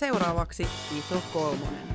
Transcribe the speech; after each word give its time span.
seuraavaksi 0.00 0.66
Iso 0.98 1.22
Kolmonen. 1.32 1.88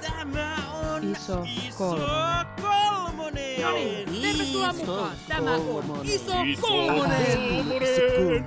Tämä 0.00 0.56
on 0.72 1.04
Iso 1.04 1.42
iso 1.42 1.78
kolmonen. 1.78 2.46
kolmonen. 2.62 3.62
No 3.62 3.72
niin, 3.72 4.22
tervetuloa 4.22 4.72
mukaan. 4.72 5.16
Tämä 5.28 5.54
on 5.54 6.00
Iso 6.04 6.32
Kolmonen. 6.60 8.44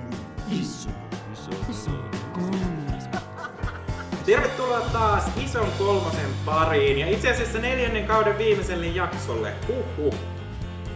Tervetuloa 4.26 4.80
taas 4.80 5.24
ison 5.36 5.72
kolmosen 5.78 6.30
pariin 6.44 6.98
ja 6.98 7.06
itse 7.06 7.30
asiassa 7.30 7.58
neljännen 7.58 8.06
kauden 8.06 8.38
viimeiselle 8.38 8.86
jaksolle. 8.86 9.54
Huhhuh. 9.68 10.14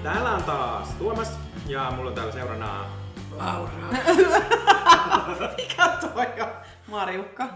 Täällä 0.03 0.31
on 0.31 0.43
taas 0.43 0.89
Tuomas 0.89 1.39
ja 1.67 1.93
mulla 1.97 2.09
on 2.09 2.15
täällä 2.15 2.33
seurana 2.33 2.87
Laura. 3.37 3.73
Mikä 5.57 5.89
toi 6.01 6.43
on? 6.43 6.49
Marjukka. 6.87 7.49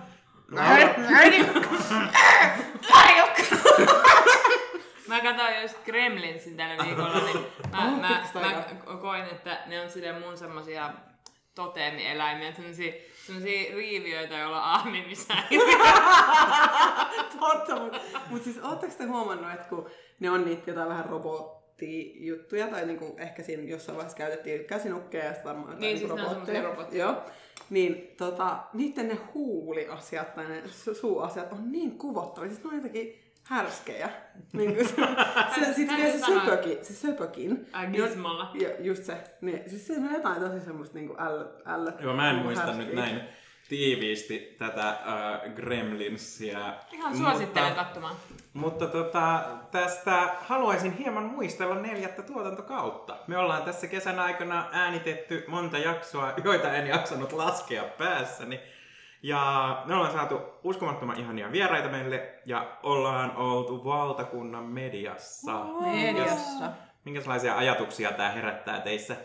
Mä 5.08 5.20
katsoin 5.20 5.62
just 5.62 5.84
Gremlinsin 5.84 6.56
tällä 6.56 6.76
viikolla, 6.86 7.18
niin 7.20 7.46
mä, 7.72 7.78
Oh, 7.88 8.00
mä, 8.00 8.24
mä 8.86 8.96
koin, 9.00 9.24
että 9.24 9.58
ne 9.66 9.80
on 9.80 9.90
silleen 9.90 10.22
mun 10.22 10.38
semmosia 10.38 10.90
toteemieläimiä, 11.54 12.52
semmosia, 12.52 12.92
semmosia 13.26 13.74
riiviöitä, 13.76 14.34
joilla 14.38 14.56
on 14.58 14.70
ahmimissa. 14.70 15.34
Totta, 17.40 17.76
mutta 17.76 18.00
mut 18.30 18.44
siis 18.44 18.58
ootteko 18.62 18.92
te 18.98 19.04
huomannut, 19.04 19.52
että 19.52 19.68
kun 19.68 19.90
ne 20.20 20.30
on 20.30 20.44
niitä 20.44 20.70
jotain 20.70 20.88
vähän 20.88 21.04
robottijuttuja, 21.06 22.66
tai 22.68 22.86
niinku 22.86 23.16
ehkä 23.18 23.42
siinä 23.42 23.62
jossain 23.62 23.96
vaiheessa 23.96 24.18
käytettiin 24.18 24.64
käsinukkeja 24.64 25.24
ja 25.24 25.30
sitten 25.32 25.48
varmaan 25.48 25.68
jotain 25.70 25.80
Niin, 25.80 25.94
niinku 25.94 26.14
siis 26.14 26.20
ne 26.20 26.26
on 26.26 26.34
robotteja. 26.34 26.62
semmosia 26.62 26.70
robotteja. 26.70 27.04
Joo. 27.04 27.22
Niin 27.70 28.14
tota, 28.16 28.58
niiden 28.72 29.08
ne 29.08 29.18
huuliasiat 29.34 30.34
tai 30.34 30.48
ne 30.48 30.62
su- 30.66 30.94
suuasiat 30.94 31.52
on 31.52 31.72
niin 31.72 31.98
kuvottavia, 31.98 32.50
siis 32.50 32.64
ne 32.64 32.68
on 32.70 32.76
jotenkin 32.76 33.14
härskejä. 33.44 34.10
niin 34.52 34.74
kuin 34.74 34.88
se, 34.88 34.94
se, 35.64 35.74
sit 35.74 35.88
Hän 35.88 36.00
vielä 36.00 36.18
se 36.18 36.26
söpökin, 36.26 36.84
se 36.84 36.94
söpökin. 36.94 37.66
Ai, 37.72 37.86
niin 37.90 38.04
just 38.80 39.04
se. 39.04 39.16
Niin, 39.40 39.62
siis 39.66 39.86
siinä 39.86 40.06
on 40.06 40.12
jotain 40.14 40.40
tosi 40.40 40.60
semmoista 40.60 40.98
niinku 40.98 41.16
ällö, 41.18 41.46
ällö, 41.66 41.92
Joo, 42.00 42.14
mä 42.16 42.28
en 42.30 42.34
niinku 42.34 42.48
muista 42.48 42.64
härskiä. 42.66 42.86
nyt 42.86 42.94
näin 42.94 43.20
tiiviisti 43.68 44.56
tätä 44.58 44.88
äh, 44.88 45.54
Gremlinsia. 45.54 46.74
Ihan 46.92 47.16
suosittelen 47.16 47.68
mutta, 47.68 47.84
katsomaan. 47.84 48.16
mutta 48.52 48.86
tota, 48.86 49.42
tästä 49.70 50.34
haluaisin 50.40 50.92
hieman 50.92 51.24
muistella 51.24 51.74
neljättä 51.74 52.22
tuotantokautta. 52.22 53.16
Me 53.26 53.38
ollaan 53.38 53.62
tässä 53.62 53.86
kesän 53.86 54.18
aikana 54.18 54.68
äänitetty 54.72 55.44
monta 55.48 55.78
jaksoa, 55.78 56.32
joita 56.44 56.72
en 56.72 56.86
jaksanut 56.86 57.32
laskea 57.32 57.84
päässäni. 57.84 58.60
Ja 59.22 59.82
me 59.86 59.94
ollaan 59.94 60.12
saatu 60.12 60.40
uskomattoman 60.64 61.20
ihania 61.20 61.52
vieraita 61.52 61.88
meille 61.88 62.34
ja 62.46 62.78
ollaan 62.82 63.36
oltu 63.36 63.84
valtakunnan 63.84 64.64
mediassa. 64.64 65.64
Mediassa. 65.80 66.70
Minkälaisia 67.04 67.56
ajatuksia 67.56 68.12
tämä 68.12 68.30
herättää 68.30 68.80
teissä? 68.80 69.16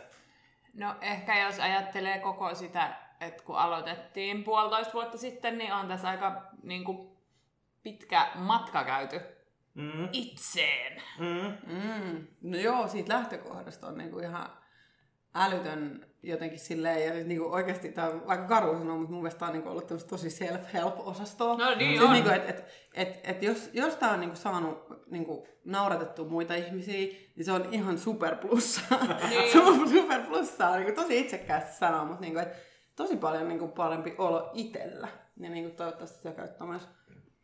No 0.74 0.96
ehkä 1.02 1.44
jos 1.44 1.60
ajattelee 1.60 2.20
koko 2.20 2.56
sitä, 2.56 2.94
että 3.28 3.44
kun 3.44 3.58
aloitettiin 3.58 4.44
puolitoista 4.44 4.94
vuotta 4.94 5.18
sitten, 5.18 5.58
niin 5.58 5.74
on 5.74 5.88
tässä 5.88 6.10
aika 6.10 6.42
niin 6.64 6.84
kuin, 6.84 7.18
pitkä 7.84 8.28
matka 8.36 8.84
käyty 8.84 9.22
Mm, 9.76 10.10
itseen. 10.12 11.02
mm. 11.20 11.74
Mm. 11.74 12.28
No 12.42 12.58
joo, 12.58 12.88
siitä 12.88 13.14
lähtökohdasta 13.14 13.88
on 13.88 13.98
niinku 13.98 14.20
ihan 14.20 14.50
älytön 15.36 16.06
jotenkin 16.24 16.60
silleen, 16.60 17.06
ja 17.06 17.14
siis 17.14 17.26
niinku 17.26 17.54
oikeasti 17.54 17.90
tämä 17.92 18.08
on 18.08 18.24
aika 18.28 18.44
karu 18.48 18.78
sanoa, 18.78 18.96
mutta 18.98 19.12
mun 19.12 19.22
mielestä 19.22 19.40
tää 19.40 19.48
on 19.48 19.54
niinku 19.54 19.70
ollut 19.70 19.88
tosi 20.10 20.30
self-help-osastoa. 20.30 21.58
No 21.58 21.76
niin 21.76 21.90
siis 21.92 22.02
on. 22.02 22.14
niinku, 22.14 22.30
et, 22.30 22.50
et, 22.50 22.66
et, 22.94 23.20
et 23.24 23.44
jos, 23.44 23.70
jos 23.74 23.96
tää 23.96 24.12
on 24.12 24.20
niinku 24.20 24.36
saanut 24.36 24.88
niinku 25.12 25.48
nauratettua 25.66 26.26
muita 26.26 26.56
ihmisiä, 26.56 27.08
niin 27.36 27.46
se 27.46 27.52
on 27.52 27.68
ihan 27.74 27.98
super 27.98 28.36
plussaa. 28.36 29.00
Niin. 29.30 29.52
se 29.52 29.60
on 29.60 29.90
super 29.90 30.22
plussaa, 30.22 30.76
niinku 30.76 31.02
tosi 31.02 31.20
itsekkäästi 31.20 31.78
sanoa, 31.78 32.06
mutta 32.06 32.22
niinku, 32.22 32.40
et 32.40 32.73
tosi 32.96 33.18
paljon 33.18 33.48
niinku 33.48 33.68
parempi 33.68 34.16
olo 34.18 34.52
itsellä. 34.54 35.08
Ja 35.38 35.50
niinku 35.50 35.76
toivottavasti 35.78 36.18
sitä 36.18 36.32
käyttää 36.32 36.68
myös 36.68 36.88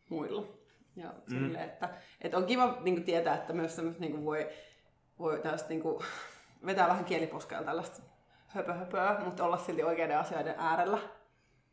muilla. 0.08 0.46
Ja 0.96 1.08
Mm. 1.30 1.38
silleen, 1.38 1.64
että, 1.64 1.88
että 2.20 2.36
on 2.36 2.46
kiva 2.46 2.78
niinku 2.80 3.02
tietää, 3.02 3.34
että 3.34 3.52
myös 3.52 3.76
semmoista 3.76 4.00
niinku 4.00 4.24
voi, 4.24 4.48
voi 5.18 5.38
tällaista 5.38 5.68
niinku, 5.68 6.02
vetää 6.66 6.88
vähän 6.88 7.04
kieliposkella 7.04 7.64
tällaista 7.64 8.02
höpö 8.46 8.72
höpöä, 8.72 9.20
mutta 9.24 9.44
olla 9.44 9.58
silti 9.58 9.82
oikeiden 9.82 10.18
asioiden 10.18 10.54
äärellä. 10.58 10.98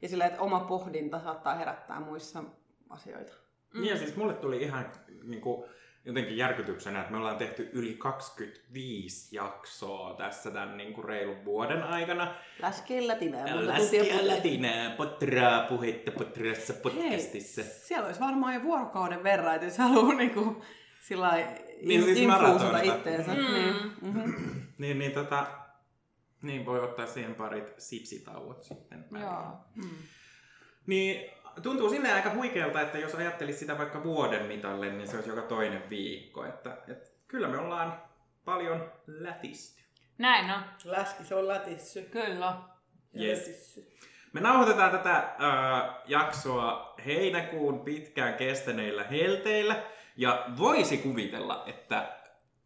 Ja 0.01 0.09
silleen, 0.09 0.29
että 0.29 0.41
oma 0.41 0.59
pohdinta 0.59 1.19
saattaa 1.19 1.55
herättää 1.55 1.99
muissa 1.99 2.43
asioita. 2.89 3.33
Mm. 3.73 3.81
Niin 3.81 3.91
ja 3.91 3.97
siis 3.97 4.15
mulle 4.15 4.33
tuli 4.33 4.61
ihan 4.61 4.91
niin 5.23 5.41
kuin, 5.41 5.69
jotenkin 6.07 6.37
järkytyksenä, 6.37 6.99
että 6.99 7.11
me 7.11 7.17
ollaan 7.17 7.37
tehty 7.37 7.69
yli 7.73 7.93
25 7.93 9.35
jaksoa 9.35 10.13
tässä 10.13 10.51
tämän 10.51 10.77
niin 10.77 10.93
kuin 10.93 11.05
reilun 11.05 11.45
vuoden 11.45 11.83
aikana. 11.83 12.35
Läskellä 12.61 13.15
tinää. 13.15 13.67
Läskiä 13.67 14.27
lätinää, 14.27 14.89
potraa 14.89 15.63
puhetta 15.63 16.11
potrassa 16.11 16.73
podcastissa. 16.73 17.61
Hei, 17.61 17.71
siellä 17.71 18.05
olisi 18.05 18.19
varmaan 18.19 18.53
jo 18.53 18.63
vuorokauden 18.63 19.23
verran, 19.23 19.55
että 19.55 19.67
jos 19.67 19.77
haluaa 19.77 20.13
niinku 20.13 20.63
sillä 21.01 21.31
Niin, 21.81 22.03
siis 22.03 22.17
infuusata 22.17 22.81
itteensä. 22.81 23.31
Mm. 23.31 23.53
Niin. 23.53 23.75
Mm-hmm. 24.01 24.33
Niin, 24.77 24.99
niin, 24.99 25.11
tota, 25.11 25.47
niin 26.41 26.65
voi 26.65 26.79
ottaa 26.79 27.07
siihen 27.07 27.35
parit 27.35 27.73
sipsitauot 27.77 28.63
sitten. 28.63 29.05
Joo. 29.11 29.57
Mm. 29.75 29.89
Niin 30.87 31.31
tuntuu 31.61 31.89
silleen 31.89 32.15
aika 32.15 32.33
huikealta, 32.33 32.81
että 32.81 32.97
jos 32.97 33.15
ajattelisi 33.15 33.59
sitä 33.59 33.77
vaikka 33.77 34.03
vuoden 34.03 34.45
mitalle, 34.45 34.89
niin 34.89 35.07
se 35.07 35.15
olisi 35.15 35.29
joka 35.29 35.41
toinen 35.41 35.89
viikko. 35.89 36.45
Että, 36.45 36.77
että 36.87 37.09
kyllä 37.27 37.47
me 37.47 37.57
ollaan 37.57 38.01
paljon 38.45 38.91
lätisty. 39.07 39.83
Näin 40.17 40.51
on. 40.51 40.63
Läski, 40.83 41.23
se 41.23 41.35
on 41.35 41.47
lätissy. 41.47 42.01
Kyllä. 42.01 42.53
Yes. 43.19 43.39
Lätissy. 43.39 43.97
Me 44.33 44.41
nauhoitetaan 44.41 44.91
tätä 44.91 45.17
äh, 45.17 45.95
jaksoa 46.07 46.93
heinäkuun 47.05 47.79
pitkään 47.79 48.33
kestäneillä 48.33 49.03
helteillä. 49.03 49.83
Ja 50.17 50.45
voisi 50.57 50.97
kuvitella, 50.97 51.63
että 51.65 52.17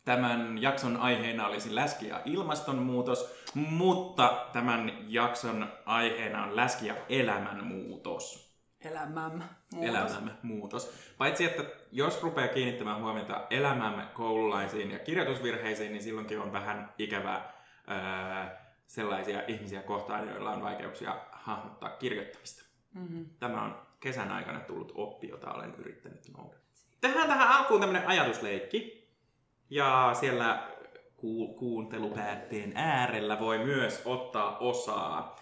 tämän 0.06 0.58
jakson 0.62 0.98
aiheena 0.98 1.48
olisi 1.48 1.76
läski 1.76 2.08
ja 2.08 2.22
ilmastonmuutos, 2.26 3.42
mutta 3.54 4.48
tämän 4.54 4.98
jakson 5.08 5.74
aiheena 5.86 6.44
on 6.44 6.56
läski 6.56 6.88
ja 6.88 6.96
elämänmuutos. 7.10 8.51
Elämämme. 8.86 9.44
muutos. 9.74 9.90
Elämämme 9.90 10.32
muutos. 10.44 10.94
Paitsi, 11.18 11.46
että 11.46 11.64
jos 11.92 12.24
rupeaa 12.24 12.48
kiinnittämään 12.48 13.02
huomiota 13.02 13.48
elämämme 13.50 14.04
koululaisiin 14.14 14.92
ja 14.92 15.00
kirjoitusvirheisiin, 15.00 15.92
niin 15.92 16.04
silloinkin 16.04 16.40
on 16.40 16.54
vähän 16.54 16.94
ikävää 16.98 17.54
ää, 17.88 18.66
sellaisia 18.88 19.44
ihmisiä 19.48 19.82
kohtaan, 19.82 20.28
joilla 20.28 20.52
on 20.52 20.62
vaikeuksia 20.62 21.16
hahmottaa 21.32 21.90
kirjoittamista. 21.90 22.64
Mm-hmm. 22.94 23.26
Tämä 23.40 23.64
on 23.64 23.82
kesän 24.00 24.32
aikana 24.32 24.60
tullut 24.60 24.92
oppi, 24.96 25.28
jota 25.28 25.52
olen 25.54 25.76
yrittänyt 25.76 26.28
noudattaa. 26.38 26.62
Tehdään 27.02 27.28
tähän 27.28 27.48
alkuun 27.48 27.80
tämmönen 27.80 28.08
ajatusleikki. 28.08 29.08
Ja 29.70 30.12
siellä 30.20 30.68
ku- 31.18 31.54
kuuntelupäätteen 31.54 32.72
äärellä 32.76 33.40
voi 33.40 33.58
myös 33.58 34.02
ottaa 34.06 34.58
osaa. 34.58 35.41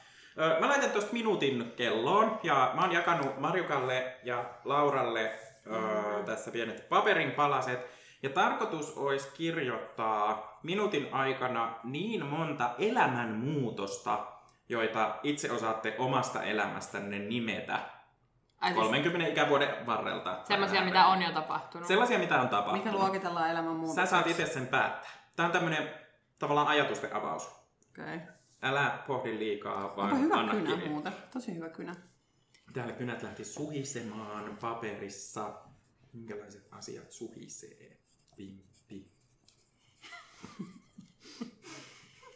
Mä 0.59 0.67
laitan 0.69 0.91
tuosta 0.91 1.13
minuutin 1.13 1.73
kelloon 1.75 2.39
ja 2.43 2.71
mä 2.73 2.81
oon 2.81 2.91
jakanut 2.91 3.39
Marjukalle 3.39 4.15
ja 4.23 4.45
Lauralle 4.65 5.39
ö, 5.67 6.23
tässä 6.25 6.51
pienet 6.51 6.89
paperin 6.89 7.31
palaset. 7.31 7.79
Ja 8.23 8.29
tarkoitus 8.29 8.97
olisi 8.97 9.29
kirjoittaa 9.33 10.59
minuutin 10.63 11.13
aikana 11.13 11.75
niin 11.83 12.25
monta 12.25 12.69
elämänmuutosta, 12.77 14.27
joita 14.69 15.15
itse 15.23 15.51
osaatte 15.51 15.95
omasta 15.97 16.43
elämästänne 16.43 17.19
nimetä 17.19 17.79
Ai 18.61 18.73
siis 18.73 18.85
30 18.85 19.31
ikävuoden 19.31 19.85
varrelta. 19.85 20.39
semmosia, 20.43 20.81
mitä 20.81 21.07
on 21.07 21.21
jo 21.21 21.31
tapahtunut. 21.31 21.87
Sellaisia, 21.87 22.19
mitä 22.19 22.41
on 22.41 22.49
tapahtunut. 22.49 22.85
Mikä 22.85 22.97
luokitellaan 22.97 23.49
elämän 23.49 23.75
muutos? 23.75 23.95
Sä 23.95 24.05
saat 24.05 24.27
itse 24.27 24.45
sen 24.45 24.67
päättää. 24.67 25.11
Tämä 25.35 25.45
on 25.45 25.53
tämmönen 25.53 25.89
tavallaan 26.39 26.67
ajatusten 26.67 27.15
avaus. 27.15 27.47
Okei. 27.89 28.15
Okay. 28.15 28.38
Älä 28.61 29.03
pohdi 29.07 29.39
liikaa, 29.39 29.95
vaan 29.95 30.11
Onpa 30.13 30.17
hyvä 30.23 30.35
anna 30.35 30.51
kynä 30.53 30.69
kiinni. 30.69 30.89
muuten. 30.89 31.13
Tosi 31.33 31.55
hyvä 31.55 31.69
kynä. 31.69 31.95
Täällä 32.73 32.93
kynät 32.93 33.23
lähti 33.23 33.45
suhisemaan 33.45 34.57
paperissa. 34.61 35.61
Minkälaiset 36.13 36.67
asiat 36.71 37.11
suhisee? 37.11 37.97
Pimppi. 38.35 39.11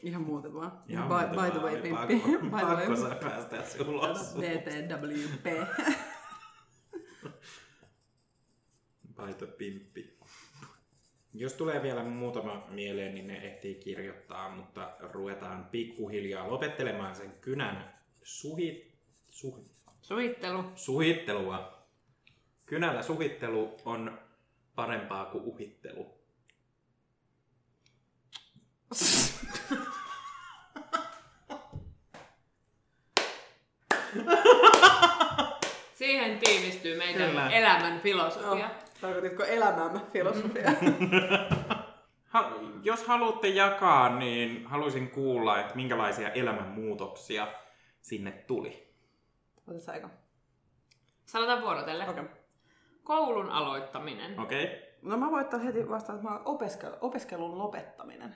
Ihan 0.04 0.22
muuten 0.22 0.54
vaan. 0.54 0.84
Ihan 0.88 1.08
by, 1.08 1.14
by 1.42 1.52
the 1.52 1.60
way, 1.60 1.81
Pimppi. 1.81 2.20
Pakko, 2.20 2.38
by 2.40 2.50
the 2.50 2.50
pakko 2.52 2.94
way. 2.94 2.98
saa 2.98 3.16
päästä 3.16 3.66
se 3.70 3.84
ulos. 3.84 4.36
DTWP. 4.42 5.46
Paito 9.16 9.48
pimppi. 9.48 10.18
Jos 11.33 11.53
tulee 11.53 11.83
vielä 11.83 12.03
muutama 12.03 12.68
mieleen, 12.69 13.15
niin 13.15 13.27
ne 13.27 13.38
ehtii 13.38 13.75
kirjoittaa, 13.75 14.50
mutta 14.50 14.91
ruvetaan 15.00 15.65
pikkuhiljaa 15.65 16.50
lopettelemaan 16.51 17.15
sen 17.15 17.31
kynän 17.41 17.94
suhi, 18.24 18.94
suhi, 19.30 19.74
Suhittelu. 20.01 20.63
Suhittelua. 20.75 21.83
Kynällä 22.65 23.01
suhittelu 23.03 23.77
on 23.85 24.19
parempaa 24.75 25.25
kuin 25.25 25.44
uhittelu. 25.44 26.24
Siihen 35.94 36.39
tiivistyy 36.39 36.97
meidän 36.97 37.29
Kyllä. 37.29 37.50
elämän 37.50 38.00
filosofia. 38.00 38.69
Tarkoititko 39.03 39.44
elämämme 39.44 40.00
filosofia? 40.13 40.71
Ha- 42.33 42.51
jos 42.83 43.07
haluatte 43.07 43.47
jakaa, 43.47 44.17
niin 44.19 44.65
haluaisin 44.67 45.09
kuulla, 45.09 45.59
että 45.59 45.75
minkälaisia 45.75 46.29
elämänmuutoksia 46.29 47.47
sinne 48.01 48.31
tuli. 48.31 48.94
Otas 49.67 49.89
aika. 49.89 50.09
Sanotaan 51.25 51.61
vuorotelle. 51.61 52.09
Okei. 52.09 52.23
Koulun 53.03 53.50
aloittaminen. 53.50 54.39
Okei? 54.39 54.63
Okay? 54.63 54.77
No 55.01 55.17
mä 55.17 55.31
voin 55.31 55.44
ottaa 55.44 55.59
heti 55.59 55.89
vastaan, 55.89 56.19
että 56.19 56.29
mä 56.29 56.38
opiskel- 56.38 56.97
opiskelun 57.01 57.57
lopettaminen. 57.57 58.35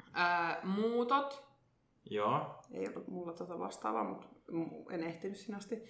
Öö, 0.00 0.64
muutot. 0.64 1.44
Joo. 2.10 2.60
Ei 2.72 2.88
ollut 2.88 3.08
mulla 3.08 3.32
tota 3.32 3.58
vastaavaa, 3.58 4.04
mutta 4.04 4.26
en 4.90 5.04
ehtinyt 5.04 5.36
sinä 5.36 5.56
asti. 5.56 5.82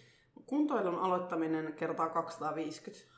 Kuntoilun 0.47 0.99
aloittaminen 0.99 1.73
kertaa 1.73 2.09
250. 2.09 3.16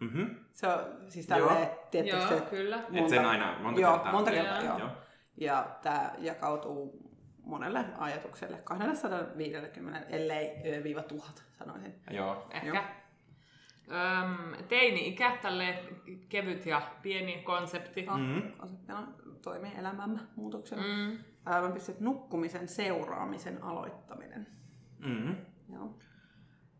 Mhm. 0.00 0.24
Se 0.52 0.66
on 0.68 0.80
siis 1.08 1.28
Joo. 1.28 1.48
tälleen, 1.48 1.68
tietysti 1.90 2.16
Joo, 2.18 2.28
se, 2.28 2.40
kyllä. 2.50 2.82
Et 2.92 3.08
sen 3.08 3.26
aina 3.26 3.58
monta 3.62 3.80
joo, 3.80 3.92
kertaa. 3.92 4.12
monta 4.12 4.30
Joo. 4.30 4.42
kertaa, 4.44 4.62
joo. 4.64 4.78
Joo. 4.78 4.90
Ja 5.36 5.76
tämä 5.82 6.10
jakautuu 6.18 7.10
monelle 7.44 7.84
ajatukselle 7.98 8.56
250, 8.64 10.00
ellei 10.08 10.50
viiva 10.82 11.02
tuhat, 11.02 11.44
sanoisin. 11.58 11.94
Joo. 12.10 12.46
Ehkä. 12.50 12.84
Öm, 13.90 14.64
teini-ikä, 14.68 15.38
tälle 15.42 15.78
kevyt 16.28 16.66
ja 16.66 16.82
pieni 17.02 17.42
konsepti. 17.42 18.02
Mhm. 18.02 18.52
Konseptina 18.58 19.06
toimii 19.42 19.72
elämämme 19.78 20.20
muutoksena. 20.36 20.82
Mm. 20.82 21.18
Mä 21.44 21.70
pistin 21.74 21.96
nukkumisen 22.00 22.68
seuraamisen 22.68 23.62
aloittaminen. 23.62 24.46
Mhm. 24.98 25.32
Joo. 25.72 25.98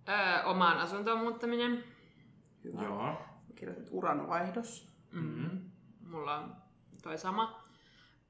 Öö, 0.08 0.44
omaan 0.44 0.78
asuntoon 0.78 1.19
muuttaminen. 1.19 1.84
Hyvä. 2.66 2.82
Joo. 2.82 3.14
Kirjoitit 3.54 3.88
uranvaihdos. 3.90 4.88
Mm. 5.12 5.60
Mulla 6.00 6.36
on 6.36 6.56
toi 7.02 7.18
sama. 7.18 7.64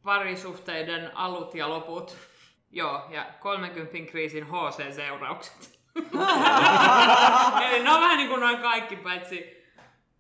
Parisuhteiden 0.02 1.16
alut 1.16 1.54
ja 1.54 1.68
loput. 1.68 2.16
Joo, 2.70 3.06
ja 3.10 3.26
30 3.40 4.10
kriisin 4.10 4.46
HC-seuraukset. 4.46 5.78
Eli 7.66 7.84
ne 7.84 7.90
on 7.90 8.00
vähän 8.00 8.18
niin 8.18 8.28
kuin 8.28 8.40
noin 8.40 8.58
kaikki, 8.58 8.96
paitsi 8.96 9.64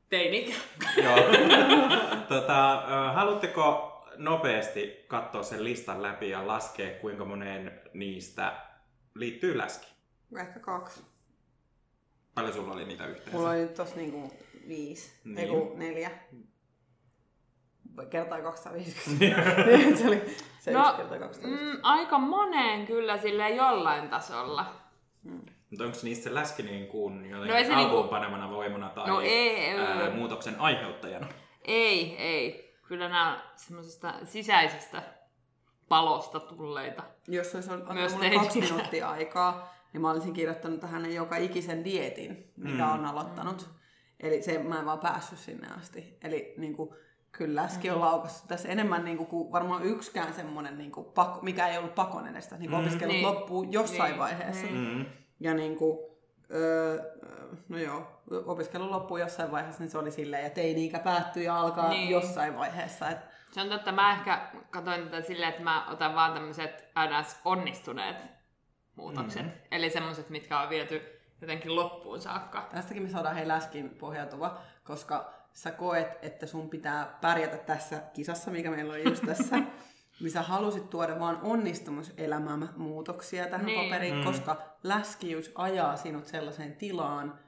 teini. 0.08 0.54
Joo. 1.02 1.16
tota, 2.28 2.82
haluatteko 3.14 3.92
nopeasti 4.16 5.04
katsoa 5.08 5.42
sen 5.42 5.64
listan 5.64 6.02
läpi 6.02 6.30
ja 6.30 6.46
laskea, 6.46 7.00
kuinka 7.00 7.24
moneen 7.24 7.80
niistä 7.94 8.52
liittyy 9.14 9.58
läski? 9.58 9.86
Ehkä 10.40 10.60
kaksi. 10.60 11.15
Paljon 12.36 12.54
sulla 12.54 12.72
oli 12.72 12.84
niitä 12.84 13.06
yhteensä? 13.06 13.36
Mulla 13.36 13.50
oli 13.50 13.66
tossa 13.68 13.96
niinku 13.96 14.32
viisi. 14.68 15.12
Niin. 15.24 15.38
Ei 15.38 15.48
kun 15.48 15.78
neljä. 15.78 16.10
Kertaa 18.10 18.42
250. 18.42 19.42
se 19.98 20.06
oli 20.08 20.36
se 20.58 20.72
No, 20.72 20.80
yksi 20.84 20.96
kertaa 20.96 21.18
250. 21.18 21.74
Mm, 21.74 21.80
aika 21.82 22.18
moneen 22.18 22.86
kyllä 22.86 23.18
sille 23.18 23.50
jollain 23.50 24.08
tasolla. 24.08 24.72
Mutta 25.70 25.84
onko 25.84 25.96
niistä 26.02 26.24
se 26.24 26.34
läski 26.34 26.62
niin 26.62 26.86
kuin 26.86 27.30
No 27.30 27.44
ei 27.54 27.64
se 27.64 27.72
alkuun 27.74 27.92
niinku- 27.92 28.10
panemana 28.10 28.50
voimana 28.50 28.88
tai 28.88 29.06
No 29.08 29.20
ei, 29.20 29.30
ei, 29.58 29.78
ää, 29.78 30.06
ei. 30.06 30.10
muutoksen 30.14 30.60
aiheuttajana? 30.60 31.26
Ei, 31.64 32.16
ei. 32.16 32.74
Kyllä 32.88 33.08
nämä 33.08 33.42
semmoisesta 33.56 34.14
sisäisestä 34.24 35.02
palosta 35.88 36.40
tulleita. 36.40 37.02
Jos 37.28 37.54
olisi 37.54 37.70
ollut 37.72 37.86
kaksi 37.86 38.60
minuuttia 38.60 39.08
aikaa, 39.10 39.75
niin 39.92 40.00
mä 40.00 40.10
olisin 40.10 40.32
kirjoittanut 40.32 40.80
tähän 40.80 41.12
joka 41.14 41.36
ikisen 41.36 41.84
dietin, 41.84 42.52
mikä 42.56 42.84
Mm. 42.86 42.92
on 42.92 43.04
aloittanut. 43.06 43.68
Eli 44.20 44.42
se, 44.42 44.58
mä 44.58 44.78
en 44.78 44.86
vaan 44.86 44.98
päässyt 44.98 45.38
sinne 45.38 45.68
asti. 45.78 46.18
Eli 46.22 46.54
niin 46.58 46.76
kuin, 46.76 46.90
kyllä 47.32 47.62
läski 47.62 47.90
on 47.90 48.00
laukassu 48.00 48.46
tässä 48.48 48.68
enemmän 48.68 49.04
niin 49.04 49.16
kuin, 49.16 49.26
kuin 49.26 49.52
varmaan 49.52 49.82
yksikään 49.82 50.34
semmoinen, 50.34 50.78
niin 50.78 50.92
kuin, 50.92 51.06
pakko, 51.06 51.38
mikä 51.42 51.68
ei 51.68 51.78
ollut 51.78 51.94
pakon 51.94 52.26
edestä. 52.26 52.56
Niin 52.56 52.70
kuin 52.70 52.80
Mm. 52.80 52.86
opiskelut 52.86 53.14
Niin. 53.14 53.26
loppuu 53.26 53.62
jossain 53.62 54.10
Niin, 54.10 54.18
vaiheessa. 54.18 54.66
niin. 54.66 54.76
Mm. 54.98 55.04
Ja 55.40 55.54
niin 55.54 55.76
kuin, 55.76 55.98
öö, 56.54 56.98
no 57.68 57.78
joo, 57.78 58.22
opiskelu 58.46 58.90
loppuu 58.90 59.16
jossain 59.16 59.50
vaiheessa, 59.50 59.82
niin 59.82 59.90
se 59.90 59.98
oli 59.98 60.10
silleen, 60.10 60.44
ja 60.44 60.50
teini-ikä 60.50 60.98
päättyy 60.98 61.42
ja 61.42 61.60
alkaa 61.60 61.88
Niin. 61.88 62.10
jossain 62.10 62.56
vaiheessa. 62.56 63.10
Et, 63.10 63.18
Se 63.52 63.60
on 63.60 63.68
totta, 63.68 63.92
mä 63.92 64.12
ehkä 64.12 64.50
katsoin 64.70 65.02
tätä 65.04 65.20
silleen, 65.26 65.48
että 65.50 65.62
mä 65.62 65.90
otan 65.90 66.14
vaan 66.14 66.32
tämmöiset 66.32 66.84
ns. 67.20 67.40
onnistuneet 67.44 68.16
muutokset. 68.96 69.42
Mm-hmm. 69.42 69.58
Eli 69.70 69.90
semmoiset, 69.90 70.30
mitkä 70.30 70.60
on 70.60 70.68
viety 70.70 71.02
jotenkin 71.40 71.76
loppuun 71.76 72.20
saakka. 72.20 72.68
tästäkin 72.72 73.02
me 73.02 73.08
saadaan 73.08 73.34
hei 73.34 73.48
läskiin 73.48 73.90
pohjautuva, 73.90 74.58
koska 74.84 75.32
sä 75.52 75.70
koet, 75.70 76.08
että 76.22 76.46
sun 76.46 76.70
pitää 76.70 77.18
pärjätä 77.20 77.56
tässä 77.56 78.02
kisassa, 78.14 78.50
mikä 78.50 78.70
meillä 78.70 78.92
on 78.92 79.04
just 79.04 79.24
tässä, 79.26 79.56
niin 80.20 80.30
sä 80.30 80.42
halusit 80.42 80.90
tuoda 80.90 81.18
vaan 81.18 81.38
onnistumiselämän 81.42 82.68
muutoksia 82.76 83.46
tähän 83.46 83.66
Niin. 83.66 83.84
paperiin, 83.84 84.16
Mm. 84.16 84.24
koska 84.24 84.56
läskiys 84.82 85.52
ajaa 85.54 85.96
sinut 85.96 86.26
sellaiseen 86.26 86.76
tilaan, 86.76 87.38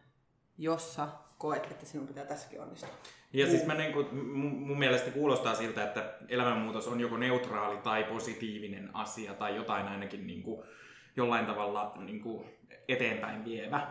jossa 0.58 1.08
koet, 1.38 1.70
että 1.70 1.86
sinun 1.86 2.06
pitää 2.06 2.24
tässäkin 2.24 2.60
onnistua. 2.60 2.88
Ja 3.32 3.46
siis 3.46 3.66
mä 3.66 3.74
niin 3.74 3.92
kuin, 3.92 4.14
mun, 4.14 4.52
mun 4.52 4.78
mielestä 4.78 5.10
kuulostaa 5.10 5.54
siltä, 5.54 5.84
että 5.84 6.14
elämänmuutos 6.28 6.88
on 6.88 7.00
joko 7.00 7.16
neutraali 7.16 7.76
tai 7.76 8.04
positiivinen 8.04 8.90
asia 8.96 9.34
tai 9.34 9.56
jotain 9.56 9.88
ainakin 9.88 10.26
niin 10.26 10.42
kuin, 10.42 10.66
jollain 11.18 11.46
tavalla 11.46 11.92
niin 11.96 12.20
kuin, 12.20 12.44
eteenpäin 12.88 13.44
vievä. 13.44 13.86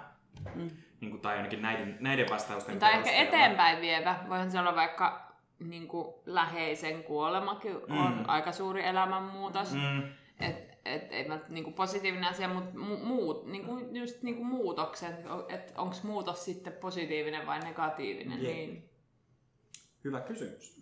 Mm. 0.55 0.69
Niin 1.01 1.11
kuin, 1.11 1.21
tai 1.21 1.37
ainakin 1.37 1.61
näiden, 1.61 1.97
näiden 1.99 2.29
vastausten 2.29 2.79
Tai 2.79 2.93
ehkä 2.93 3.11
eteenpäin 3.11 3.81
vievä. 3.81 4.15
Voihan 4.29 4.51
se 4.51 4.59
olla 4.59 4.75
vaikka 4.75 5.31
niin 5.59 5.87
kuin 5.87 6.13
läheisen 6.25 7.03
kuolemakin 7.03 7.75
on 7.75 8.17
Mm. 8.17 8.23
aika 8.27 8.51
suuri 8.51 8.85
elämänmuutos. 8.85 9.73
Mm. 9.73 9.79
Mm, 9.79 10.03
Et, 10.39 10.55
et, 10.85 11.01
ei 11.11 11.17
välttämättä 11.23 11.53
niinku 11.53 11.71
positiivinen 11.71 12.29
asia, 12.29 12.47
mutta 12.47 12.71
mu- 12.79 13.03
muut, 13.03 13.45
niinku, 13.45 13.77
just 13.91 14.21
niinku 14.23 14.43
muutokset, 14.43 15.15
että 15.49 15.73
onko 15.81 15.95
muutos 16.03 16.45
sitten 16.45 16.73
positiivinen 16.73 17.47
vai 17.47 17.59
negatiivinen, 17.59 18.43
Jep. 18.43 18.53
niin 18.55 18.89
hyvä 20.03 20.19
kysymys. 20.21 20.81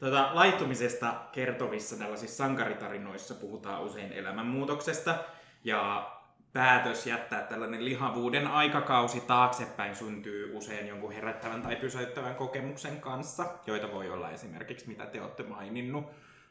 Tota, 0.00 0.30
laittumisesta 0.34 1.14
kertovissa 1.32 1.98
tällaisissa 1.98 2.36
sankaritarinoissa 2.36 3.34
puhutaan 3.34 3.82
usein 3.82 4.12
elämänmuutoksesta 4.12 5.18
ja 5.64 6.10
päätös 6.52 7.06
jättää 7.06 7.42
tällainen 7.42 7.84
lihavuuden 7.84 8.46
aikakausi 8.46 9.20
taaksepäin 9.20 9.96
syntyy 9.96 10.56
usein 10.56 10.86
jonkun 10.86 11.12
herättävän 11.12 11.62
tai 11.62 11.76
pysäyttävän 11.76 12.34
kokemuksen 12.34 13.00
kanssa, 13.00 13.46
joita 13.66 13.92
voi 13.92 14.10
olla 14.10 14.30
esimerkiksi, 14.30 14.88
mitä 14.88 15.06
te 15.06 15.22
olette 15.22 15.42
maininnut, 15.42 16.04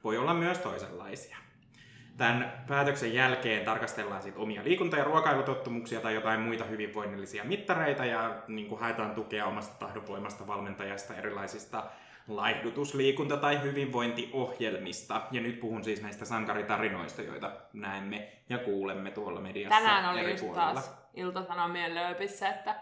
voi 0.04 0.18
olla 0.18 0.34
myös 0.34 0.58
toisenlaisia. 0.58 1.38
Tämän 2.18 2.64
päätöksen 2.68 3.14
jälkeen 3.14 3.66
tarkastellaan 3.66 4.22
sit 4.22 4.38
omia 4.38 4.64
liikunta- 4.64 4.98
ja 4.98 5.04
ruokailutottumuksia 5.04 6.02
tai 6.02 6.14
jotain 6.14 6.40
muita 6.40 6.64
hyvinvoinnillisia 6.64 7.44
mittareita 7.44 8.06
ja 8.06 8.44
niin 8.48 8.68
kuin 8.68 8.82
haetaan 8.82 9.16
tukea 9.16 9.46
omasta 9.46 9.80
tahdonvoimasta 9.80 10.48
valmentajasta 10.48 11.16
erilaisista 11.16 11.84
laihdutus-, 12.30 12.94
liikunta- 12.94 13.38
tai 13.38 13.62
hyvinvointiohjelmista. 13.62 15.22
Ja 15.32 15.42
nyt 15.42 15.60
puhun 15.60 15.84
siis 15.84 16.02
näistä 16.02 16.26
sankaritarinoista, 16.26 17.22
joita 17.22 17.52
näemme 17.74 18.32
ja 18.50 18.58
kuulemme 18.58 19.12
tuolla 19.12 19.42
mediassa 19.42 19.80
tänään 19.80 20.10
oli 20.10 20.20
eri 20.20 20.32
just 20.32 20.44
puolilla. 20.44 20.74
taas 20.74 20.92
Ilta-Sanomien 21.14 21.96
lööpissä, 21.96 22.50
että 22.50 22.76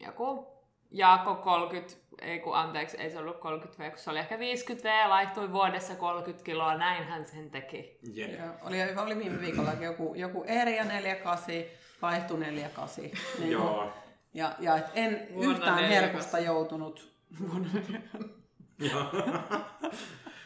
joku 0.00 0.60
Jaakko 0.90 1.34
30, 1.34 1.96
ei 2.22 2.38
kun 2.38 2.56
anteeksi, 2.56 2.96
ei 2.96 3.10
se 3.10 3.18
ollut 3.18 3.40
30 3.40 3.84
V, 3.84 3.90
kun 3.90 3.98
se 3.98 4.10
oli 4.10 4.18
ehkä 4.18 4.38
50 4.38 4.88
V, 4.88 5.08
laihtui 5.08 5.52
vuodessa 5.52 5.94
30 5.94 6.44
kiloa, 6.44 6.74
näin 6.74 7.04
hän 7.04 7.24
sen 7.24 7.50
teki. 7.50 7.98
Jep. 8.14 8.38
Ja 8.38 8.44
oli, 8.62 8.76
oli 8.96 9.18
viime 9.18 9.40
viikollakin 9.40 9.82
joku, 9.82 10.14
joku 10.14 10.44
Eria 10.46 10.84
48, 10.84 11.54
vaihtu 12.02 12.36
48. 12.36 13.04
Niin 13.38 13.50
Joo. 13.50 13.92
Ja, 14.34 14.52
ja 14.58 14.76
et 14.76 14.86
en 14.94 15.28
Vuonna 15.34 15.52
yhtään 15.52 15.76
48. 15.76 15.90
herkusta 15.90 16.38
joutunut 16.38 17.12
vuonna 17.40 17.68
48. 17.72 18.30
Joo. 18.78 19.04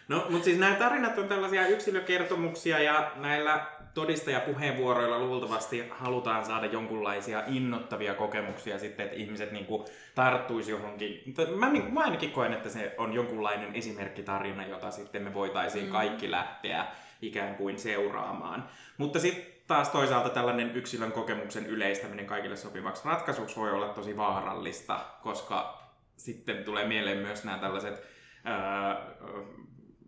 No, 0.09 0.27
mutta 0.31 0.45
siis 0.45 0.59
nämä 0.59 0.75
tarinat 0.75 1.19
on 1.19 1.29
tällaisia 1.29 1.67
yksilökertomuksia 1.67 2.83
ja 2.83 3.13
näillä 3.17 3.67
todistajapuheenvuoroilla 3.95 5.19
luultavasti 5.19 5.85
halutaan 5.91 6.45
saada 6.45 6.67
jonkunlaisia 6.67 7.43
innoittavia 7.47 8.15
kokemuksia 8.15 8.79
sitten, 8.79 9.05
että 9.05 9.17
ihmiset 9.17 9.53
niinku 9.53 9.85
tarttuisi 10.15 10.71
johonkin. 10.71 11.23
Mutta 11.27 11.43
Mä, 11.47 11.69
niinku- 11.71 11.91
mä 11.91 12.01
ainakin 12.01 12.31
koen, 12.31 12.53
että 12.53 12.69
se 12.69 12.95
on 12.99 13.13
jonkunlainen 13.13 13.75
esimerkkitarina, 13.75 14.67
jota 14.67 14.91
sitten 14.91 15.23
me 15.23 15.35
voitaisiin 15.35 15.87
Mm. 15.87 15.93
kaikki 15.93 16.31
lähteä 16.31 16.87
ikään 17.23 17.55
kuin 17.55 17.79
seuraamaan. 17.79 18.69
Mutta 18.99 19.19
sitten 19.19 19.47
taas 19.67 19.89
toisaalta 19.89 20.29
tällainen 20.29 20.77
yksilön 20.77 21.13
kokemuksen 21.13 21.67
yleistäminen 21.67 22.27
kaikille 22.27 22.57
sopivaksi 22.57 23.03
ratkaisuksi 23.09 23.57
voi 23.57 23.71
olla 23.71 23.89
tosi 23.89 24.17
vaarallista, 24.17 25.01
koska 25.23 25.84
sitten 26.17 26.65
tulee 26.65 26.87
mieleen 26.89 27.19
myös 27.19 27.45
nämä 27.45 27.59
tällaiset 27.59 28.07
ää, 28.45 28.97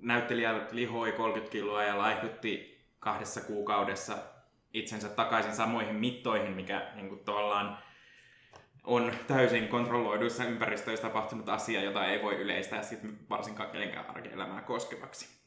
näyttelijät 0.03 0.73
lihoi 0.73 1.13
30 1.13 1.53
kiloa 1.53 1.85
ja 1.85 1.99
laihdutti 1.99 2.85
kahdessa 2.99 3.41
kuukaudessa 3.41 4.19
itsensä 4.73 5.09
takaisin 5.09 5.55
samoihin 5.55 5.95
mittoihin, 5.95 6.53
mikä 6.53 6.93
niin 6.95 7.09
kuin, 7.09 7.25
tavallaan 7.25 7.79
on 8.85 9.13
täysin 9.27 9.69
kontrolloiduissa 9.69 10.45
ympäristöissä 10.45 11.09
tapahtunut 11.09 11.49
asia, 11.49 11.83
jota 11.83 12.07
ei 12.07 12.23
voi 12.23 12.35
yleistää 12.35 12.83
sit 12.83 13.01
varsinkaan 13.31 13.71
kenenkään 13.71 14.11
arkielämää 14.11 14.61
koskevaksi. 14.61 15.46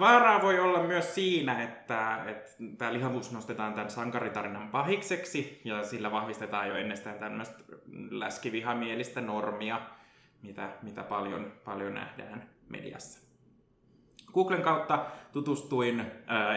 Vaaraa 0.00 0.42
voi 0.42 0.60
olla 0.60 0.82
myös 0.82 1.14
siinä, 1.14 1.62
että, 1.62 2.24
että 2.26 2.50
tämä 2.78 2.92
lihavuus 2.92 3.32
nostetaan 3.32 3.74
tämän 3.74 3.90
sankaritarinan 3.90 4.68
pahikseksi 4.68 5.60
ja 5.64 5.84
sillä 5.84 6.12
vahvistetaan 6.12 6.68
jo 6.68 6.76
ennestään 6.76 7.18
tämmöistä 7.18 7.58
läskivihamielistä 8.10 9.20
normia, 9.20 9.80
mitä, 10.42 10.68
mitä 10.82 11.02
paljon, 11.02 11.52
paljon 11.64 11.94
nähdään 11.94 12.48
mediassa. 12.68 13.28
Googlen 14.34 14.62
kautta 14.62 15.06
tutustuin 15.32 16.04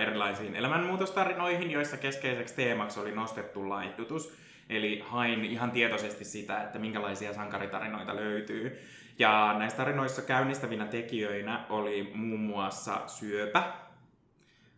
erilaisiin 0.01 0.55
elämänmuutostarinoihin, 0.55 1.71
joissa 1.71 1.97
keskeiseksi 1.97 2.55
teemaksi 2.55 2.99
oli 2.99 3.11
nostettu 3.11 3.69
laihdutus. 3.69 4.40
Eli 4.71 5.03
hain 5.07 5.45
ihan 5.45 5.71
tietoisesti 5.71 6.25
sitä, 6.25 6.63
että 6.63 6.79
minkälaisia 6.79 7.33
sankaritarinoita 7.33 8.15
löytyy. 8.15 8.81
Ja 9.19 9.55
näissä 9.57 9.77
tarinoissa 9.77 10.21
käynnistävinä 10.21 10.85
tekijöinä 10.85 11.65
oli 11.69 12.11
muun 12.13 12.39
muassa 12.39 13.07
syöpä, 13.07 13.63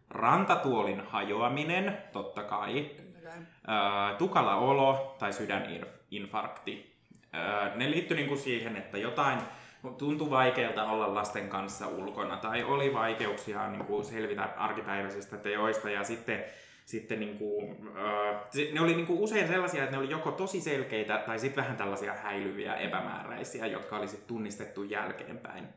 rantatuolin 0.09 1.01
hajoaminen, 1.01 1.97
totta 2.12 2.43
kai, 2.43 2.91
ää, 3.67 4.15
tukala 4.15 4.55
olo 4.55 5.15
tai 5.19 5.33
sydäninfarkti. 5.33 6.95
Ää, 7.33 7.75
ne 7.75 7.91
liittyi 7.91 8.17
niinku 8.17 8.35
siihen, 8.35 8.75
että 8.75 8.97
jotain 8.97 9.39
tuntui 9.97 10.29
vaikealta 10.29 10.83
olla 10.83 11.13
lasten 11.13 11.50
kanssa 11.50 11.88
ulkona 11.88 12.38
tai 12.38 12.63
oli 12.63 12.93
vaikeuksia 12.93 13.69
niin 13.69 13.85
kuin 13.85 14.05
selvitä 14.05 14.50
arkipäiväisistä 14.57 15.38
teoista 15.38 15.89
ja 15.89 16.03
sitten 16.03 16.43
sitten 16.86 17.20
niin 17.20 17.38
kuin, 17.38 17.78
ne 18.74 18.82
oli 18.82 18.96
niin 18.96 19.08
kuin 19.08 19.20
usein 19.20 19.48
sellaisia, 19.48 19.84
että 19.84 19.96
ne 19.96 20.04
oli 20.04 20.12
joko 20.12 20.32
tosi 20.32 20.62
selkeitä 20.62 21.24
tai 21.25 21.40
sitten 21.40 21.63
vähän 21.63 21.78
tällaisia 21.78 22.13
häilyviä 22.13 22.75
epämääräisiä, 22.75 23.66
jotka 23.66 23.98
olisi 23.98 24.18
tunnistettu 24.28 24.84
jälkeenpäin. 24.84 25.68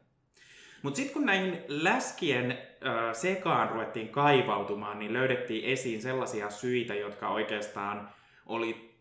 Mutta 0.83 0.97
sitten 0.97 1.15
kun 1.15 1.27
näihin 1.27 1.63
läskien 1.69 2.51
äh, 2.53 3.15
sekaan 3.15 3.71
ruvettiin 3.71 4.09
kaivautumaan, 4.09 4.99
niin 4.99 5.13
löydettiin 5.13 5.65
esiin 5.65 6.03
sellaisia 6.03 6.51
syitä, 6.51 6.95
jotka 6.95 7.29
oikeastaan 7.29 8.09
oli 8.47 8.97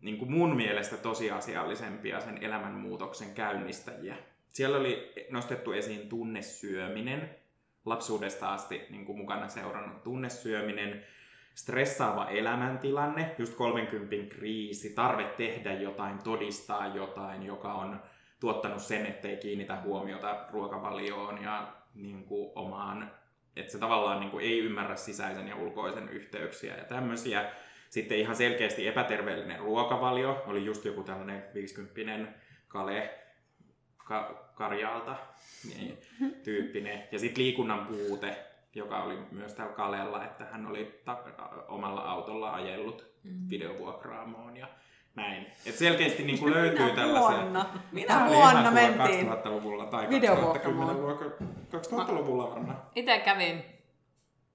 niin 0.00 0.18
kuin 0.18 0.32
mun 0.32 0.56
mielestä 0.56 0.96
tosiasiallisempia 0.96 2.20
sen 2.20 2.44
elämänmuutoksen 2.44 3.34
käynnistäjiä. 3.34 4.16
Siellä 4.52 4.78
oli 4.78 5.12
nostettu 5.30 5.72
esiin 5.72 6.08
tunnesyöminen, 6.08 7.30
lapsuudesta 7.84 8.54
asti 8.54 8.82
niin 8.90 9.04
kuin 9.04 9.18
mukana 9.18 9.48
seurannut 9.48 10.02
tunnesyöminen, 10.02 11.04
stressaava 11.54 12.28
elämäntilanne, 12.28 13.34
just 13.38 13.54
30 13.54 14.34
kriisi, 14.34 14.90
tarve 14.90 15.24
tehdä 15.24 15.72
jotain, 15.72 16.18
todistaa 16.18 16.86
jotain, 16.86 17.42
joka 17.42 17.72
on 17.72 18.00
tuottanut 18.40 18.82
sen, 18.82 19.06
ettei 19.06 19.36
kiinnitä 19.36 19.80
huomiota 19.80 20.46
ruokavalioon 20.50 21.42
ja 21.42 21.72
niin 21.94 22.24
kuin 22.24 22.52
omaan, 22.54 23.10
että 23.56 23.72
se 23.72 23.78
tavallaan 23.78 24.20
niin 24.20 24.30
kuin 24.30 24.44
ei 24.44 24.58
ymmärrä 24.58 24.96
sisäisen 24.96 25.48
ja 25.48 25.56
ulkoisen 25.56 26.08
yhteyksiä 26.08 26.76
ja 26.76 26.84
tämmöisiä. 26.84 27.50
Sitten 27.90 28.18
ihan 28.18 28.36
selkeästi 28.36 28.86
epäterveellinen 28.86 29.58
ruokavalio, 29.58 30.44
oli 30.46 30.64
just 30.64 30.84
joku 30.84 31.02
tällainen 31.02 31.44
50 31.54 32.32
kale 32.68 33.18
ka- 33.96 34.50
karjaalta 34.54 35.16
niin, 35.74 35.98
tyyppinen. 36.44 37.04
Ja 37.12 37.18
sitten 37.18 37.44
liikunnan 37.44 37.86
puute, 37.86 38.36
joka 38.74 39.02
oli 39.02 39.18
myös 39.30 39.54
täällä 39.54 39.74
Kalella, 39.74 40.24
että 40.24 40.44
hän 40.44 40.66
oli 40.66 41.00
ta- 41.04 41.18
omalla 41.68 42.00
autolla 42.00 42.54
ajellut 42.54 43.06
mm. 43.22 43.50
videovuokraamoon 43.50 44.56
ja 44.56 44.66
näin. 45.14 45.46
Et 45.66 45.74
selkeästi 45.74 46.24
niin 46.24 46.38
kuin 46.38 46.54
löytyy 46.54 46.84
Minä 46.84 46.96
tällaisia... 46.96 47.40
vuonna? 47.40 47.66
Minä 47.92 48.24
oli 48.24 48.34
vuonna 48.34 48.70
mentiin? 48.70 49.28
2000-luvulla 49.28 49.86
tai 49.86 50.08
videovuokraamoon. 50.08 50.88
2010-luvulla, 50.88 52.04
2000-luvulla 52.04 52.50
varmaan. 52.50 52.82
Itse 52.94 53.18
kävin. 53.18 53.64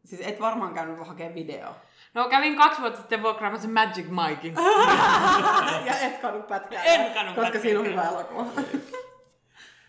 Siis 0.05 0.21
et 0.27 0.39
varmaan 0.39 0.73
käynyt 0.73 1.07
hakemaan 1.07 1.35
video. 1.35 1.75
No 2.13 2.29
kävin 2.29 2.57
kaksi 2.57 2.81
vuotta 2.81 2.99
sitten 2.99 3.23
vuokraamassa 3.23 3.69
Magic 3.69 4.05
Mikein. 4.07 4.55
ja 5.87 5.99
et 5.99 6.17
kadu 6.17 6.41
pätkää. 6.41 6.83
En 6.83 7.13
kadu 7.13 7.27
Koska 7.27 7.41
pätkää, 7.41 7.61
siinä 7.61 7.79
on 7.79 7.85
hyvä 7.85 8.03
elokuva. 8.03 8.45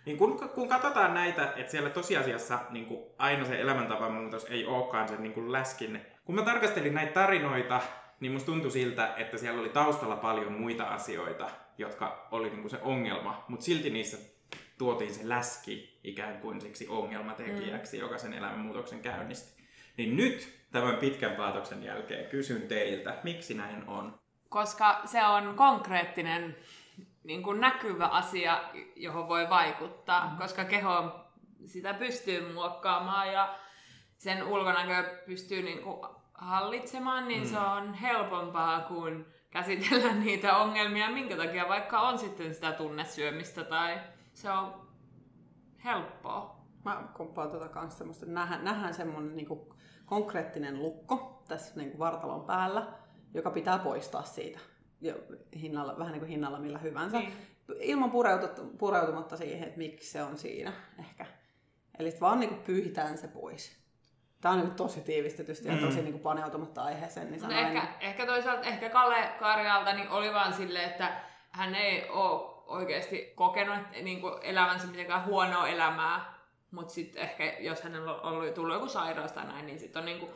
Niin 0.07 0.19
kun, 0.19 0.51
kun 0.55 0.69
katsotaan 0.69 1.15
näitä, 1.15 1.53
että 1.57 1.71
siellä 1.71 1.91
tosiasiassa 1.91 2.59
niin 2.71 2.87
kuin 2.87 3.01
aina 3.19 3.45
se 3.45 3.61
elämäntapamuutos 3.61 4.45
ei 4.45 4.67
olekaan 4.67 5.09
sen 5.09 5.23
niin 5.23 5.33
kuin 5.33 5.53
läskin. 5.53 6.01
Kun 6.25 6.35
mä 6.35 6.43
tarkastelin 6.43 6.95
näitä 6.95 7.13
tarinoita, 7.13 7.81
niin 8.21 8.33
musta 8.33 8.47
tuntui 8.47 8.71
siltä, 8.71 9.15
että 9.17 9.39
siellä 9.39 9.61
oli 9.61 9.69
taustalla 9.69 10.17
paljon 10.17 10.53
muita 10.53 10.85
asioita, 10.85 11.51
jotka 11.79 12.29
oli 12.31 12.51
niin 12.51 12.61
kuin 12.61 12.71
se 12.71 12.79
ongelma, 12.83 13.45
mutta 13.49 13.65
silti 13.65 13.91
niissä 13.91 14.17
tuotiin 14.79 15.15
se 15.15 15.29
läski 15.29 16.01
ikään 16.05 16.39
kuin 16.39 16.61
siksi 16.61 16.89
ongelmatekijäksi, 16.89 17.97
mm. 17.97 18.01
joka 18.01 18.19
sen 18.19 18.33
elämänmuutoksen 18.33 19.01
käynnisti. 19.01 19.63
Niin 19.97 20.17
nyt 20.17 20.61
tämän 20.73 20.97
pitkän 20.97 21.37
paatoksen 21.37 21.85
jälkeen 21.85 22.31
kysyn 22.31 22.63
teiltä, 22.63 23.19
miksi 23.25 23.55
näin 23.55 23.89
on? 23.89 24.21
Koska 24.49 25.01
se 25.05 25.25
on 25.25 25.55
konkreettinen 25.55 26.57
niin 27.31 27.43
kuin 27.43 27.61
näkyvä 27.61 28.07
asia, 28.07 28.61
johon 28.97 29.29
voi 29.29 29.51
vaikuttaa, 29.51 30.31
mm. 30.31 30.37
koska 30.37 30.65
keho 30.65 31.21
sitä 31.67 31.95
pystyy 31.95 32.53
muokkaamaan 32.53 33.33
ja 33.33 33.59
sen 34.17 34.43
ulkonäkö 34.43 35.23
pystyy 35.27 35.63
niin 35.63 35.83
kuin 35.83 36.01
hallitsemaan, 36.35 37.29
niin 37.29 37.43
mm. 37.43 37.49
se 37.49 37.59
on 37.59 37.95
helpompaa 37.95 38.81
kuin 38.81 39.27
käsitellä 39.51 40.15
niitä 40.25 40.57
ongelmia, 40.57 41.11
minkä 41.11 41.37
takia 41.37 41.69
vaikka 41.69 42.01
on 42.01 42.19
sitten 42.19 42.55
sitä 42.55 42.73
tunnesyömistä 42.73 43.65
tai 43.65 44.01
se 44.35 44.51
on 44.51 44.89
helppoa. 45.85 46.61
Mä 46.85 47.09
komppaan 47.13 47.51
tuota 47.51 47.69
kanssa 47.69 47.99
semmoista, 47.99 48.27
nähdään, 48.27 48.65
nähdään 48.65 48.95
semmoinen 48.95 49.37
niinku 49.37 49.75
konkreettinen 50.07 50.79
lukko 50.79 51.45
tässä 51.49 51.77
niinku 51.77 51.99
vartalon 51.99 52.45
päällä, 52.45 52.87
joka 53.35 53.51
pitää 53.51 53.79
poistaa 53.79 54.23
siitä 54.23 54.59
jo 55.01 55.15
hinnalla, 55.61 55.99
vähän 55.99 56.13
niin 56.13 56.21
kuin 56.21 56.31
hinnalla 56.31 56.59
millä 56.59 56.79
hyvänsä. 56.79 57.19
Niin. 57.19 57.47
Ilman 57.81 58.11
pureutut- 58.11 58.77
pureutumatta 58.79 59.37
siihen, 59.37 59.65
että 59.69 59.79
miksi 59.79 60.11
se 60.11 60.23
on 60.23 60.39
siinä 60.39 60.73
ehkä. 61.01 61.27
Eli 61.99 62.13
vaan 62.21 62.41
niinku 62.41 62.55
pyyhitään 62.67 63.19
se 63.19 63.29
pois. 63.29 63.81
Tämä 64.41 64.55
on 64.55 64.61
niinku 64.61 64.75
tosi 64.77 65.01
tiivistetysti 65.01 65.69
ja 65.69 65.75
Mm. 65.75 65.81
tosi 65.81 66.03
niinku 66.03 66.19
paneutumatta 66.19 66.83
aiheeseen. 66.83 67.31
Niin 67.31 67.43
No 67.43 67.49
sanoin, 67.49 67.67
ehkä, 67.67 67.89
ehkä 68.01 68.27
toisaalta 68.27 68.63
ehkä 68.69 68.89
Kalle 68.89 69.31
Karjalta 69.39 69.93
niin 69.93 70.09
oli 70.09 70.33
vaan 70.35 70.53
silleen, 70.53 70.91
että 70.91 71.13
hän 71.51 71.75
ei 71.75 72.09
ole 72.11 72.51
oikeasti 72.67 73.33
kokenut 73.37 73.79
niin 74.03 74.21
kuin 74.21 74.35
elämänsä 74.43 74.87
mitenkään 74.87 75.25
huonoa 75.27 75.69
elämää, 75.69 76.35
mutta 76.71 76.93
sitten 76.95 77.23
ehkä 77.23 77.57
jos 77.61 77.83
hänellä 77.83 78.15
on 78.15 78.21
ollut, 78.23 78.55
tullut 78.55 78.75
joku 78.75 78.89
sairaus 78.89 79.33
tai 79.33 79.47
näin, 79.47 79.67
niin 79.67 79.79
sitten 79.79 80.01
on 80.01 80.07
niin 80.07 80.19
kuin 80.21 80.31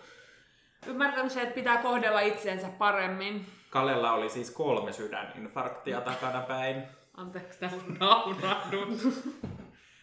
ymmärtänyt 0.86 1.32
se, 1.32 1.42
että 1.42 1.54
pitää 1.54 1.76
kohdella 1.82 2.20
itseensä 2.20 2.68
paremmin. 2.68 3.46
Kalella 3.74 4.12
oli 4.12 4.28
siis 4.28 4.50
kolme 4.50 4.92
sydäninfarktia 4.92 6.00
takana 6.00 6.40
päin. 6.40 6.82
Anteeksi, 7.14 7.60
täällä 7.60 7.82
naurahdun. 8.00 8.98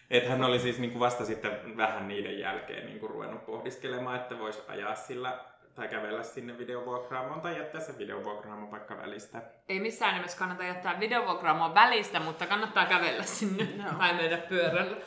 Et 0.09 0.27
hän 0.27 0.43
oli 0.43 0.59
siis 0.59 0.79
niinku 0.79 0.99
vasta 0.99 1.25
sitten 1.25 1.77
vähän 1.77 2.07
niiden 2.07 2.39
jälkeen 2.39 2.85
niinku 2.85 3.07
ruvennut 3.07 3.45
pohdiskelemaan, 3.45 4.15
että 4.15 4.39
voisi 4.39 4.59
ajaa 4.67 4.95
sillä 4.95 5.39
tai 5.75 5.87
kävellä 5.87 6.23
sinne 6.23 6.57
videovuokraamoon 6.57 7.41
tai 7.41 7.57
jättää 7.57 7.81
se 7.81 7.97
videovuokraamon 7.97 8.67
paikka 8.69 8.97
välistä. 8.97 9.41
Ei 9.69 9.79
missään 9.79 10.15
nimessä 10.15 10.37
kannata 10.37 10.63
jättää 10.63 10.99
videovuokraamoa 10.99 11.73
välistä, 11.75 12.19
mutta 12.19 12.47
kannattaa 12.47 12.85
kävellä 12.85 13.23
sinne 13.23 13.67
Joo. 13.83 13.93
tai 13.97 14.13
mennä 14.13 14.37
pyörällä. 14.37 14.97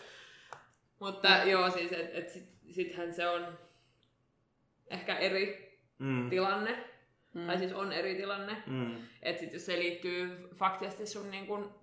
Mutta 0.99 1.29
joo, 1.29 1.71
siis 1.71 1.93
et, 1.93 2.11
et 2.15 2.29
sit, 2.29 2.49
sittenhän 2.71 3.15
se 3.15 3.29
on 3.29 3.59
ehkä 4.91 5.17
eri 5.17 5.65
Mm. 5.99 6.31
tilanne. 6.31 6.94
Mm. 7.35 7.47
Tai 7.47 7.59
siis 7.59 7.73
on 7.73 7.93
eri 7.93 8.15
tilanne. 8.15 8.63
Mm. 8.67 8.97
Että 9.23 9.41
sit 9.41 9.53
jos 9.53 9.67
se 9.67 9.79
liittyy 9.79 10.49
faktisesti 10.55 11.07
sun 11.07 11.31
niin 11.31 11.47
kun 11.47 11.75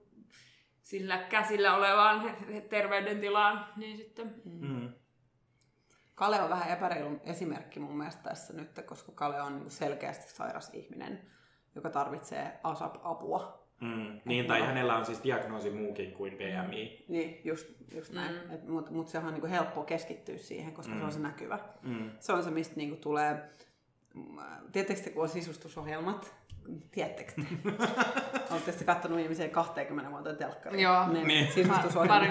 sillä 0.81 1.17
käsillä 1.17 1.75
olevaan 1.75 2.35
terveydentilaan, 2.69 3.65
niin 3.75 3.97
sitten... 3.97 4.35
Mm. 4.45 4.89
Kale 6.15 6.41
on 6.41 6.49
vähän 6.49 6.69
epäreilu 6.69 7.19
esimerkki 7.23 7.79
mun 7.79 7.97
mielestä 7.97 8.23
tässä 8.23 8.53
nyt, 8.53 8.81
koska 8.85 9.11
Kale 9.11 9.41
on 9.41 9.53
niinku 9.53 9.69
selkeästi 9.69 10.31
sairas 10.31 10.73
ihminen, 10.73 11.21
joka 11.75 11.89
tarvitsee 11.89 12.59
ASAP-apua. 12.63 13.61
Mm. 13.81 14.19
Niin, 14.25 14.45
tai 14.45 14.61
hänellä 14.61 14.97
on 14.97 15.05
siis 15.05 15.23
diagnoosi 15.23 15.69
muukin 15.69 16.11
kuin 16.11 16.37
BMI. 16.37 17.05
Niin, 17.07 17.41
just, 17.43 17.67
just 17.95 18.13
näin. 18.13 18.35
Mm. 18.35 18.51
Mm. 18.51 18.71
Mutta 18.71 18.91
mut 18.91 19.07
se 19.07 19.17
on 19.17 19.33
niinku 19.33 19.47
helppo 19.47 19.83
keskittyä 19.83 20.37
siihen, 20.37 20.73
koska 20.73 20.93
mm. 20.93 20.99
se 20.99 21.05
on 21.05 21.11
se 21.11 21.19
näkyvä. 21.19 21.59
Mm. 21.81 22.11
Se 22.19 22.33
on 22.33 22.43
se, 22.43 22.51
mistä 22.51 22.75
niinku 22.75 22.95
tulee 22.95 23.49
Tiedättekö 24.71 25.01
te, 25.01 25.09
kun 25.13 25.23
on 25.23 25.29
sisustusohjelmat? 25.29 26.33
Tiedättekö 26.91 27.31
te? 27.35 27.41
Oletteko 28.51 28.77
te 28.77 28.83
kattonut 28.85 29.17
viimeiseen 29.17 29.49
20 29.49 30.11
vuotta 30.11 30.33
telkkaria? 30.33 30.81
Joo. 30.81 31.07
Niin, 31.07 31.27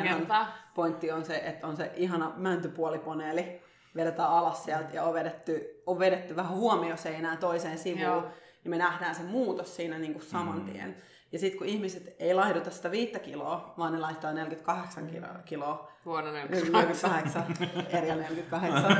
Niin. 0.02 0.18
Kertaa. 0.18 0.52
pointti 0.75 1.12
on 1.12 1.25
se, 1.25 1.37
että 1.37 1.66
on 1.66 1.76
se 1.76 1.92
ihana 1.96 2.32
mäntypuolipaneeli, 2.37 3.60
vedetään 3.96 4.28
alas 4.28 4.64
sieltä 4.64 4.88
ja 4.92 5.04
on 5.04 5.14
vedetty, 5.14 5.82
on 5.87 5.99
vedetty 5.99 6.37
vähän 6.37 6.52
huomioseinää 6.52 7.37
toiseen 7.37 7.78
sivuun. 7.78 8.02
Joo. 8.02 8.28
Ja 8.64 8.70
me 8.70 8.78
nähdään 8.78 9.14
se 9.14 9.22
muutos 9.22 9.76
siinä 9.76 9.99
niin 9.99 10.12
kuin 10.12 10.25
saman 10.25 10.60
tien. 10.60 10.96
Ja 11.32 11.38
sitten 11.38 11.58
kun 11.58 11.66
ihmiset 11.66 12.16
ei 12.18 12.34
laihduta 12.34 12.70
sitä 12.70 12.90
viittä 12.90 13.18
kiloa, 13.18 13.75
vaan 13.78 13.92
ne 13.92 13.99
laittaa 13.99 14.32
48 14.32 15.06
kiloa, 15.06 15.28
kiloa 15.44 15.90
Vuonna 16.06 16.32
48. 16.32 17.10
48, 17.10 17.88
eri 17.90 18.06
48, 18.06 18.96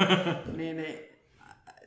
niin, 0.56 0.76
niin 0.76 1.09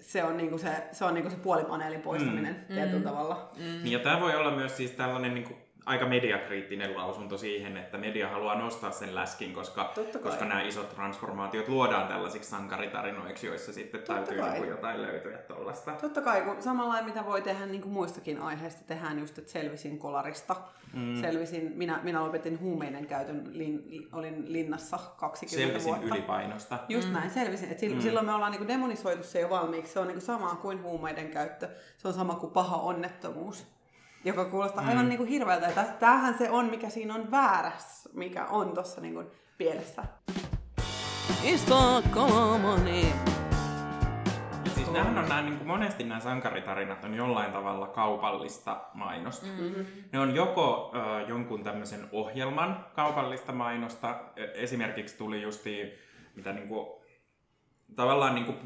se 0.03 0.23
on 0.23 0.37
niinku 0.37 0.57
se, 0.57 0.83
se, 0.91 1.05
on 1.05 1.13
niinku 1.13 1.29
se 1.29 1.37
puolipaneelin 1.37 2.01
poistaminen 2.01 2.65
mm. 2.69 2.75
tietyllä 2.75 3.03
tavalla. 3.03 3.49
Mm. 3.57 3.85
Ja 3.85 3.99
tämä 3.99 4.19
voi 4.19 4.35
olla 4.35 4.51
myös 4.51 4.77
siis 4.77 4.91
tällainen 4.91 5.33
niin 5.33 5.43
kuin, 5.43 5.57
aika 5.85 6.05
mediakriittinen 6.05 6.97
lausunto 6.97 7.37
siihen, 7.37 7.77
että 7.77 7.97
media 7.97 8.29
haluaa 8.29 8.55
nostaa 8.55 8.91
sen 8.91 9.15
läskin, 9.15 9.53
koska, 9.53 9.91
Totta 9.95 10.19
koska 10.19 10.45
nämä 10.45 10.61
isot 10.61 10.89
transformaatiot 10.89 11.67
luodaan 11.67 12.07
tällaisiksi 12.07 12.49
sankaritarinoiksi, 12.49 13.47
joissa 13.47 13.73
sitten 13.73 14.01
täytyy 14.01 14.37
kai. 14.37 14.49
niin 14.49 14.57
kuin, 14.57 14.69
jotain 14.69 15.01
löytyä 15.01 15.37
tuollaista. 15.37 15.91
Totta 15.91 16.21
kai, 16.21 16.41
kun 16.41 16.61
samalla 16.61 17.01
mitä 17.01 17.25
voi 17.25 17.41
tehdä 17.41 17.65
niin 17.65 17.81
kuin 17.81 17.93
muistakin 17.93 18.41
aiheista, 18.41 18.83
tehdään 18.87 19.19
just, 19.19 19.37
että 19.37 19.51
selvisin 19.51 19.97
kolarista. 19.97 20.55
Mm. 20.93 21.21
Selvisin, 21.21 21.71
minä, 21.75 21.99
minä 22.03 22.23
lopetin 22.23 22.59
huumeiden 22.59 23.07
käytön, 23.07 23.49
lin, 23.51 24.07
olin 24.11 24.53
linnassa 24.53 24.99
20 25.17 25.65
Selvisin 25.65 25.93
vuotta. 25.93 26.15
ylipainosta. 26.15 26.79
Just 26.89 27.07
mm. 27.07 27.13
näin, 27.13 27.29
selvisin. 27.29 27.71
Et 27.71 27.79
silloin, 27.79 27.99
mm. 27.99 28.03
silloin 28.03 28.25
me 28.25 28.33
ollaan 28.33 28.51
niinku 28.51 28.67
demonisoitu 28.67 29.23
se 29.23 29.39
jo 29.39 29.49
valmiiksi. 29.49 29.93
Se 29.93 29.99
on 29.99 30.07
niinku 30.07 30.25
sama 30.25 30.55
kuin 30.55 30.81
huumeiden 30.81 31.29
käyttö. 31.29 31.69
Se 31.97 32.07
on 32.07 32.13
sama 32.13 32.35
kuin 32.35 32.51
paha 32.51 32.77
onnettomuus. 32.77 33.72
Joka 34.25 34.45
kuulostaa 34.45 34.85
aivan 34.87 35.09
niinku 35.09 35.25
hirveältä. 35.25 35.65
Ja 35.65 35.71
tä- 35.71 35.95
tämähän 35.99 36.37
se 36.37 36.49
on, 36.49 36.65
mikä 36.65 36.89
siinä 36.89 37.15
on 37.15 37.31
väärässä, 37.31 38.09
mikä 38.13 38.45
on 38.45 38.73
tuossa 38.73 39.01
niinku 39.01 39.23
pielessä. 39.57 40.03
Istokolomoni. 41.43 43.13
Siis 44.75 44.91
nämähän 44.91 45.17
on 45.17 45.29
nämä, 45.29 45.41
niin 45.41 45.57
kuin 45.57 45.67
monesti 45.67 46.03
nämä 46.03 46.19
sankaritarinat 46.19 47.03
on 47.03 47.13
jollain 47.13 47.51
tavalla 47.51 47.87
kaupallista 47.87 48.81
mainosta. 48.93 49.45
Mm-hmm. 49.45 49.85
Ne 50.11 50.19
on 50.19 50.35
joko 50.35 50.91
äh, 50.95 51.29
jonkun 51.29 51.63
tämmöisen 51.63 52.07
ohjelman 52.11 52.85
kaupallista 52.95 53.51
mainosta. 53.51 54.19
E- 54.35 54.63
Esimerkiksi 54.63 55.17
tuli 55.17 55.41
justi, 55.41 55.93
mitä 56.35 56.53
niin 56.53 56.67
kuin, 56.67 56.87
tavallaan 57.95 58.35
niin 58.35 58.45
kuin, 58.45 58.57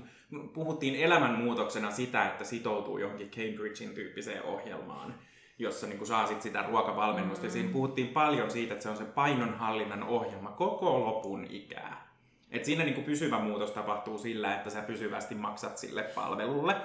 puhuttiin 0.54 0.96
elämänmuutoksena 0.96 1.92
sitä, 1.92 2.26
että 2.26 2.44
sitoutuu 2.44 2.98
johonkin 2.98 3.30
Cambridgein 3.30 3.94
tyyppiseen 3.96 4.44
ohjelmaan 4.44 5.16
jossa 5.60 5.88
niin 5.88 5.98
kuin 5.98 6.08
saa 6.08 6.28
sit 6.28 6.42
sitä 6.42 6.62
ruokavalmennusta. 6.62 7.44
Mm. 7.44 7.48
Ja 7.48 7.52
siinä 7.52 7.72
puhuttiin 7.72 8.08
paljon 8.08 8.52
siitä, 8.52 8.74
että 8.74 8.84
se 8.84 8.90
on 8.90 8.98
se 8.98 9.06
painonhallinnan 9.06 10.04
ohjelma 10.04 10.52
koko 10.52 11.06
lopun 11.06 11.46
ikää. 11.50 12.08
Et 12.52 12.66
siinä 12.66 12.84
niin 12.84 12.94
kuin 12.94 13.06
pysyvä 13.06 13.40
muutos 13.40 13.72
tapahtuu 13.72 14.18
sillä, 14.18 14.56
että 14.56 14.70
sä 14.70 14.82
pysyvästi 14.82 15.36
maksat 15.36 15.78
sille 15.78 16.04
palvelulle. 16.04 16.76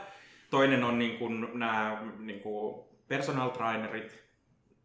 Toinen 0.51 0.85
on 0.85 0.99
niin 0.99 1.19
kuin 1.19 1.49
nämä 1.59 2.03
niin 2.19 2.41
kuin 2.41 2.85
personal 3.09 3.49
trainerit, 3.49 4.25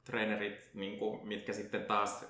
trainerit 0.03 0.70
niin 0.74 1.00
kuin, 1.00 1.27
mitkä 1.27 1.53
sitten 1.53 1.86
taas 1.86 2.25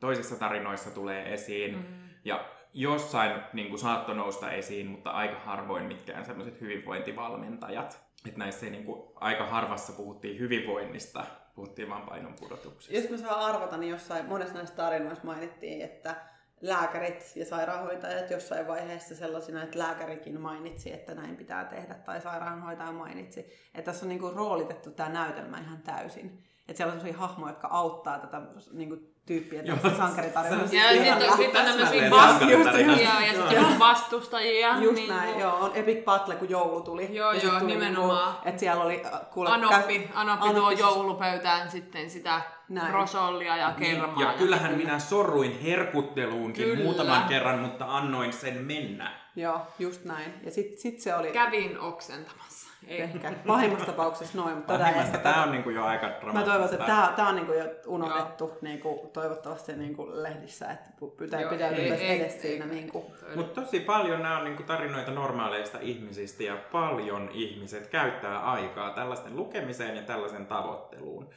toisissa 0.00 0.36
tarinoissa 0.36 0.90
tulee 0.90 1.34
esiin. 1.34 1.76
Mm. 1.76 1.84
Ja 2.24 2.44
jossain 2.76 3.42
niin 3.52 3.68
kuin 3.68 3.78
saatto 3.78 4.14
nousta 4.14 4.50
esiin, 4.50 4.86
mutta 4.86 5.10
aika 5.10 5.38
harvoin 5.38 5.84
mitkään 5.84 6.24
sellaiset 6.24 6.60
hyvinvointivalmentajat. 6.60 8.06
Että 8.26 8.38
näissä 8.38 8.66
ei, 8.66 8.72
niin 8.72 8.84
kuin, 8.84 9.02
aika 9.14 9.46
harvassa 9.46 9.92
puhuttiin 9.92 10.38
hyvinvoinnista, 10.38 11.24
puhuttiin 11.54 11.90
vaan 11.90 12.02
painon 12.02 12.34
pudotuksesta. 12.40 12.94
Jos 12.94 13.10
mä 13.10 13.16
saan 13.16 13.40
arvata, 13.40 13.76
niin 13.76 13.90
jossain 13.90 14.26
monessa 14.26 14.54
näistä 14.54 14.76
tarinoissa 14.76 15.24
mainittiin, 15.24 15.82
että 15.82 16.16
lääkärit 16.60 17.32
ja 17.36 17.44
sairaanhoitajat 17.44 18.30
jossain 18.30 18.66
vaiheessa 18.66 19.14
sellaisina, 19.14 19.62
että 19.62 19.78
lääkärikin 19.78 20.40
mainitsi, 20.40 20.92
että 20.92 21.14
näin 21.14 21.36
pitää 21.36 21.64
tehdä, 21.64 21.94
tai 21.94 22.20
sairaanhoitaja 22.20 22.92
mainitsi. 22.92 23.40
Että 23.74 23.82
tässä 23.90 24.04
on 24.04 24.08
niinku 24.08 24.30
roolitettu 24.30 24.90
tämä 24.90 25.08
näytelmä 25.08 25.58
ihan 25.58 25.82
täysin. 25.82 26.44
Että 26.68 26.76
siellä 26.76 26.92
on 26.92 27.00
sellaisia 27.00 27.26
hahmoja, 27.26 27.52
jotka 27.52 27.68
auttaa 27.68 28.18
tätä 28.18 28.42
niinku, 28.72 28.96
tyyppiä 29.26 29.62
tässä 29.62 29.96
sankaritarinoissa. 29.96 30.76
Ja 30.76 30.88
sitten 30.92 31.30
on, 31.30 31.36
sit 31.36 31.46
on 31.46 31.52
tämmöisiä 31.52 32.10
Täsmälleen 32.10 32.12
vast- 32.12 32.38
sankaritarinat. 32.38 33.00
Joo, 33.00 33.20
ja 33.20 33.32
sitten 33.32 33.64
on 33.64 33.78
vastustajia. 33.78 34.76
Just 34.80 34.94
niin 34.94 35.08
näin, 35.08 35.28
kuin- 35.30 35.40
joo. 35.40 35.56
On 35.60 35.70
Epic 35.74 36.04
Battle, 36.04 36.34
kun 36.36 36.50
joulu 36.50 36.80
tuli. 36.80 37.08
Joo, 37.16 37.32
ja 37.32 37.40
joo, 37.42 37.60
tuli 37.60 37.72
nimenomaan. 37.72 38.32
Niinku, 38.32 38.48
että 38.48 38.60
siellä 38.60 38.84
oli 38.84 39.02
äh, 39.04 39.20
kuule... 39.32 39.50
Anoppi, 39.50 40.10
Anoppi 40.14 40.48
tuo 40.50 40.68
Anoppi- 40.68 40.80
joulupöytään 40.80 41.70
sitten 41.70 42.10
sitä 42.10 42.40
Näin. 42.68 42.94
rosollia 42.94 43.56
ja 43.56 43.70
kermaa. 43.78 44.22
Ja 44.22 44.32
kyllähän 44.38 44.74
minä 44.74 44.98
sorruin 44.98 45.60
herkutteluunkin 45.62 46.64
Kyllä. 46.64 46.84
muutaman 46.84 47.22
kerran, 47.28 47.58
mutta 47.58 47.96
annoin 47.96 48.32
sen 48.32 48.54
mennä. 48.64 49.10
Joo, 49.36 49.60
just 49.78 50.04
näin. 50.04 50.34
Ja 50.44 50.50
sit, 50.50 50.78
sit 50.78 51.00
se 51.00 51.14
oli 51.14 51.30
Kävin 51.30 51.80
oksentamassa. 51.80 52.55
Ei. 52.86 53.00
ehkä 53.00 53.32
pahimmassa 53.46 53.86
tapauksessa 53.86 54.38
noin, 54.38 54.56
mutta 54.56 54.88
ehkä... 54.88 55.18
tämä 55.18 55.42
on 55.42 55.50
niinku 55.52 55.70
jo 55.70 55.84
aika 55.84 56.06
dramaattista. 56.06 56.32
Mä 56.38 56.42
toivoisin, 56.44 56.74
että 56.80 56.86
tämä, 56.86 57.12
tämä 57.16 57.28
on 57.28 57.36
niinku 57.36 57.52
jo 57.52 57.64
unohdettu 57.86 58.58
niinku, 58.62 59.10
toivottavasti 59.12 59.72
niinku 59.72 60.06
lehdissä, 60.10 60.70
että 60.70 60.90
pitää 61.18 61.40
Joo, 61.40 61.50
pitäytyä 61.50 61.84
ei- 61.84 62.20
edes 62.20 62.34
ei- 62.34 62.40
siinä. 62.40 62.64
ei- 62.64 62.70
Niinku. 62.70 63.12
Mutta 63.34 63.60
tosi 63.60 63.80
paljon 63.80 64.22
nämä 64.22 64.38
on 64.38 64.44
niinku 64.44 64.62
tarinoita 64.62 65.10
normaaleista 65.10 65.78
ihmisistä 65.80 66.42
ja 66.42 66.56
paljon 66.72 67.30
ihmiset 67.32 67.86
käyttää 67.86 68.38
aikaa 68.38 68.90
tällaisten 68.90 69.36
lukemiseen 69.36 69.96
ja 69.96 70.02
tällaisen 70.02 70.46
tavoitteluun. 70.46 71.30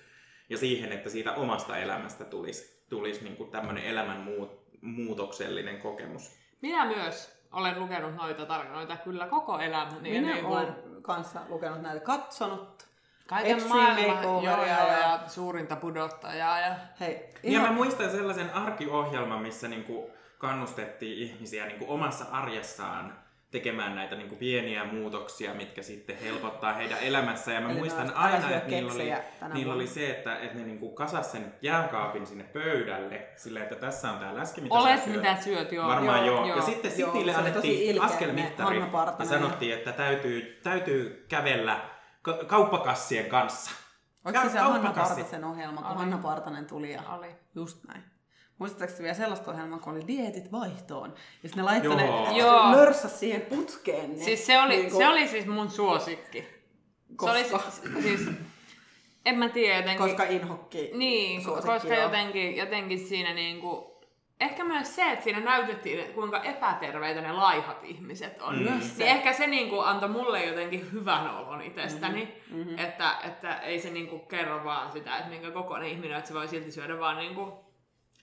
Ja 0.49 0.57
siihen, 0.57 0.91
että 0.91 1.09
siitä 1.09 1.33
omasta 1.33 1.77
elämästä 1.77 2.23
tulisi, 2.25 2.85
tulisi 2.89 3.23
niinku 3.23 3.45
tämmöinen 3.45 3.83
elämän 3.83 4.17
muut, 4.17 4.59
muutoksellinen 4.81 5.77
kokemus. 5.81 6.39
Minä 6.61 6.85
myös 6.85 7.38
olen 7.51 7.79
lukenut 7.79 8.15
noita 8.15 8.45
tarinoita 8.45 8.97
kyllä 8.97 9.27
koko 9.27 9.59
elämäni. 9.59 10.09
Minä 10.11 10.33
niin 10.33 10.45
olen 10.45 10.75
kanssa 11.01 11.39
lukenut 11.49 11.81
näitä, 11.81 12.05
katsonut. 12.05 12.89
Kaiken 13.27 13.67
maailman 13.67 14.23
joo, 14.43 14.65
ja- 14.65 14.87
ja 14.87 15.19
suurinta 15.27 15.75
pudottajaa. 15.75 16.59
Ja... 16.59 16.75
Hei, 16.99 17.33
Ja 17.43 17.59
mä 17.61 17.71
muistan 17.71 18.09
sellaisen 18.11 18.53
arkiohjelman, 18.53 19.41
missä 19.41 19.67
niinku 19.67 20.11
kannustettiin 20.37 21.17
ihmisiä 21.23 21.65
niinku 21.65 21.85
omassa 21.93 22.25
arjessaan 22.31 23.13
tekemään 23.51 23.95
näitä 23.95 24.15
niinku 24.15 24.35
pieniä 24.35 24.83
muutoksia, 24.83 25.53
mitkä 25.53 25.81
sitten 25.81 26.17
helpottaa 26.17 26.73
heidän 26.73 26.97
elämässä. 27.01 27.53
Ja 27.53 27.61
mä 27.61 27.69
Eli 27.69 27.77
muistan 27.77 28.13
aina, 28.15 28.49
että 28.49 28.69
niillä 28.69 28.93
oli, 28.93 29.13
niillä 29.53 29.73
oli 29.73 29.87
se, 29.87 30.09
että, 30.09 30.39
että 30.39 30.57
ne 30.57 30.63
niinku 30.63 30.89
kasas 30.89 31.31
sen 31.31 31.53
jääkaapin 31.61 32.27
sinne 32.27 32.43
pöydälle, 32.43 33.27
silleen, 33.35 33.63
että 33.63 33.75
tässä 33.75 34.11
on 34.11 34.19
tää 34.19 34.35
läski, 34.35 34.61
mitä 34.61 34.75
Olet 34.75 35.03
syöt. 35.03 35.15
mitä 35.15 35.35
syöt, 35.41 35.71
joo. 35.71 35.87
Varmaan 35.87 36.25
joo. 36.25 36.45
joo. 36.45 36.57
Ja 36.57 36.63
sitten 36.63 36.91
Joo, 36.97 37.11
Sitille 37.11 37.35
annettiin 37.35 37.81
ilkeä, 37.83 38.03
askelmittari 38.03 38.79
ja 39.19 39.25
sanottiin, 39.25 39.73
että 39.73 39.91
täytyy, 39.91 40.59
täytyy 40.63 41.25
kävellä 41.29 41.81
ka- 42.21 42.39
kauppakassien 42.47 43.25
kanssa. 43.25 43.71
Oliko 44.25 44.39
se 44.39 44.45
Ka- 44.45 44.51
se 44.53 44.59
Hanna. 44.59 44.93
Partasen 44.93 45.43
ohjelma, 45.43 45.81
kun. 45.81 45.97
Hanna 45.97 46.17
Partanen 46.17 46.65
tuli 46.65 46.91
ja 46.93 47.01
Oli. 47.09 47.35
just 47.55 47.83
näin. 47.87 48.03
Muistatteko 48.59 48.93
te 48.97 49.03
vielä 49.03 49.13
sellaista 49.15 49.51
ohjelmaa, 49.51 49.79
kun 49.79 49.93
oli 49.93 50.07
dietit 50.07 50.51
vaihtoon? 50.51 51.13
Ja 51.43 51.49
ne 51.55 51.63
laittoi 51.63 52.01
Joo. 52.01 52.29
ne 52.31 52.37
Joo. 52.37 52.93
siihen 53.07 53.41
putkeen. 53.41 54.17
Ne, 54.17 54.23
Siis 54.23 54.45
se 54.45 54.59
oli, 54.59 54.75
niinku- 54.77 54.97
se 54.97 55.07
oli 55.07 55.27
siis 55.27 55.45
mun 55.45 55.69
suosikki. 55.69 56.47
Koska? 57.15 57.37
Se 57.43 57.49
oli 57.55 57.61
siis, 58.03 58.03
siis 58.03 58.29
en 59.25 59.35
mä 59.39 59.49
tiedä 59.49 59.77
jotenkin. 59.77 60.07
Koska 60.07 60.23
inhokki 60.23 60.91
Niin, 60.93 61.43
suosikki, 61.43 61.71
koska 61.71 61.93
joo. 61.93 62.03
jotenkin, 62.03 62.57
jotenkin 62.57 62.99
siinä 63.07 63.33
niinku, 63.33 63.99
ehkä 64.39 64.63
myös 64.63 64.95
se, 64.95 65.11
että 65.11 65.23
siinä 65.23 65.39
näytettiin, 65.39 66.13
kuinka 66.13 66.43
epäterveitä 66.43 67.21
ne 67.21 67.31
laihat 67.31 67.83
ihmiset 67.83 68.41
on. 68.41 68.59
Mm. 68.59 68.81
Se. 68.81 69.03
Niin 69.03 69.07
ehkä 69.07 69.33
se 69.33 69.47
niinku 69.47 69.79
antoi 69.79 70.09
mulle 70.09 70.45
jotenkin 70.45 70.91
hyvän 70.91 71.35
olon 71.37 71.61
itsestäni, 71.61 72.35
Mm-hmm. 72.51 72.79
että, 72.79 73.15
että 73.23 73.59
ei 73.59 73.79
se 73.79 73.89
niinku 73.89 74.19
kerro 74.19 74.63
vaan 74.63 74.91
sitä, 74.91 75.17
että 75.17 75.29
minkä 75.29 75.51
kokoinen 75.51 75.89
ihminen, 75.89 76.17
että 76.17 76.27
se 76.27 76.33
voi 76.33 76.47
silti 76.47 76.71
syödä 76.71 76.99
vaan 76.99 77.17
niinku 77.17 77.68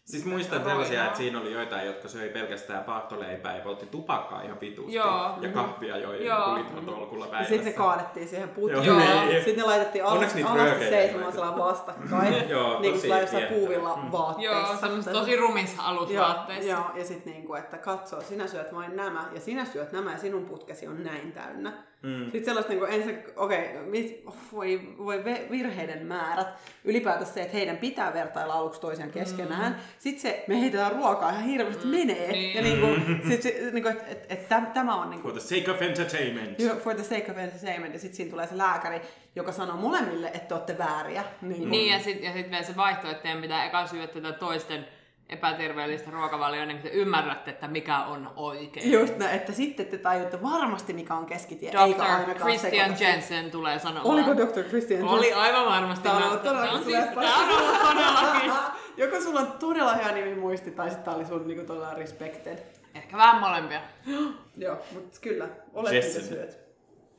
Siis 0.07 0.25
muistan 0.25 0.65
sellaisia, 0.65 1.05
että 1.05 1.17
siinä 1.19 1.41
oli 1.41 1.53
joitain, 1.53 1.87
jotka 1.87 2.09
söi 2.09 2.29
pelkästään 2.29 2.85
paahtoleipää 2.85 3.57
ja 3.57 3.63
poltti 3.63 3.87
tupakkaa 3.87 4.43
ihan 4.43 4.61
vitusti. 4.61 4.93
Joo. 4.95 5.35
Ja 5.41 5.49
kahvia 5.49 5.97
joi 5.97 6.27
Joo. 6.27 6.55
litran 6.59 6.85
tolkulla 6.87 7.25
Ja 7.25 7.31
päivässä. 7.31 7.55
sitten 7.55 7.73
ne 7.73 7.79
kaadettiin 7.79 8.29
siihen 8.29 8.49
putkeen. 8.49 8.85
Joo. 8.85 9.01
Joo. 9.01 9.25
Niin. 9.25 9.37
Sitten 9.45 9.57
ne 9.57 9.63
laitettiin 9.63 10.05
alas, 10.05 10.15
Onneksi 10.15 10.37
niitä 10.37 10.51
alasti 10.51 10.69
röökeitä 10.71 10.97
seisomaan 10.97 11.27
ei 11.27 11.33
sellainen 11.33 11.65
vastakkain. 11.65 12.49
Joo, 12.51 12.81
niin 12.81 12.95
tosi 12.95 13.09
kuin 13.09 13.21
jossain 13.21 13.47
puuvilla 13.47 13.97
Mm. 13.97 14.13
vaatteissa. 14.13 14.87
Joo, 14.87 15.03
tosi 15.21 15.37
rumissa 15.37 15.83
Joo, 15.83 15.87
alusvaatteissa. 15.91 16.71
joo, 16.71 16.85
ja 16.95 17.05
sitten 17.05 17.33
niinku, 17.33 17.55
että 17.55 17.79
katso, 17.79 18.21
sinä 18.21 18.47
syöt 18.47 18.75
vain 18.75 18.97
nämä, 18.97 19.25
ja 19.35 19.41
sinä 19.41 19.65
syöt 19.65 19.93
nämä, 19.93 20.13
ja 20.13 20.19
sinun 20.19 20.45
putkesi 20.47 20.87
on 20.89 21.05
näin 21.05 21.33
täynnä. 21.33 21.73
Mm. 22.03 22.25
Sitten 22.25 22.45
sellaista 22.45 22.73
niinku 22.73 22.85
ensin, 22.85 23.19
okei, 23.37 23.71
okay, 23.77 24.33
voi, 24.53 24.81
voi 24.99 25.25
virheiden 25.51 26.07
määrät. 26.07 26.47
Ylipäätään 26.85 27.27
se, 27.27 27.43
että 27.43 27.57
heidän 27.57 27.77
pitää 27.77 28.15
vertailla 28.15 28.55
aluksi 28.55 28.81
toisiaan 28.81 29.11
keskenään. 29.11 29.73
Mm. 29.73 29.79
sit 29.99 30.19
se, 30.19 30.45
me 30.49 30.61
heitetään 30.61 30.93
ruokaa 30.93 31.31
ihan 31.31 31.45
hirveästi 31.45 31.87
menee. 31.87 32.33
Niin. 32.33 32.55
Ja 32.55 32.63
niinku, 32.63 32.87
sit 33.29 33.43
se, 33.43 33.71
niinku, 33.73 33.89
että 33.89 34.05
et, 34.07 34.27
et, 34.29 34.49
täm- 34.49 34.73
tämä 34.75 34.95
on 34.95 35.11
niinku, 35.11 35.29
For 35.29 35.39
the 35.39 35.57
sake 35.57 35.71
of 35.71 35.83
entertainment. 35.83 36.61
Joo, 36.61 36.77
for 36.77 36.95
the 36.95 37.05
sake 37.05 37.31
of 37.31 37.39
entertainment. 37.39 37.95
Ja 37.95 38.01
sitten 38.01 38.17
siinä 38.17 38.31
tulee 38.31 38.47
se 38.47 38.59
lääkäri, 38.59 39.01
joka 39.37 39.53
sanoo 39.53 39.77
molemmille, 39.77 40.27
että 40.27 40.49
te 40.49 40.55
olette 40.55 40.79
vääriä. 40.79 41.25
Niin, 41.43 41.71
Niin, 41.71 41.93
ja 41.93 41.99
sitten 42.01 42.25
ja 42.25 42.33
sit 42.33 42.51
vielä 42.51 42.63
se 42.63 42.77
vaihtoehto, 42.77 43.11
että 43.11 43.23
teidän 43.23 43.43
pitää 43.43 43.65
eka 43.65 43.87
syödä 43.87 44.07
tätä 44.07 44.33
toisten 44.33 44.87
epäterveellistä 45.29 46.11
ruokavalioa, 46.11 46.67
niin 46.67 46.79
te 46.83 46.89
ymmärrätte, 46.89 47.51
että 47.51 47.69
mikä 47.69 47.99
on 48.05 48.33
oikein. 48.37 48.93
Just 48.93 49.17
näin, 49.19 49.37
että 49.37 49.53
sitten 49.53 49.87
te 49.87 49.99
tajutte 49.99 50.43
varmasti, 50.43 50.93
mikä 50.93 51.15
on 51.15 51.27
keskitie, 51.27 51.69
eikä 51.71 52.03
Dr. 52.05 52.11
ainakaan 52.11 52.37
Christian 52.37 52.91
sekoita- 52.91 53.03
Jensen 53.05 53.51
tulee 53.51 53.79
sanomaan. 53.79 54.07
Oliko 54.07 54.37
Dr. 54.37 54.63
Christian 54.69 55.01
Jensen? 55.01 55.19
Oli 55.19 55.33
aivan 55.33 55.67
varmasti. 55.67 56.03
Tää 56.03 56.17
on 56.17 56.39
todellakin 56.41 56.63
tää 56.63 56.73
on 56.73 56.85
siis- 56.85 56.97
tää 57.15 57.37
on 57.37 57.49
ollut 57.63 57.81
todellakin. 57.81 58.53
Joko 58.97 59.21
sulla 59.21 59.41
on 59.41 59.53
todella 59.53 59.95
hyvä 59.95 60.13
nimi 60.13 60.35
muisti, 60.35 60.71
tai 60.71 60.87
sitten 60.91 61.05
tää 61.05 61.15
oli 61.15 61.25
sun 61.27 61.47
niinku 61.49 61.67
todella 61.67 61.95
respected. 61.95 62.59
Ehkä 62.95 63.17
vähän 63.17 63.41
molempia. 63.41 63.81
Joo, 64.57 64.79
mutta 64.93 65.19
kyllä, 65.21 65.49
olet 65.75 65.93
Jensen. 65.93 66.23
mitä 66.23 66.35
syöt. 66.35 66.59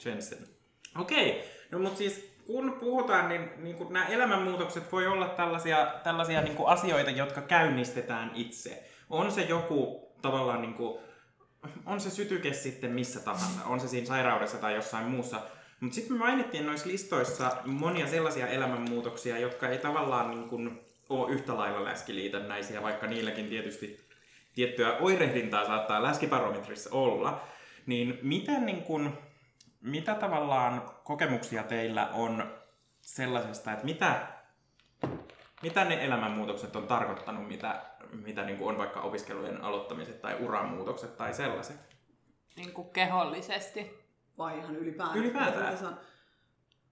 Jensen. 0.05 0.37
Okei, 0.99 1.43
no 1.71 1.79
mutta 1.79 1.97
siis 1.97 2.26
kun 2.47 2.77
puhutaan, 2.79 3.29
niin, 3.29 3.49
niin 3.57 3.75
kun 3.75 3.93
nämä 3.93 4.05
elämänmuutokset 4.05 4.91
voi 4.91 5.07
olla 5.07 5.27
tällaisia, 5.27 5.87
tällaisia 6.03 6.41
niin 6.41 6.55
kuin 6.55 6.69
asioita, 6.69 7.11
jotka 7.11 7.41
käynnistetään 7.41 8.31
itse. 8.35 8.83
On 9.09 9.31
se 9.31 9.41
joku 9.41 10.11
tavallaan, 10.21 10.61
niin 10.61 10.73
kuin, 10.73 10.99
on 11.85 11.99
se 11.99 12.09
sytyke 12.09 12.53
sitten 12.53 12.91
missä 12.91 13.19
tahansa, 13.19 13.65
on 13.65 13.79
se 13.79 13.87
siinä 13.87 14.07
sairaudessa 14.07 14.57
tai 14.57 14.75
jossain 14.75 15.05
muussa. 15.05 15.41
Mutta 15.79 15.95
sitten 15.95 16.13
me 16.13 16.19
mainittiin 16.19 16.65
noissa 16.65 16.87
listoissa 16.87 17.51
monia 17.65 18.07
sellaisia 18.07 18.47
elämänmuutoksia, 18.47 19.37
jotka 19.39 19.69
ei 19.69 19.77
tavallaan 19.77 20.29
niin 20.29 20.49
kuin, 20.49 20.81
ole 21.09 21.31
yhtä 21.31 21.57
lailla 21.57 21.83
läskiliitännäisiä, 21.83 22.83
vaikka 22.83 23.07
niilläkin 23.07 23.49
tietysti 23.49 23.99
tiettyä 24.55 24.97
oirehdintaa 24.97 25.65
saattaa 25.65 26.03
läskibarometrissa 26.03 26.89
olla. 26.93 27.41
Niin 27.85 28.19
miten 28.21 28.65
niin 28.65 28.81
kun, 28.81 29.17
mitä 29.81 30.15
tavallaan 30.15 30.91
kokemuksia 31.03 31.63
teillä 31.63 32.09
on 32.13 32.53
sellaisesta, 33.01 33.71
että 33.71 33.85
mitä, 33.85 34.27
mitä 35.63 35.85
ne 35.85 36.05
elämänmuutokset 36.05 36.75
on 36.75 36.87
tarkoittanut, 36.87 37.47
mitä, 37.47 37.85
mitä 38.11 38.43
niin 38.43 38.57
kuin 38.57 38.69
on 38.69 38.77
vaikka 38.77 39.01
opiskelujen 39.01 39.61
aloittamiset 39.61 40.21
tai 40.21 40.37
uramuutokset 40.39 41.17
tai 41.17 41.33
sellaiset? 41.33 41.77
Niin 42.55 42.73
kuin 42.73 42.89
kehollisesti. 42.89 44.07
Vai 44.37 44.57
ihan 44.57 44.75
ylipäätään? 44.75 45.17
Ylipäätään. 45.17 45.85
On? 45.85 45.97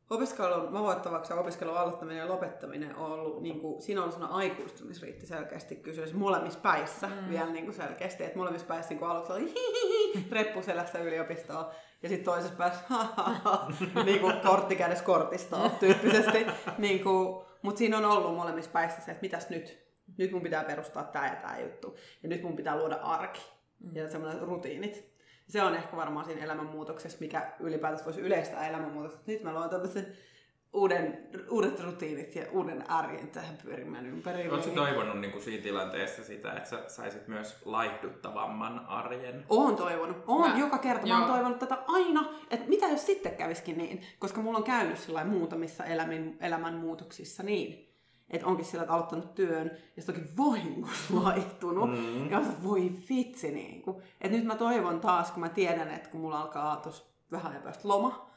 Opiskelun 0.10 0.74
vavoittavaksi 0.74 1.34
ja 1.34 1.40
opiskelun 1.40 1.78
aloittaminen 1.78 2.20
ja 2.20 2.28
lopettaminen 2.28 2.96
on 2.96 3.12
ollut, 3.12 3.42
niin 3.42 3.60
kuin, 3.60 3.82
siinä 3.82 4.02
on 4.02 4.04
ollut 4.04 4.14
sellainen 4.14 4.38
aikuistumisriitti 4.38 5.26
selkeästi 5.26 5.76
kyseessä 5.76 6.16
molemmissa 6.16 6.60
päissä 6.60 7.08
mm. 7.08 7.30
vielä 7.30 7.50
niin 7.50 7.66
kuin 7.66 7.76
selkeästi, 7.76 8.24
että 8.24 8.38
molemmissa 8.38 8.68
päissä 8.68 8.90
niin 8.90 9.00
kuin 9.00 9.12
aluksi 9.12 9.32
oli 9.32 9.54
hihihi, 9.56 10.28
reppu 10.32 10.62
selässä 10.62 11.00
yliopistoa 11.00 11.74
ja 12.06 12.10
sitten 12.10 12.26
toisessa 12.26 12.56
päässä 12.56 12.84
niin 14.06 14.20
kuin 14.20 14.34
kortti 14.48 14.76
kädessä 14.76 15.04
kortistoa 15.04 15.70
tyyppisesti. 15.70 16.46
niin 16.78 17.04
kuin, 17.04 17.46
mutta 17.62 17.80
siinä 17.80 17.98
on 17.98 18.06
ollut 18.06 18.36
molemmissa 18.36 18.72
päissä 18.72 19.02
se, 19.02 19.12
että 19.12 19.22
mitäs 19.22 19.50
nyt? 19.50 19.86
Nyt 20.18 20.32
mun 20.32 20.42
pitää 20.42 20.64
perustaa 20.64 21.04
tämä 21.04 21.28
ja 21.28 21.36
tämä 21.36 21.60
juttu. 21.60 21.98
Ja 22.24 22.30
nyt 22.30 22.44
mun 22.44 22.56
pitää 22.56 22.78
luoda 22.78 22.96
arki 22.96 23.42
ja 23.94 24.10
semmoiset 24.10 24.42
rutiinit. 24.42 25.16
Se 25.48 25.62
on 25.62 25.76
ehkä 25.76 25.98
varmaan 25.98 26.26
siinä 26.26 26.44
elämänmuutoksessa, 26.44 27.18
mikä 27.22 27.54
ylipäätänsä 27.60 28.06
voisi 28.06 28.22
yleistää 28.22 28.68
elämänmuutosta. 28.68 29.20
Nyt 29.28 29.44
mä 29.44 29.54
luon 29.54 29.70
tämmöisen 29.70 30.18
uuden, 30.76 31.28
uudet 31.50 31.80
rutiinit 31.80 32.36
ja 32.36 32.46
uuden 32.52 32.90
arjen 32.90 33.28
tähän 33.28 33.58
pyörimään 33.64 34.06
ympäri. 34.06 34.50
Oletko 34.50 34.70
toivonut 34.70 35.20
niin 35.20 35.32
kuin 35.32 35.44
siinä 35.44 35.64
tilanteessa 35.64 36.24
sitä, 36.24 36.52
että 36.54 36.70
sä 36.70 36.84
saisit 36.88 37.28
myös 37.28 37.58
laihduttavamman 37.66 38.80
arjen? 38.80 39.46
Oon 39.50 39.76
toivonut. 39.76 40.18
Oon 40.28 40.50
Mä- 40.52 40.58
joka 40.60 40.78
kerta. 40.78 41.08
Mä 41.08 41.14
oon 41.14 41.28
joo. 41.28 41.34
toivonut 41.36 41.60
tätä 41.60 41.78
aina, 41.88 42.30
että 42.50 42.70
mitä 42.70 42.86
jos 42.88 43.06
sitten 43.06 43.36
käviskin 43.36 43.78
niin. 43.78 44.02
Koska 44.20 44.42
mulla 44.42 44.58
on 44.58 44.64
käynyt 44.64 44.98
sillä 44.98 45.18
lailla 45.18 45.32
muutamissa 45.32 45.84
elämän, 45.86 46.38
elämänmuutoksissa 46.40 47.44
niin, 47.44 47.94
että 48.30 48.48
onkin 48.48 48.66
sillä 48.66 48.82
että 48.82 48.94
aloittanut 48.94 49.36
työn 49.36 49.72
ja 49.96 50.02
sitten 50.02 50.16
onkin 50.16 50.38
vahingossa 50.38 51.14
laihtunut. 51.24 51.90
Mm. 51.92 52.32
Ja 52.32 52.42
voi 52.64 52.92
vitsi 53.10 53.52
niin 53.52 53.82
kuin. 53.82 53.98
Että 54.22 54.38
nyt 54.38 54.46
mä 54.46 54.56
toivon 54.56 55.00
taas, 55.00 55.32
kun 55.32 55.40
mä 55.42 55.50
tiedän, 55.50 55.92
että 55.92 56.10
kun 56.10 56.22
mulla 56.22 56.42
alkaa 56.42 56.76
tuossa 56.78 57.06
vähän 57.32 57.52
ajan 57.52 57.64
päästä 57.64 57.88
loma, 57.88 58.32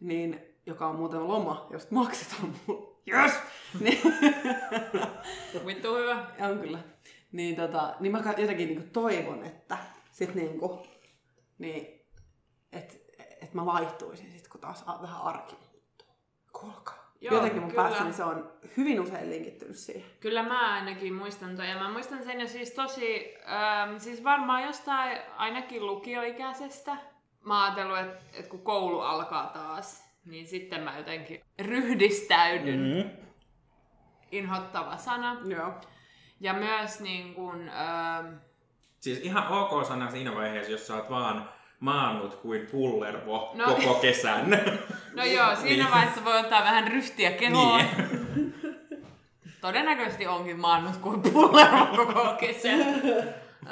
niin 0.00 0.40
joka 0.68 0.86
on 0.86 0.96
muuten 0.96 1.28
loma, 1.28 1.66
josta 1.70 1.94
maksetaan 1.94 2.54
mulle. 2.66 2.88
Yes! 3.12 3.32
Niin, 3.80 4.00
Vittu 5.66 5.94
hyvä. 5.96 6.26
on 6.40 6.58
kyllä. 6.58 6.78
Niin, 7.32 7.56
tota, 7.56 7.94
niin 8.00 8.12
mä 8.12 8.18
jotenkin 8.36 8.68
niinku 8.68 8.88
toivon, 8.92 9.44
että 9.44 9.78
sit 10.10 10.34
niinku, 10.34 10.86
niin, 11.58 12.06
et, 12.72 13.02
et 13.42 13.54
mä 13.54 13.66
vaihtuisin 13.66 14.32
sit, 14.32 14.48
kun 14.48 14.60
taas 14.60 14.84
a- 14.86 15.02
vähän 15.02 15.22
arki 15.22 15.56
muuttuu. 15.72 16.08
Kuulkaa. 16.60 17.12
Joo, 17.20 17.34
jotenkin 17.34 17.60
mun 17.62 17.70
kyllä. 17.70 17.82
päässäni 17.82 18.12
se 18.12 18.24
on 18.24 18.52
hyvin 18.76 19.00
usein 19.00 19.30
linkittynyt 19.30 19.76
siihen. 19.76 20.10
Kyllä 20.20 20.42
mä 20.42 20.74
ainakin 20.74 21.14
muistan 21.14 21.56
toi. 21.56 21.68
Ja 21.70 21.76
mä 21.78 21.90
muistan 21.92 22.24
sen 22.24 22.40
jo 22.40 22.48
siis 22.48 22.70
tosi, 22.70 23.34
ähm, 23.46 23.96
siis 23.98 24.24
varmaan 24.24 24.62
jostain 24.62 25.18
ainakin 25.36 25.86
lukioikäisestä. 25.86 26.96
Mä 27.44 27.54
oon 27.54 27.64
ajatellut, 27.64 27.98
että, 27.98 28.24
että 28.38 28.50
kun 28.50 28.62
koulu 28.62 29.00
alkaa 29.00 29.46
taas, 29.46 30.07
niin 30.24 30.46
sitten 30.46 30.80
mä 30.82 30.96
jotenkin 30.98 31.40
ryhdistäydyn. 31.60 32.78
Mm. 32.80 33.10
Inhottava 34.32 34.96
sana. 34.96 35.36
Joo. 35.44 35.72
Ja 36.40 36.52
myös 36.54 37.00
niin 37.00 37.34
kuin, 37.34 37.68
ähm, 37.68 38.34
Siis 39.00 39.18
ihan 39.18 39.48
ok 39.48 39.84
sana 39.86 40.10
siinä 40.10 40.34
vaiheessa, 40.34 40.72
jos 40.72 40.86
sä 40.86 40.94
oot 40.94 41.10
vaan 41.10 41.48
maannut 41.80 42.34
kuin 42.34 42.66
pullervo 42.70 43.50
No. 43.54 43.64
koko 43.66 43.94
kesän. 43.94 44.50
no 45.16 45.24
joo, 45.24 45.56
siinä 45.56 45.84
Niin. 45.84 45.94
vaiheessa 45.94 46.24
voi 46.24 46.38
ottaa 46.40 46.64
vähän 46.64 46.88
ryhtiä 46.88 47.30
kehoon. 47.30 47.78
niin. 47.78 48.54
Todennäköisesti 49.60 50.26
onkin 50.26 50.60
maannut 50.60 50.96
kuin 50.96 51.22
pullervo 51.22 52.06
koko 52.06 52.34
kesän. 52.40 52.80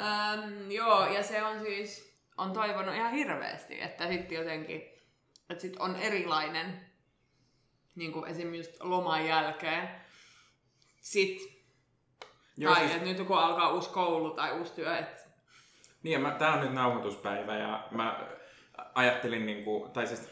ähm, 0.05 0.71
joo, 0.71 1.05
ja 1.07 1.23
se 1.23 1.43
on 1.43 1.59
siis, 1.59 2.17
on 2.37 2.51
toivonut 2.53 2.95
ihan 2.95 3.11
hirveästi, 3.11 3.81
että 3.81 4.07
sitten 4.07 4.37
jotenkin, 4.37 4.81
että 5.49 5.61
sit 5.61 5.77
on 5.79 5.95
erilainen, 5.95 6.79
niin 7.95 8.11
kuin 8.11 8.27
esimerkiksi 8.27 8.69
just 8.71 8.83
loman 8.83 9.25
jälkeen. 9.25 9.89
Sitten, 11.01 11.47
Joo, 12.57 12.73
tai 12.73 12.81
siis- 12.83 12.95
että 12.95 13.07
nyt 13.07 13.27
kun 13.27 13.37
alkaa 13.39 13.71
uusi 13.73 13.89
koulu 13.89 14.29
tai 14.31 14.51
uusi 14.59 14.73
työ, 14.73 14.97
että 14.97 15.23
Niin, 16.03 16.13
ja 16.13 16.19
mä, 16.19 16.31
tää 16.31 16.53
on 16.53 16.59
nyt 16.61 16.73
nauhoituspäivä 16.73 17.57
ja 17.57 17.87
mä 17.91 18.19
ajattelin 18.95 19.45
niinku, 19.45 19.89
tai 19.93 20.07
siis 20.07 20.29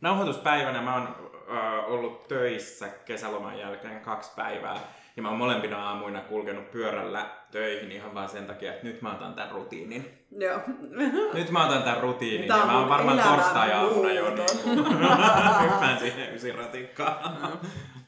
nauhoituspäivänä 0.00 0.82
mä 0.82 0.94
oon 0.94 1.32
ö, 1.48 1.80
ollut 1.82 2.28
töissä 2.28 2.88
kesäloman 2.88 3.58
jälkeen 3.58 4.00
kaksi 4.00 4.30
päivää. 4.36 4.80
Ja 5.16 5.22
mä 5.22 5.28
oon 5.28 5.38
molempina 5.38 5.88
aamuina 5.88 6.20
kulkenut 6.20 6.70
pyörällä 6.70 7.30
töihin 7.50 7.92
ihan 7.92 8.14
vaan 8.14 8.28
sen 8.28 8.46
takia, 8.46 8.72
että 8.72 8.86
nyt 8.86 9.02
mä 9.02 9.14
otan 9.14 9.34
tämän 9.34 9.50
rutiinin. 9.50 10.17
Joo. 10.30 10.60
Nyt 11.34 11.50
mä 11.50 11.66
otan 11.66 11.82
tämän 11.82 12.00
rutiinin 12.00 12.48
Tää 12.48 12.58
ja 12.58 12.66
mä 12.66 12.78
oon 12.78 12.88
varmaan 12.88 13.18
torstai-aamuna 13.18 14.12
jo 14.12 14.34
niin 14.34 14.78
hyppään 15.62 15.98
siihen 15.98 16.34
ysiratikkaan 16.34 17.38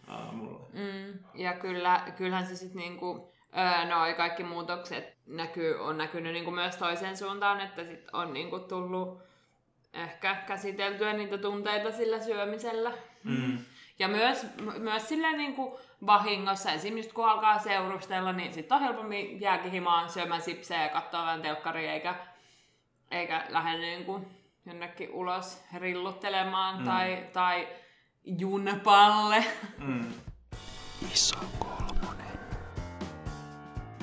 aamulla. 0.06 0.68
Mm, 0.72 1.18
ja 1.34 1.52
kyllä, 1.52 2.02
kyllähän 2.16 2.46
se 2.46 2.56
sitten 2.56 2.78
niinku, 2.78 3.32
öö, 3.58 3.88
noi 3.88 4.14
kaikki 4.14 4.44
muutokset 4.44 5.16
näkyy, 5.26 5.80
on 5.80 5.98
näkynyt 5.98 6.32
niinku 6.32 6.50
myös 6.50 6.76
toiseen 6.76 7.16
suuntaan, 7.16 7.60
että 7.60 7.84
sit 7.84 8.04
on 8.12 8.32
niinku 8.32 8.58
tullut 8.58 9.22
ehkä 9.94 10.34
käsiteltyä 10.46 11.12
niitä 11.12 11.38
tunteita 11.38 11.92
sillä 11.92 12.20
syömisellä. 12.20 12.92
Mm. 13.24 13.58
Ja 14.00 14.08
myös, 14.08 14.46
myös 14.78 15.08
silleen 15.08 15.38
niinku 15.38 15.80
vahingossa, 16.06 16.72
esimerkiksi 16.72 17.14
kun 17.14 17.28
alkaa 17.28 17.58
seurustella, 17.58 18.32
niin 18.32 18.54
sitten 18.54 18.76
on 18.76 18.82
helpommin 18.82 19.40
jääkin 19.40 19.70
himaan 19.70 20.10
syömään 20.10 20.42
sipsejä 20.42 20.82
ja 20.82 20.88
katsoa 20.88 21.24
vähän 21.24 21.42
telkkaria, 21.42 21.92
eikä, 21.92 22.14
eikä 23.10 23.44
lähde 23.48 23.78
niinku 23.78 24.28
jonnekin 24.66 25.10
ulos 25.12 25.64
rilluttelemaan 25.78 26.78
mm. 26.78 26.84
tai, 26.84 27.26
tai 27.32 27.68
junpalle. 28.24 29.44
Mm. 29.78 30.12
Iso 31.12 31.36
kolmonen. 31.58 32.38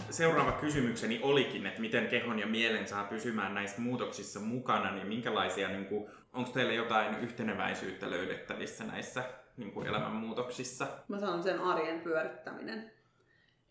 Seuraava 0.09 0.51
kysymykseni 0.51 1.19
olikin, 1.23 1.65
että 1.65 1.81
miten 1.81 2.07
kehon 2.07 2.39
ja 2.39 2.47
mielen 2.47 2.87
saa 2.87 3.03
pysymään 3.03 3.53
näissä 3.53 3.81
muutoksissa 3.81 4.39
mukana, 4.39 4.91
niin 4.91 5.07
minkälaisia, 5.07 5.67
niin 5.67 5.85
kuin, 5.85 6.11
onko 6.33 6.51
teillä 6.51 6.73
jotain 6.73 7.19
yhteneväisyyttä 7.19 8.09
löydettävissä 8.09 8.83
näissä 8.83 9.23
niin 9.57 9.71
kuin 9.71 9.87
elämänmuutoksissa? 9.87 10.87
Mä 11.07 11.19
sanon 11.19 11.43
sen 11.43 11.59
arjen 11.59 12.01
pyörittäminen. 12.01 12.91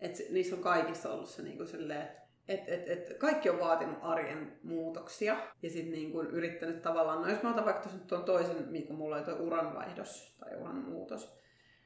Et 0.00 0.16
se- 0.16 0.26
niissä 0.30 0.56
on 0.56 0.62
kaikissa 0.62 1.12
ollut 1.12 1.28
se 1.28 1.42
niinku 1.42 1.66
silleen, 1.66 2.08
että 2.48 2.74
et, 2.74 2.88
et 2.88 3.18
kaikki 3.18 3.50
on 3.50 3.60
vaatinut 3.60 3.98
arjen 4.02 4.58
muutoksia. 4.62 5.36
Ja 5.62 5.70
sitten 5.70 5.92
niinku 5.92 6.22
yrittänyt 6.22 6.82
tavallaan, 6.82 7.22
no 7.22 7.28
jos 7.28 7.42
mä 7.42 7.50
otan 7.50 7.64
vaikka 7.64 7.90
nyt 7.92 8.06
tuon 8.06 8.24
toisen, 8.24 8.68
mikä 8.68 8.92
mulla 8.92 9.16
oli 9.16 9.24
tuo 9.24 9.34
uranvaihdos 9.34 10.36
tai 10.40 10.56
uran 10.56 10.76
muutos, 10.76 11.36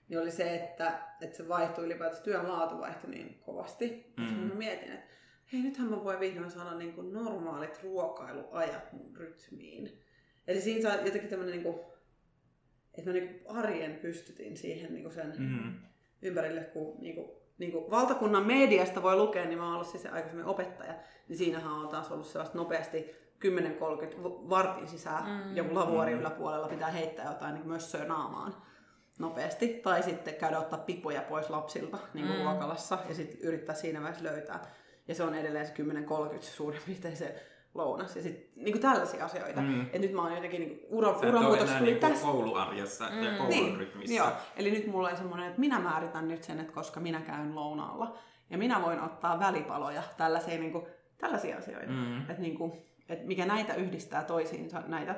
niin 0.09 0.21
oli 0.21 0.31
se, 0.31 0.55
että, 0.55 1.03
että 1.21 1.37
se 1.37 1.49
vaihtui 1.49 1.85
ylipäätään 1.85 2.23
työn 2.23 2.49
laatu 2.49 2.79
vaihtui 2.79 3.11
niin 3.11 3.41
kovasti. 3.41 4.13
Mm. 4.17 4.25
Mä 4.25 4.55
mietin, 4.55 4.93
että 4.93 5.11
hei 5.53 5.63
nythän 5.63 5.91
mä 5.91 6.05
voin 6.05 6.21
vihdoin 6.21 6.51
saada 6.51 6.75
niin 6.75 6.93
kuin 6.93 7.13
normaalit 7.13 7.83
ruokailuajat 7.83 8.93
mun 8.93 9.17
rytmiin. 9.17 10.03
Eli 10.47 10.61
siinä 10.61 10.83
saa 10.83 11.05
jotenkin 11.05 11.31
tämmöinen, 11.31 11.53
niin 11.53 11.63
kuin, 11.63 11.81
että 13.01 13.11
mä 13.11 13.15
niin 13.15 13.29
kuin 13.45 13.57
arjen 13.57 13.95
pystytin 13.95 14.57
siihen 14.57 14.93
niin 14.93 15.03
kuin 15.03 15.15
sen 15.15 15.35
Mm. 15.39 15.75
ympärille, 16.23 16.61
kun 16.61 16.97
niin 17.01 17.15
kuin, 17.15 17.31
niin 17.59 17.73
kuin 17.73 17.91
valtakunnan 17.91 18.47
mediasta 18.47 19.03
voi 19.03 19.17
lukea, 19.17 19.45
niin 19.45 19.59
mä 19.59 19.65
oon 19.65 19.75
ollut 19.75 19.87
siis 19.89 20.07
aikaisemmin 20.07 20.45
opettaja, 20.47 20.95
niin 21.29 21.39
siinähän 21.39 21.73
on 21.73 21.89
taas 21.89 22.11
ollut 22.13 22.27
sellaista 22.27 22.59
nopeasti 22.59 23.11
10-30 23.39 24.23
v- 24.23 24.51
vartin 24.51 24.89
sisään 24.89 25.47
mm. 25.47 25.57
joku 25.57 25.75
lavuori 25.75 26.13
yläpuolella 26.13 26.69
pitää 26.69 26.91
heittää 26.91 27.27
jotain 27.27 27.55
niin 27.55 27.69
mössöä 27.69 28.05
naamaan 28.05 28.55
nopeasti. 29.19 29.69
Tai 29.83 30.03
sitten 30.03 30.35
käydä 30.35 30.59
ottaa 30.59 30.79
pipoja 30.79 31.23
pois 31.23 31.51
lapsilta 31.51 31.99
niin 32.15 32.27
kuin 32.27 32.39
mm. 32.39 32.45
ruokalassa 32.45 32.99
ja 33.09 33.15
sitten 33.15 33.41
yrittää 33.41 33.75
siinä 33.75 34.01
vaiheessa 34.01 34.25
löytää. 34.25 34.67
Ja 35.09 35.15
se 35.15 35.23
on 35.23 35.35
edelleen 35.35 35.67
se 35.67 35.73
10-30 36.39 36.43
suurin 36.43 36.81
piirtein 36.87 37.17
se 37.17 37.43
lounas. 37.75 38.17
Ja 38.17 38.23
sitten 38.23 38.65
niin 38.65 38.73
kuin 38.73 38.83
tällaisia 38.83 39.25
asioita. 39.25 39.61
Mm. 39.61 39.81
Et 39.93 40.01
nyt 40.01 40.13
mä 40.13 40.23
oon 40.23 40.35
jotenkin 40.35 40.61
niin 40.61 40.81
ura, 40.89 41.11
et 41.11 41.29
uramuutos 41.29 41.71
tuli 41.71 41.81
niinku 41.91 42.07
tässä. 42.09 42.27
kouluarjessa 42.27 43.05
ja 43.05 43.31
koulun 43.31 43.49
Niin, 43.49 43.77
rytmissä. 43.79 44.15
joo. 44.17 44.29
Eli 44.57 44.71
nyt 44.71 44.87
mulla 44.87 45.09
on 45.09 45.17
semmoinen, 45.17 45.47
että 45.49 45.61
minä 45.61 45.81
määritän 45.81 46.29
nyt 46.29 46.43
sen, 46.45 46.61
että 46.61 46.73
koska 46.73 47.01
minä 47.01 47.21
käyn 47.21 47.55
lounaalla. 47.55 48.19
Ja 48.51 48.59
minä 48.59 48.83
voin 48.83 49.01
ottaa 49.01 49.41
välipaloja, 49.41 50.03
tällaisia, 50.17 50.59
niin 50.59 50.73
kuin, 50.73 50.87
tällaisia 51.19 51.59
asioita. 51.59 51.91
Mm. 51.93 52.21
Että 52.21 52.43
niin 52.43 52.59
kuin, 52.59 52.73
että 53.09 53.27
mikä 53.27 53.47
näitä 53.47 53.75
yhdistää 53.75 54.25
toisiinsa, 54.25 54.83
näitä. 54.87 55.17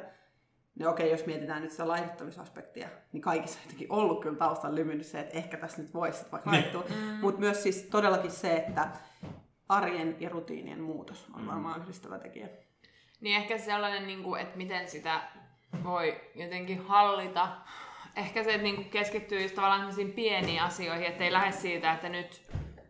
Niin 0.78 0.88
okei, 0.88 1.10
jos 1.10 1.26
mietitään 1.26 1.62
nyt 1.62 1.70
sitä 1.70 1.88
laihduttamisaspektia, 1.88 2.88
niin 3.12 3.20
kaikissa 3.20 3.58
on 3.58 3.62
jotenkin 3.64 3.92
ollut 3.92 4.20
kyllä 4.20 4.36
taustalla 4.36 4.74
lymynyt 4.76 5.06
se, 5.06 5.20
että 5.20 5.38
ehkä 5.38 5.56
tässä 5.56 5.82
nyt 5.82 5.94
voisi 5.94 6.24
vaikka 6.32 6.50
Niin. 6.50 6.60
laihtua. 6.62 6.84
Mm. 6.96 7.18
Mutta 7.20 7.40
myös 7.40 7.62
siis 7.62 7.82
todellakin 7.90 8.30
se, 8.30 8.56
että 8.56 8.88
arjen 9.72 10.16
ja 10.20 10.28
rutiinien 10.28 10.80
muutos 10.80 11.26
on 11.35 11.46
varmaan 11.46 11.82
yhdistävä 11.82 12.18
tekijä. 12.18 12.48
Niin 13.20 13.37
ehkä 13.37 13.58
sellainen, 13.58 14.06
niin 14.06 14.22
kuin, 14.22 14.40
että 14.40 14.56
miten 14.56 14.88
sitä 14.88 15.20
voi 15.85 16.20
jotenkin 16.35 16.87
hallita. 16.87 17.48
Ehkä 18.16 18.44
se, 18.44 18.50
että 18.50 18.62
niin 18.62 18.76
kuin 18.76 18.90
keskittyy 18.90 19.42
just 19.42 19.54
tavallaan 19.54 19.80
sellaisiin 19.80 20.12
pieniin 20.12 20.62
asioihin, 20.62 21.06
ettei 21.06 21.32
lähde 21.32 21.52
siitä, 21.52 21.92
että 21.92 22.08
nyt 22.08 22.42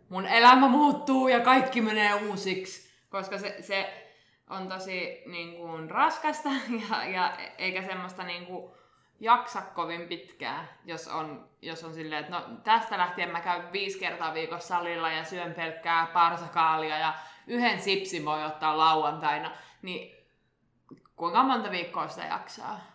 mun 0.09 0.27
elämä 0.27 0.69
muuttuu 0.69 1.29
ja 1.29 1.41
kaikki 1.41 1.81
menee 1.81 2.15
uusiksi. 2.15 2.93
Koska 3.11 3.39
se, 3.39 3.57
se 3.61 4.05
on 4.51 4.69
tosi 4.69 5.23
niin 5.27 5.57
kuin, 5.57 5.91
raskasta 5.91 6.49
ja, 6.91 7.05
ja 7.05 7.37
eikä 7.59 7.83
semmoista 7.83 8.25
niin 8.25 8.47
kuin, 8.47 8.73
jaksa 9.23 9.63
kovin 9.63 10.09
pitkään, 10.09 10.69
jos 10.85 11.09
on, 11.09 11.49
jos 11.63 11.85
on 11.85 11.95
silleen, 11.95 12.21
että 12.21 12.33
no 12.33 12.45
tästä 12.65 12.99
lähtien 12.99 13.31
mä 13.31 13.41
käyn 13.41 13.73
viisi 13.73 13.99
kertaa 13.99 14.35
viikossa 14.35 14.69
salilla 14.69 15.11
ja 15.11 15.25
syön 15.25 15.55
pelkkää 15.55 16.07
parsakaalia 16.07 16.99
ja 16.99 17.15
yhden 17.47 17.81
sipsin 17.83 18.25
voi 18.25 18.45
ottaa 18.45 18.79
lauantaina, 18.79 19.51
niin 19.83 20.17
kuinka 21.17 21.43
monta 21.43 21.71
viikkoa 21.71 22.09
sitä 22.09 22.27
jaksaa? 22.27 22.93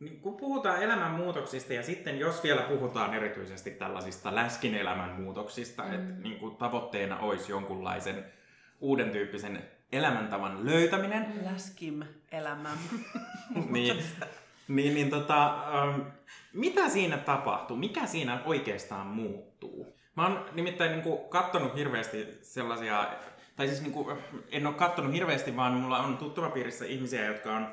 Niin, 0.00 0.20
kun 0.20 0.36
puhutaan 0.36 0.82
elämänmuutoksista 0.82 1.72
ja 1.72 1.82
sitten 1.82 2.18
jos 2.18 2.42
vielä 2.42 2.62
puhutaan 2.62 3.14
erityisesti 3.14 3.70
tällaisista 3.70 4.34
läskin 4.34 4.74
elämänmuutoksista, 4.74 5.82
mm. 5.82 5.94
että 5.94 6.22
niin 6.22 6.38
kuin 6.38 6.56
tavoitteena 6.56 7.18
olisi 7.18 7.52
jonkunlaisen 7.52 8.24
uuden 8.80 9.10
tyyppisen 9.10 9.70
elämäntavan 9.92 10.64
löytäminen, 10.66 11.26
Läskim 11.44 12.02
elämän. 12.32 12.78
niin, 13.70 14.04
niin, 14.68 14.94
niin 14.94 15.10
tota, 15.10 15.54
ähm, 15.54 16.00
mitä 16.52 16.88
siinä 16.88 17.16
tapahtuu? 17.16 17.76
Mikä 17.76 18.06
siinä 18.06 18.42
oikeastaan 18.44 19.06
muuttuu? 19.06 19.96
Mä 20.16 20.26
oon 20.26 20.44
nimittäin 20.52 20.92
niin 20.92 21.18
kattonut 21.28 21.76
hirveästi 21.76 22.38
sellaisia, 22.42 23.08
tai 23.56 23.68
siis 23.68 23.82
niin 23.82 23.92
kuin, 23.92 24.18
en 24.50 24.66
ole 24.66 24.74
kattonut 24.74 25.12
hirveästi, 25.12 25.56
vaan 25.56 25.72
mulla 25.72 25.98
on 25.98 26.16
tuttavapiirissä 26.16 26.84
ihmisiä, 26.84 27.24
jotka 27.24 27.56
on 27.56 27.68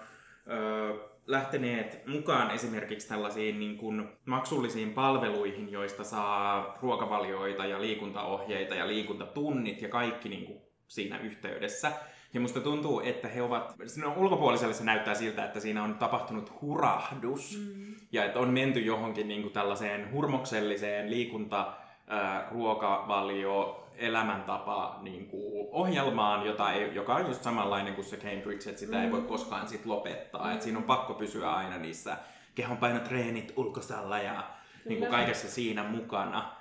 ö, 0.52 1.14
lähteneet 1.28 2.08
mukaan 2.08 2.52
esimerkiksi 2.52 3.08
tällaisiin 3.08 3.60
niin 3.60 3.78
kuin, 3.78 4.10
maksullisiin 4.26 4.94
palveluihin, 4.94 5.72
joista 5.72 6.04
saa 6.04 6.78
ruokavalioita 6.82 7.66
ja 7.66 7.82
liikuntaohjeita 7.82 8.76
ja 8.76 8.88
liikuntatunnit 8.88 9.82
ja 9.82 9.90
kaikki 9.90 10.30
niin 10.30 10.46
kuin, 10.46 10.62
siinä 10.88 11.20
yhteydessä. 11.20 11.92
Ja 12.34 12.40
musta 12.40 12.60
tuntuu, 12.60 13.00
että 13.00 13.28
he 13.28 13.42
ovat, 13.42 13.76
no 14.02 14.14
ulkopuoliselle 14.18 14.74
se 14.74 14.84
näyttää 14.84 15.16
siltä, 15.16 15.46
että 15.46 15.60
siinä 15.60 15.84
on 15.84 15.96
tapahtunut 15.96 16.62
hurahdus. 16.62 17.58
Mm. 17.58 17.96
Ja 18.12 18.26
että 18.26 18.40
on 18.40 18.50
menty 18.50 18.80
johonkin 18.80 19.28
niin 19.28 19.42
kuin 19.42 19.54
tällaiseen 19.54 20.12
hurmokselliseen 20.12 21.10
liikunta, 21.10 21.74
ruokavalio, 22.52 23.80
elämäntapa 23.96 25.00
niin 25.02 25.28
kuin 25.28 25.68
ohjelmaan, 25.72 26.46
jota 26.46 26.72
ei, 26.72 26.96
joka 26.96 27.16
on 27.16 27.28
just 27.28 27.44
samanlainen 27.44 27.96
kuin 27.96 28.06
se 28.06 28.18
Cambridge, 28.18 28.70
että 28.70 28.80
sitä 28.80 28.98
mm. 28.98 29.04
ei 29.04 29.12
voi 29.12 29.22
koskaan 29.22 29.68
sit 29.68 29.86
lopettaa. 29.86 30.46
Mm. 30.46 30.52
Että 30.52 30.64
siinä 30.64 30.78
on 30.78 30.84
pakko 30.84 31.14
pysyä 31.14 31.54
aina 31.54 31.78
niissä 31.78 32.18
kehonpainotreenit 32.56 33.54
ulkosalla 33.56 34.18
ja 34.18 34.44
niin 34.86 35.00
kuin 35.00 35.12
kaikessa 35.12 35.50
siinä 35.50 35.84
mukana. 35.84 36.56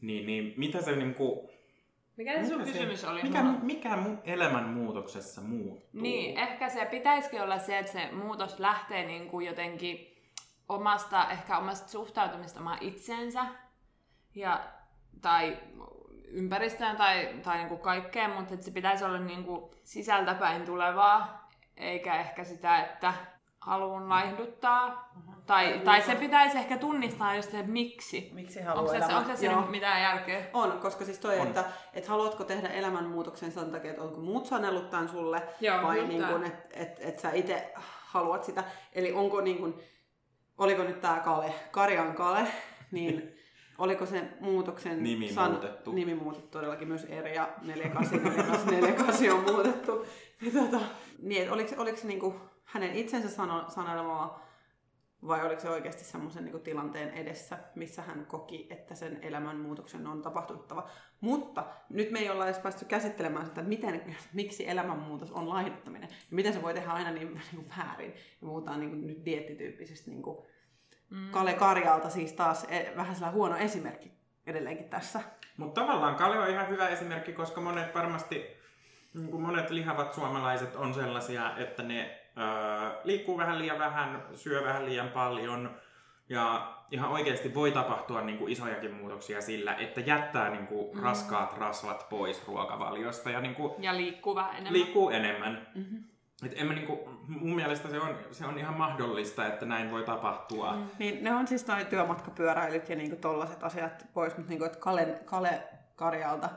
Niin, 0.00 0.26
niin 0.26 0.54
mitä 0.56 0.82
se 0.82 0.96
niin 0.96 1.14
kuin, 1.14 1.48
Mikä 2.18 2.38
se 2.42 2.48
sun 2.48 2.58
mikä 2.58 2.72
kysymys 2.72 3.04
oli? 3.04 3.22
Mikä, 3.22 3.42
Mulla? 3.42 3.58
mikä 3.62 3.96
mu- 3.96 4.18
elämänmuutoksessa 4.24 5.40
muuttuu? 5.40 6.00
Niin, 6.00 6.38
ehkä 6.38 6.68
se 6.68 6.84
pitäisikin 6.84 7.42
olla 7.42 7.58
se, 7.58 7.78
että 7.78 7.92
se 7.92 8.12
muutos 8.12 8.58
lähtee 8.58 9.06
niin 9.06 9.28
kuin 9.28 9.46
jotenkin 9.46 10.16
omasta, 10.68 11.30
ehkä 11.30 11.58
omasta 11.58 11.88
suhtautumista 11.88 12.60
omaan 12.60 12.78
itseensä 12.80 13.46
ja, 14.34 14.68
tai 15.22 15.58
ympäristöön 16.24 16.96
tai, 16.96 17.34
tai 17.42 17.56
niin 17.56 17.68
kuin 17.68 17.80
kaikkeen, 17.80 18.30
mutta 18.30 18.54
että 18.54 18.66
se 18.66 18.72
pitäisi 18.72 19.04
olla 19.04 19.18
niin 19.18 19.44
kuin 19.44 19.70
sisältäpäin 19.84 20.64
tulevaa, 20.64 21.48
eikä 21.76 22.20
ehkä 22.20 22.44
sitä, 22.44 22.82
että 22.82 23.14
haluan 23.60 24.08
laihduttaa. 24.08 25.12
Tai, 25.46 25.80
tai 25.84 26.02
se 26.02 26.14
pitäisi 26.14 26.58
ehkä 26.58 26.76
tunnistaa 26.78 27.34
just 27.36 27.50
se, 27.50 27.58
että 27.58 27.72
miksi. 27.72 28.30
Miksi 28.34 28.60
haluaa 28.60 28.80
Onko 28.82 28.92
se, 28.92 28.98
elämän- 28.98 29.16
onko 29.16 29.30
se 29.30 29.36
siinä 29.36 29.54
Joo. 29.54 29.66
mitään 29.66 30.02
järkeä? 30.02 30.44
On, 30.52 30.72
koska 30.80 31.04
siis 31.04 31.18
toi, 31.18 31.38
On. 31.38 31.46
että 31.46 31.64
et 31.94 32.06
haluatko 32.06 32.44
tehdä 32.44 32.68
elämänmuutoksen 32.68 33.52
sen 33.52 33.70
takia, 33.70 33.90
että 33.90 34.02
onko 34.02 34.20
muut 34.20 34.46
sanellut 34.46 34.90
tämän 34.90 35.08
sulle, 35.08 35.42
Joo, 35.60 35.82
vai 35.82 36.06
niin 36.06 36.24
kun, 36.26 36.44
että 36.46 36.68
et, 36.72 36.96
et 37.00 37.18
sä 37.18 37.30
itse 37.32 37.72
haluat 38.06 38.44
sitä. 38.44 38.64
Eli 38.92 39.12
onko 39.12 39.40
niin 39.40 39.58
kun, 39.58 39.80
oliko 40.58 40.82
nyt 40.82 41.00
tämä 41.00 41.20
Kale, 41.20 41.54
Karjan 41.70 42.14
Kale, 42.14 42.46
niin 42.90 43.32
oliko 43.78 44.06
se 44.06 44.24
muutoksen 44.40 45.02
Nimi 45.02 45.30
muutettu. 45.50 45.92
Nimi 45.92 46.14
muutettu 46.14 46.48
todellakin 46.48 46.88
myös 46.88 47.04
Erja 47.04 47.48
4848 47.62 49.30
on 49.30 49.54
muutettu. 49.54 50.06
Niin, 50.40 50.52
tota, 50.52 50.84
niin 51.22 51.50
oliko, 51.52 51.68
se- 51.68 51.78
oliko 51.78 51.96
se 51.98 52.06
niinku 52.06 52.34
hänen 52.68 52.94
itsensä 52.94 53.28
sano, 53.28 53.70
sanelemaa 53.70 54.48
vai 55.26 55.46
oliko 55.46 55.60
se 55.60 55.70
oikeasti 55.70 56.04
semmoisen 56.04 56.44
niin 56.44 56.60
tilanteen 56.60 57.10
edessä, 57.10 57.58
missä 57.74 58.02
hän 58.02 58.26
koki, 58.26 58.66
että 58.70 58.94
sen 58.94 59.18
elämänmuutoksen 59.22 60.06
on 60.06 60.22
tapahtuttava. 60.22 60.88
Mutta 61.20 61.66
nyt 61.88 62.10
me 62.10 62.18
ei 62.18 62.30
olla 62.30 62.44
edes 62.44 62.58
päästy 62.58 62.84
käsittelemään 62.84 63.46
sitä, 63.46 63.60
että 63.60 63.68
miten, 63.68 64.16
miksi 64.32 64.68
elämänmuutos 64.68 65.32
on 65.32 65.48
laihduttaminen. 65.48 66.08
Ja 66.10 66.16
miten 66.30 66.52
se 66.52 66.62
voi 66.62 66.74
tehdä 66.74 66.90
aina 66.90 67.10
niin, 67.10 67.34
niin 67.34 67.64
kuin 67.64 67.72
väärin. 67.78 68.10
Ja 68.10 68.46
puhutaan 68.46 68.80
niin 68.80 68.90
kuin 68.90 69.06
nyt 69.06 69.24
diettityyppisestä 69.24 70.10
niin 70.10 70.22
kuin 70.22 70.46
mm. 71.10 71.30
Kale 71.30 71.54
Karjalta 71.54 72.10
siis 72.10 72.32
taas 72.32 72.64
e- 72.68 72.92
vähän 72.96 73.14
sellainen 73.14 73.36
huono 73.36 73.56
esimerkki 73.56 74.12
edelleenkin 74.46 74.88
tässä. 74.88 75.20
Mutta 75.56 75.80
tavallaan 75.80 76.14
Kale 76.14 76.38
on 76.38 76.50
ihan 76.50 76.68
hyvä 76.68 76.88
esimerkki, 76.88 77.32
koska 77.32 77.60
monet 77.60 77.94
varmasti, 77.94 78.57
niin 79.18 79.30
kuin 79.30 79.42
monet 79.42 79.70
lihavat 79.70 80.12
suomalaiset 80.12 80.76
on 80.76 80.94
sellaisia, 80.94 81.56
että 81.56 81.82
ne 81.82 82.20
öö, 82.38 83.00
liikkuu 83.04 83.38
vähän 83.38 83.58
liian 83.58 83.78
vähän, 83.78 84.22
syö 84.34 84.64
vähän 84.64 84.86
liian 84.86 85.08
paljon 85.08 85.70
ja 86.28 86.74
ihan 86.90 87.10
oikeasti 87.10 87.54
voi 87.54 87.72
tapahtua 87.72 88.20
niin 88.20 88.38
kuin 88.38 88.52
isojakin 88.52 88.94
muutoksia 88.94 89.40
sillä, 89.40 89.74
että 89.74 90.00
jättää 90.00 90.50
niin 90.50 90.66
kuin 90.66 90.96
mm. 90.96 91.02
raskaat 91.02 91.58
rasvat 91.58 92.06
pois 92.10 92.46
ruokavaliosta 92.48 93.30
ja 93.30 93.40
niin 93.40 93.54
kuin 93.54 93.72
Ja 93.82 93.96
liikkuu 93.96 94.34
vähän 94.34 94.50
enemmän. 94.50 94.72
liikkuu 94.72 95.10
enemmän. 95.10 95.66
Mm-hmm. 95.74 96.04
Et 96.46 96.52
en 96.56 96.66
mä 96.66 96.72
niinku, 96.72 97.08
mun 97.28 97.54
mielestä 97.54 97.88
se 97.88 98.00
on, 98.00 98.18
se 98.30 98.46
on 98.46 98.58
ihan 98.58 98.74
mahdollista, 98.74 99.46
että 99.46 99.66
näin 99.66 99.90
voi 99.90 100.02
tapahtua. 100.02 100.72
Mm. 100.72 100.86
Niin 100.98 101.24
ne 101.24 101.34
on 101.34 101.46
siis 101.46 101.66
noin 101.66 101.86
työmatkapyöräilyt 101.86 102.88
ja 102.88 102.96
niinku 102.96 103.16
tollaset 103.16 103.64
asiat 103.64 104.06
pois, 104.14 104.36
mutta 104.36 104.50
niinku, 104.50 104.64
että 104.64 104.78
Kale, 104.78 105.20
Kale 105.24 105.62
Karjalta, 105.96 106.48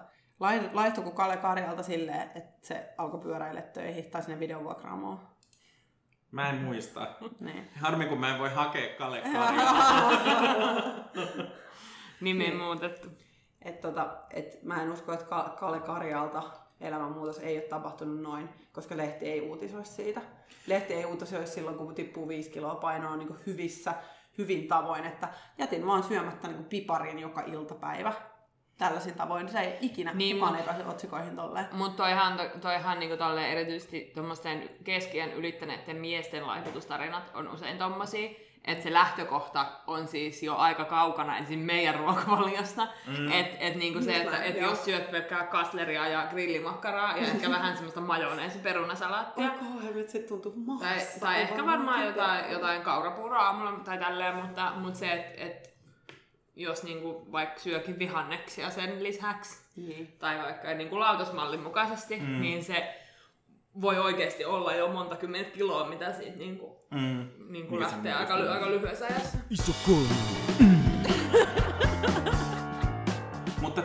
lai- 0.41 0.69
laihtuiko 0.73 1.11
Kale 1.11 1.37
Karjalta 1.37 1.83
silleen, 1.83 2.31
että 2.35 2.67
se 2.67 2.93
alkoi 2.97 3.19
pyöräillä 3.19 3.61
töihin 3.61 4.05
tai 4.11 4.23
sinne 4.23 4.39
videovuokraamoon? 4.39 5.19
Mä 6.31 6.49
en 6.49 6.55
muista. 6.55 7.07
Niin. 7.39 7.69
Harmi, 7.81 8.05
kun 8.05 8.19
mä 8.19 8.33
en 8.33 8.39
voi 8.39 8.49
hakea 8.49 8.95
Kale 8.97 9.21
Karjaa. 9.33 9.91
Nimi 12.21 12.51
muutettu. 12.51 13.07
Et 13.61 13.81
tota, 13.81 14.17
et 14.29 14.63
mä 14.63 14.81
en 14.83 14.91
usko, 14.91 15.13
että 15.13 15.25
Ka- 15.25 15.55
Kale 15.59 15.79
Karjalta 15.79 16.43
elämänmuutos 16.81 17.39
ei 17.39 17.55
ole 17.57 17.63
tapahtunut 17.63 18.21
noin, 18.21 18.49
koska 18.73 18.97
lehti 18.97 19.25
ei 19.31 19.41
uutisoi 19.41 19.85
siitä. 19.85 20.21
Lehti 20.67 20.93
ei 20.93 21.05
uutisoi 21.05 21.47
silloin, 21.47 21.77
kun 21.77 21.95
tippuu 21.95 22.27
5 22.27 22.49
kiloa 22.49 22.75
painoa 22.75 23.15
niin 23.15 23.35
hyvissä, 23.45 23.93
hyvin 24.37 24.67
tavoin, 24.67 25.05
että 25.05 25.27
jätin 25.57 25.85
vaan 25.87 26.03
syömättä 26.03 26.47
niin 26.47 26.57
kuin 26.57 26.69
piparin 26.69 27.19
joka 27.19 27.41
iltapäivä. 27.41 28.13
Tällaisin 28.81 29.13
tavoin. 29.13 29.49
Se 29.49 29.59
ei 29.59 29.77
ikinä 29.81 30.11
Niin, 30.13 30.35
kukaan 30.35 30.53
mut- 30.53 30.59
ei 30.61 30.67
pääse 30.67 30.85
otsikoihin 30.85 31.35
tolleen. 31.35 31.65
Mutta 31.71 32.03
toihan, 32.03 32.39
toihan 32.61 32.99
niinku 32.99 33.17
tolle 33.17 33.51
erityisesti 33.51 34.11
tuommoisten 34.15 34.69
keskiän 34.83 35.31
ylittäneiden 35.33 35.97
miesten 35.97 36.47
laihdutustarinat 36.47 37.31
on 37.33 37.47
usein 37.47 37.77
tommosia, 37.77 38.29
että 38.65 38.83
se 38.83 38.93
lähtökohta 38.93 39.65
on 39.87 40.07
siis 40.07 40.43
jo 40.43 40.55
aika 40.55 40.85
kaukana 40.85 41.37
ensin 41.37 41.59
meidän 41.59 41.95
ruokavaliosta. 41.95 42.87
Mm. 43.07 43.31
Että 43.31 43.57
et 43.59 43.75
niinku 43.75 44.01
se, 44.01 44.15
että 44.17 44.43
et 44.43 44.61
jos 44.61 44.85
syöt 44.85 45.11
pelkkää 45.11 45.43
kasleria 45.43 46.07
ja 46.07 46.27
grillimakkaraa 46.29 47.17
ja 47.17 47.27
ehkä 47.27 47.49
vähän 47.57 47.73
semmoista 47.75 48.01
majoneesi 48.01 48.59
perunasalaattia, 48.59 49.51
Onko 49.51 49.81
helvet, 49.83 50.09
se 50.09 50.19
tuntuu 50.19 50.51
tai, 50.51 50.61
maassa. 50.65 51.19
tai 51.19 51.41
ehkä 51.41 51.53
aivan 51.55 51.67
varmaan 51.67 52.05
jotain, 52.05 52.51
jotain 52.51 52.81
kaurapuuroa 52.81 53.39
aamulla 53.45 53.71
tai 53.85 53.97
tälleen, 53.97 54.35
mutta, 54.35 54.71
mutta 54.75 54.99
se, 54.99 55.11
että 55.11 55.43
et, 55.45 55.70
jos 56.55 56.83
niinku 56.83 57.27
vaikka 57.31 57.59
syökin 57.59 57.99
vihanneksia 57.99 58.69
sen 58.69 59.03
lisäksi, 59.03 59.61
Niin. 59.75 60.15
tai 60.19 60.37
vaikka 60.37 60.73
niin 60.73 60.89
kuin 60.89 60.99
lautasmallin 60.99 61.59
mukaisesti, 61.63 62.19
mm. 62.19 62.41
niin 62.41 62.63
se 62.63 62.95
voi 63.81 63.97
oikeasti 63.99 64.45
olla 64.45 64.73
jo 64.75 64.87
monta 64.91 65.15
kymmentä 65.15 65.51
kiloa, 65.51 65.89
mitä 65.89 66.13
siitä 66.13 66.37
niin 66.37 66.57
kuin, 66.59 66.71
Mm. 66.91 67.27
niin 67.49 67.69
se 67.69 67.79
lähtee 67.79 68.13
aika, 68.13 68.37
ly- 68.39 68.49
aika 68.49 68.69
lyhyessä 68.71 69.05
ajassa. 69.05 69.37
Iso 69.49 69.71
kolmonen. 69.85 70.80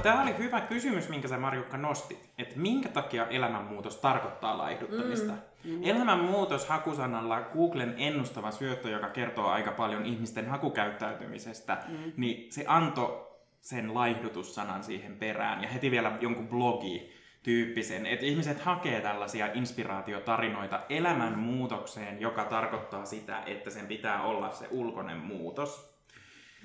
Tämä 0.07 0.23
oli 0.23 0.39
hyvä 0.39 0.61
kysymys, 0.61 1.09
minkä 1.09 1.29
sä 1.29 1.39
Marjukka 1.39 1.77
nostit. 1.77 2.31
Että 2.39 2.59
minkä 2.59 2.89
takia 2.89 3.27
elämänmuutos 3.27 3.97
tarkoittaa 3.97 4.59
laihduttamista? 4.59 5.33
Mm. 5.65 5.81
Elämänmuutos 5.83 6.69
hakusanalla 6.69 7.41
Googlen 7.41 7.95
ennustava 7.99 8.51
syöttö, 8.51 8.89
joka 8.89 9.09
kertoo 9.09 9.47
aika 9.47 9.73
paljon 9.73 10.07
ihmisten 10.07 10.49
hakukäyttäytymisestä, 10.49 11.79
mm. 11.89 12.13
niin 12.17 12.53
se 12.53 12.65
antoi 12.69 13.27
sen 13.61 13.95
laihdutussanan 13.95 14.85
siihen 14.85 15.17
perään 15.17 15.63
ja 15.63 15.69
heti 15.69 15.91
vielä 15.91 16.19
jonkun 16.21 16.49
blogi 16.49 17.13
tyyppisen, 17.43 18.07
että 18.07 18.27
ihmiset 18.27 18.61
hakee 18.61 19.01
tällaisia 19.01 19.53
inspiraatiotarinoita 19.53 20.81
elämänmuutokseen, 20.89 22.21
joka 22.21 22.45
tarkoittaa 22.45 23.05
sitä, 23.05 23.43
että 23.47 23.71
sen 23.71 23.87
pitää 23.87 24.23
olla 24.23 24.53
se 24.53 24.69
ulkoinen 24.71 25.19
muutos. 25.19 25.96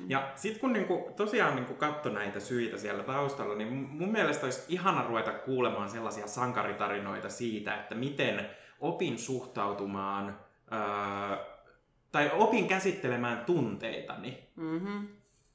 Ja 0.08 0.32
sitten 0.36 0.62
kun 0.62 0.74
niinku, 0.74 1.14
tosiaan 1.16 1.56
niinku 1.56 1.74
katso 1.74 2.10
näitä 2.10 2.40
syitä 2.40 2.78
siellä 2.78 3.04
taustalla, 3.04 3.56
niin 3.56 3.74
mun 3.74 4.12
mielestä 4.12 4.46
olisi 4.46 4.64
ihana 4.70 5.08
ruveta 5.08 5.32
kuulemaan 5.32 5.90
sellaisia 5.90 6.28
sankaritarinoita 6.28 7.30
siitä, 7.30 7.76
että 7.76 7.96
miten 7.96 8.50
opin 8.80 9.20
suhtautumaan 9.20 10.40
öö, 10.72 11.38
tai 12.12 12.32
opin 12.34 12.68
käsittelemään 12.68 13.46
tunteitani. 13.46 14.48
Mm-hmm. 14.56 15.08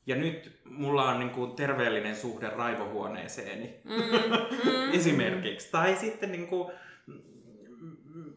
Ja 0.06 0.16
nyt 0.16 0.61
mulla 0.64 1.09
on 1.09 1.18
niinku 1.18 1.46
terveellinen 1.46 2.16
suhde 2.16 2.48
raivohuoneeseeni 2.48 3.80
Mm, 3.85 3.92
mm, 3.92 4.92
esimerkiksi. 4.98 5.70
Tai 5.70 5.96
sitten 5.96 6.32
niinku, 6.32 6.70
mm, 7.06 8.32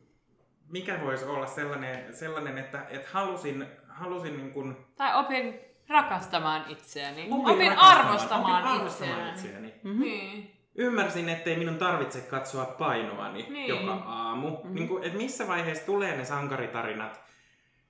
mikä 0.68 1.00
voisi 1.04 1.26
olla 1.26 1.46
sellainen, 1.46 2.14
sellainen 2.16 2.58
että, 2.58 2.86
että 2.90 3.08
halusin, 3.12 3.66
halusin 3.88 4.38
niinku, 4.38 4.74
Tai 4.98 5.20
opin 5.20 5.69
rakastamaan 5.90 6.66
itseäni. 6.70 7.28
opin, 7.32 7.54
Opin, 7.56 7.72
rakastamaan- 7.72 7.98
arvostamaan, 8.06 8.64
opin 8.64 8.72
arvostamaan 8.78 9.30
itseäni. 9.30 9.68
itseäni. 9.68 9.74
Mm-hmm. 9.84 10.02
Niin. 10.04 10.56
Ymmärsin, 10.76 11.30
ettei 11.30 11.58
minun 11.58 11.78
tarvitse 11.78 12.22
katsoa 12.22 12.66
painoani 12.66 13.46
Niin. 13.50 13.68
joka 13.68 13.92
aamu. 13.94 14.50
Mm-hmm. 14.50 14.76
Niin 14.76 14.88
kuin, 14.88 15.04
että 15.04 15.18
missä 15.18 15.48
vaiheessa 15.48 15.86
tulee 15.86 16.18
ne 16.18 16.26
sankaritarinat. 16.26 17.22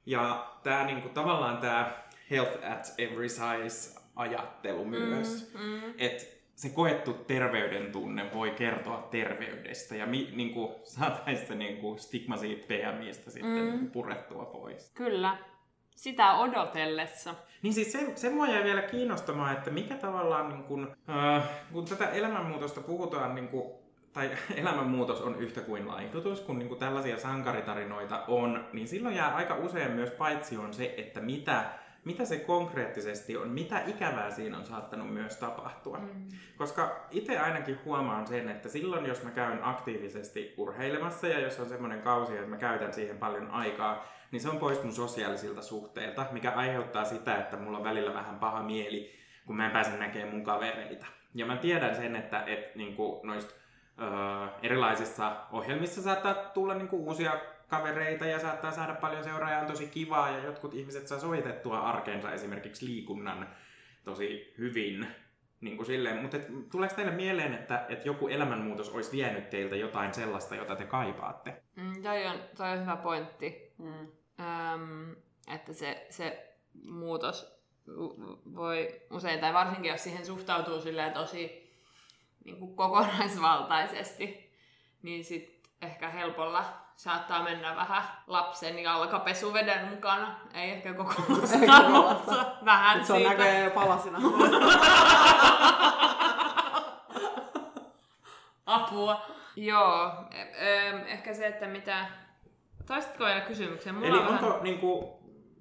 Ja 0.06 0.48
tää, 0.64 0.86
niin 0.86 1.02
kuin, 1.02 1.14
tavallaan 1.14 1.58
tämä 1.58 1.92
health 2.32 2.72
at 2.72 2.94
every 2.98 3.30
size 3.30 4.00
ajattelu 4.16 4.86
myös. 4.86 5.54
Mm, 5.54 5.62
mm. 5.66 5.94
Että 5.98 6.24
se 6.56 6.70
koettu 6.70 7.14
terveyden 7.14 7.92
tunne 7.92 8.34
voi 8.34 8.52
kertoa 8.52 9.08
terveydestä 9.12 9.96
ja 9.96 10.06
mi, 10.06 10.30
niin 10.36 10.54
kuin, 10.54 10.72
saataisiin 10.84 11.48
se 11.48 11.56
niin 11.56 11.78
kuin, 11.78 12.00
stigma 12.00 12.38
siitä 12.38 12.68
PMIstä 12.68 13.32
sitten 13.32 13.66
Mm. 13.74 13.80
mm. 13.80 13.92
purettua 13.92 14.46
pois. 14.46 14.92
Kyllä. 14.96 15.38
Sitä 16.00 16.34
odotellessa. 16.34 17.36
Niin 17.62 17.74
siis 17.74 17.92
se, 17.92 18.12
se 18.16 18.30
mua 18.30 18.48
jäi 18.48 18.64
vielä 18.64 18.82
kiinnostamaan, 18.82 19.54
että 19.54 19.70
mikä 19.70 19.96
tavallaan, 19.96 20.50
niin 20.50 20.64
kun, 20.64 20.96
äh, 21.10 21.44
kun 21.72 21.86
tätä 21.86 22.06
elämänmuutosta 22.06 22.82
puhutaan, 22.82 23.36
niin 23.36 23.48
kun, 23.48 23.72
tai 24.14 24.32
elämänmuutos 24.62 25.22
on 25.22 25.36
yhtä 25.36 25.62
kuin 25.62 25.88
laihdutus, 25.88 26.42
kun 26.42 26.60
niin 26.60 26.70
kun 26.70 26.78
tällaisia 26.78 27.18
sankaritarinoita 27.18 28.24
on, 28.28 28.66
niin 28.74 28.88
silloin 28.88 29.16
jää 29.16 29.36
aika 29.36 29.56
usein 29.56 29.92
myös 29.92 30.12
paitsi 30.12 30.58
on 30.58 30.74
se, 30.74 30.94
että 30.98 31.22
mitä, 31.22 31.66
mitä 32.06 32.26
se 32.26 32.38
konkreettisesti 32.38 33.38
on, 33.38 33.50
mitä 33.50 33.84
ikävää 33.88 34.32
siinä 34.32 34.58
on 34.58 34.66
saattanut 34.66 35.14
myös 35.14 35.38
tapahtua. 35.38 35.98
Mm. 35.98 36.30
Koska 36.58 37.06
itse 37.12 37.40
ainakin 37.40 37.80
huomaan 37.86 38.28
sen, 38.28 38.50
että 38.50 38.70
silloin 38.70 39.06
jos 39.06 39.24
mä 39.24 39.32
käyn 39.32 39.64
aktiivisesti 39.64 40.54
urheilemassa 40.58 41.28
ja 41.28 41.40
jos 41.40 41.60
on 41.60 41.70
semmoinen 41.70 42.02
kausi, 42.02 42.34
että 42.34 42.50
mä 42.50 42.58
käytän 42.58 42.94
siihen 42.94 43.18
paljon 43.18 43.52
aikaa, 43.52 44.06
niin 44.32 44.42
se 44.42 44.50
on 44.50 44.58
pois 44.58 44.84
mun 44.84 44.94
sosiaalisilta 44.94 45.62
suhteilta, 45.62 46.26
mikä 46.32 46.52
aiheuttaa 46.52 47.06
sitä, 47.06 47.38
että 47.38 47.58
mulla 47.58 47.78
on 47.78 47.84
välillä 47.84 48.14
vähän 48.14 48.40
paha 48.40 48.64
mieli, 48.64 49.12
kun 49.46 49.56
mä 49.56 49.66
en 49.66 49.72
pääse 49.72 49.98
näkemään 49.98 50.34
mun 50.34 50.44
kavereita. 50.44 51.06
Ja 51.36 51.46
mä 51.46 51.58
tiedän 51.58 51.96
sen, 51.96 52.16
että 52.16 52.44
et, 52.44 52.76
niinku, 52.76 53.22
noista 53.24 53.54
öö, 54.02 54.48
erilaisissa 54.64 55.38
ohjelmissa 55.52 56.02
saattaa 56.02 56.34
tulla 56.34 56.74
niinku, 56.74 57.08
uusia 57.08 57.40
kavereita 57.68 58.26
ja 58.26 58.40
saattaa 58.40 58.72
saada 58.72 58.94
paljon 58.94 59.24
seuraajia, 59.24 59.60
on 59.60 59.68
tosi 59.68 59.88
kivaa 59.88 60.30
ja 60.30 60.44
jotkut 60.44 60.74
ihmiset 60.74 61.08
saa 61.08 61.20
sovitettua 61.20 61.80
arkeensa 61.80 62.34
esimerkiksi 62.34 62.86
liikunnan 62.86 63.48
tosi 64.04 64.54
hyvin. 64.58 65.08
Niin 65.62 65.78
kuin 65.78 65.86
silleen, 65.86 66.18
mutta 66.18 66.38
et, 66.38 66.48
tuleeko 66.72 66.96
teille 66.96 67.12
mieleen, 67.12 67.54
että, 67.54 67.86
että 67.90 68.08
joku 68.08 68.28
elämänmuutos 68.28 68.90
olisi 68.90 69.12
vienyt 69.12 69.50
teiltä 69.50 69.76
jotain 69.76 70.14
sellaista, 70.14 70.56
jota 70.56 70.76
te 70.76 70.86
kaipaatte? 70.86 71.64
Mm, 71.76 72.04
toi, 72.04 72.26
on, 72.26 72.40
toi 72.58 72.72
on 72.72 72.82
hyvä 72.82 72.96
pointti. 72.96 73.74
Mm. 73.78 74.08
Öm, 74.40 75.16
että 75.48 75.74
se, 75.74 76.08
se 76.10 76.56
muutos 76.84 77.60
voi 78.56 79.02
usein, 79.12 79.40
tai 79.40 79.54
varsinkin 79.54 79.92
jos 79.92 80.04
siihen 80.04 80.26
suhtautuu 80.26 80.82
silleen 80.82 81.14
tosi 81.14 81.70
niin 82.46 82.60
kuin 82.60 82.76
kokonaisvaltaisesti, 82.76 84.56
niin 85.02 85.24
sit 85.24 85.70
ehkä 85.82 86.10
helpolla 86.10 86.66
saattaa 86.96 87.44
mennä 87.44 87.76
vähän 87.76 88.04
lapsen 88.28 88.80
jalkapesuveden 88.80 89.88
mukana. 89.88 90.40
Ei 90.54 90.72
ehkä 90.72 90.94
kokonaan, 90.94 91.42
kokonaan. 91.42 91.92
mutta 91.92 92.46
vähän 92.66 93.00
Et 93.00 93.06
se 93.06 93.14
on 93.14 93.24
näköjään 93.24 93.64
jo 93.64 93.72
palasina. 93.72 94.20
Apua. 98.66 99.22
Joo, 99.56 100.12
e- 100.32 100.88
em, 100.88 100.98
ehkä 101.08 101.34
se, 101.34 101.48
että 101.48 101.68
mitä... 101.68 102.06
Toistitko 102.90 103.26
vielä 103.26 103.42
kysymyksen? 103.42 103.96
Mulla 103.96 104.08
Eli 104.08 104.18
on 104.18 104.26
vähän- 104.26 104.44
onko 104.44 104.60
niin 104.64 104.78
kuin, 104.80 105.06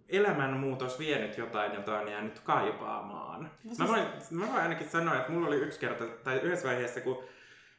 elämänmuutos 0.09 0.99
vienyt 0.99 1.39
jotain, 1.39 1.75
jota 1.75 1.99
on 1.99 2.09
jäänyt 2.11 2.39
kaipaamaan? 2.39 3.51
Mä 3.79 3.89
voin, 3.89 4.03
mä 4.31 4.47
voin 4.47 4.63
ainakin 4.63 4.89
sanoa, 4.89 5.15
että 5.17 5.33
mulla 5.33 5.47
oli 5.47 5.57
yksi 5.57 5.81
kerta, 5.81 6.05
tai 6.25 6.37
yhdessä 6.43 6.69
vaiheessa, 6.69 7.01
kun 7.01 7.25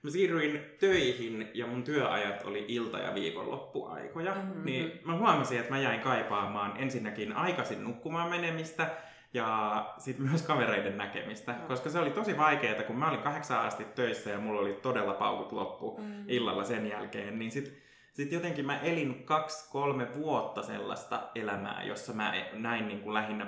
mä 0.04 0.10
siirryin 0.10 0.66
töihin 0.80 1.52
ja 1.54 1.68
mun 1.68 1.84
työajat 1.84 2.46
oli 2.46 2.66
ilta- 2.68 3.00
ja 3.00 3.16
viikonloppuaikoja, 3.16 4.36
Mhm. 4.36 4.66
niin 4.66 5.00
mä 5.06 5.18
huomasin, 5.18 5.60
että 5.60 5.72
mä 5.72 5.80
jäin 5.80 6.00
kaipaamaan 6.00 6.74
ensinnäkin 6.78 7.34
aikaisin 7.34 7.84
nukkumaan 7.84 8.30
menemistä 8.30 8.90
ja 9.34 9.86
sitten 9.98 10.26
myös 10.30 10.42
kavereiden 10.42 10.98
näkemistä, 10.98 11.56
koska 11.68 11.90
se 11.90 12.00
oli 12.00 12.10
tosi 12.12 12.38
vaikeaa, 12.38 12.84
kun 12.84 12.96
mä 13.00 13.10
olin 13.10 13.22
kahdeksan 13.22 13.60
asti 13.60 13.84
töissä 13.96 14.30
ja 14.30 14.40
mulla 14.40 14.62
oli 14.62 14.74
todella 14.74 15.14
paukut 15.14 15.52
loppu 15.52 15.98
Mm. 16.02 16.24
illalla 16.28 16.64
sen 16.64 16.90
jälkeen, 16.90 17.40
niin 17.40 17.52
sitten 17.52 17.74
sit 18.20 18.32
jotenkin 18.32 18.66
mä 18.66 18.80
elin 18.80 19.24
kaksi-kolme 19.24 20.08
vuotta 20.16 20.64
sellaista 20.64 21.30
elämää, 21.36 21.84
jossa 21.84 22.14
mä 22.14 22.34
näin 22.54 22.88
niin 22.88 23.02
kuin 23.02 23.14
lähinnä 23.14 23.48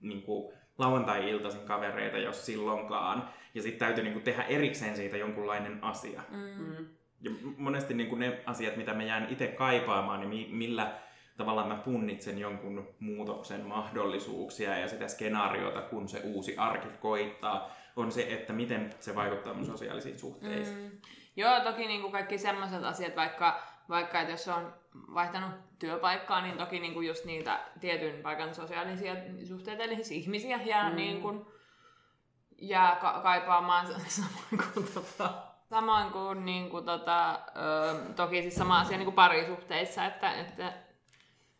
niin 0.00 0.22
kuin 0.22 0.52
lauantai-iltaisin 0.78 1.60
kavereita, 1.60 2.18
jos 2.18 2.46
silloinkaan. 2.46 3.28
Ja 3.54 3.62
sitten 3.62 3.78
täytyy 3.78 4.04
niin 4.04 4.12
kuin 4.12 4.22
tehdä 4.22 4.42
erikseen 4.42 4.96
siitä 4.96 5.16
jonkunlainen 5.16 5.84
asia. 5.84 6.22
Mm. 6.30 6.86
Ja 7.20 7.30
monesti 7.56 7.94
niin 7.94 8.08
kuin 8.08 8.20
ne 8.20 8.42
asiat, 8.46 8.76
mitä 8.76 8.94
mä 8.94 9.02
jään 9.02 9.26
itse 9.30 9.46
kaipaamaan, 9.46 10.20
niin 10.20 10.30
mi- 10.30 10.48
millä 10.52 10.98
tavalla 11.36 11.66
mä 11.66 11.76
punnitsen 11.76 12.38
jonkun 12.38 12.88
muutoksen 13.00 13.66
mahdollisuuksia 13.66 14.78
ja 14.78 14.88
sitä 14.88 15.08
skenaariota, 15.08 15.80
kun 15.80 16.08
se 16.08 16.20
uusi 16.24 16.56
arki 16.56 16.88
koittaa, 17.00 17.76
on 17.96 18.12
se, 18.12 18.26
että 18.30 18.52
miten 18.52 18.94
se 19.00 19.14
vaikuttaa 19.14 19.54
mun 19.54 19.66
sosiaalisiin 19.66 20.18
suhteisiin. 20.18 20.78
Mm. 20.78 20.90
Joo, 21.36 21.60
toki 21.60 21.86
niin 21.86 22.00
kuin 22.00 22.12
kaikki 22.12 22.38
semmoiset 22.38 22.84
asiat, 22.84 23.16
vaikka, 23.16 23.71
vaikka 23.88 24.20
että 24.20 24.32
jos 24.32 24.48
on 24.48 24.74
vaihtanut 25.14 25.50
työpaikkaa, 25.78 26.40
niin 26.40 26.58
toki 26.58 26.80
niin 26.80 26.94
kuin 26.94 27.06
just 27.06 27.24
niitä 27.24 27.60
tietyn 27.80 28.22
paikan 28.22 28.54
sosiaalisia 28.54 29.16
suhteita, 29.48 29.82
eli 29.82 29.94
siis 29.94 30.10
ihmisiä 30.10 30.60
jää 30.64 30.90
mm. 30.90 30.96
niin 30.96 31.22
kuin, 31.22 31.46
jää 32.58 32.96
ka- 32.96 33.20
kaipaamaan 33.22 33.86
samoin 34.08 34.72
kuin 34.74 34.86
tota, 34.94 35.34
Samoin 35.72 36.10
kuin, 36.10 36.44
niin 36.44 36.70
kuin 36.70 36.84
tota, 36.84 37.32
ö, 37.32 38.14
toki 38.16 38.42
siis 38.42 38.54
sama 38.54 38.80
asia 38.80 38.96
niin 38.96 39.06
kuin 39.06 39.14
parisuhteissa, 39.14 40.04
että, 40.04 40.32
että 40.32 40.72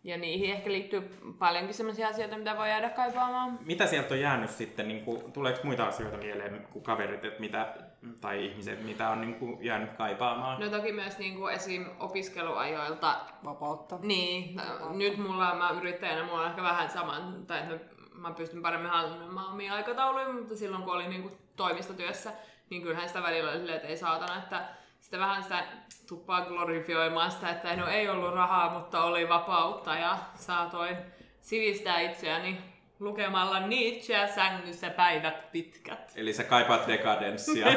Ja 0.05 0.16
niihin 0.16 0.50
ehkä 0.50 0.72
liittyy 0.72 1.11
paljonkin 1.38 1.74
sellaisia 1.74 2.09
asioita, 2.09 2.38
mitä 2.38 2.57
voi 2.57 2.68
jäädä 2.68 2.90
kaipaamaan. 2.90 3.59
Mitä 3.64 3.86
sieltä 3.86 4.14
on 4.14 4.20
jäänyt 4.20 4.50
sitten, 4.50 4.88
niin 4.88 5.05
kuin, 5.05 5.32
tuleeko 5.32 5.61
muita 5.64 5.86
asioita 5.86 6.16
mieleen 6.16 6.66
kuin 6.72 6.82
kaverit 6.82 7.24
että 7.24 7.40
mitä, 7.40 7.74
tai 8.20 8.46
ihmiset, 8.46 8.84
mitä 8.84 9.09
on 9.09 9.20
niin 9.20 9.34
kuin, 9.34 9.64
jäänyt 9.64 9.92
kaipaamaan? 9.92 10.61
No 10.61 10.70
toki 10.70 10.92
myös 10.92 11.18
niin 11.18 11.36
kuin 11.36 11.55
esim. 11.55 11.86
opiskeluajoilta. 12.00 13.20
Vapautta. 13.44 13.98
Niin, 14.03 14.61
nyt 14.90 15.16
mulla, 15.18 15.55
mä 15.55 15.70
yrittäjänä, 15.70 16.24
mulla 16.24 16.40
on 16.40 16.48
ehkä 16.48 16.62
vähän 16.62 16.90
saman, 16.90 17.46
tai 17.46 17.61
että 17.61 17.94
mä 18.14 18.30
pystyn 18.30 18.62
paremmin 18.62 18.90
hallinnoimaan 18.90 19.53
omia 19.53 19.74
aikatauluja, 19.74 20.32
mutta 20.32 20.57
silloin 20.57 20.82
kun 20.82 20.94
olin 20.94 21.11
niin 21.11 21.22
kuin 21.22 21.34
toimistotyössä, 21.57 22.32
niin 22.70 22.82
kyllähän 22.82 23.09
sitä 23.09 23.22
välillä 23.22 23.50
oli 23.50 23.59
silleen, 23.59 23.76
että 23.76 23.88
ei 23.88 23.96
saatana, 23.96 24.38
että 24.38 24.64
sitä 25.12 25.20
vähän 25.20 25.42
sitä 25.42 25.64
tuppaa 26.08 26.44
glorifioimaan 26.44 27.30
sitä, 27.30 27.50
että 27.50 27.76
no 27.76 27.86
ei 27.86 28.08
ollut 28.08 28.34
rahaa, 28.34 28.70
mutta 28.70 29.04
oli 29.04 29.28
vapautta 29.28 29.94
ja 29.94 30.18
saatoin 30.34 30.96
sivistää 31.40 32.00
itseäni 32.00 32.58
lukemalla 33.00 33.60
Nietzscheä 33.60 34.26
sängyssä 34.26 34.90
päivät 34.90 35.52
pitkät. 35.52 36.12
Eli 36.16 36.32
sä 36.32 36.44
kaipaat 36.44 36.86
dekadenssia. 36.86 37.66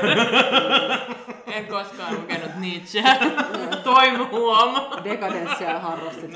En 1.48 1.68
koskaan 1.68 2.16
lukenut 2.16 2.56
Nietzscheä. 2.58 3.18
Toimu 3.84 4.26
huoma. 4.26 4.90
Dekadenssia 5.04 5.80
harrastit. 5.80 6.32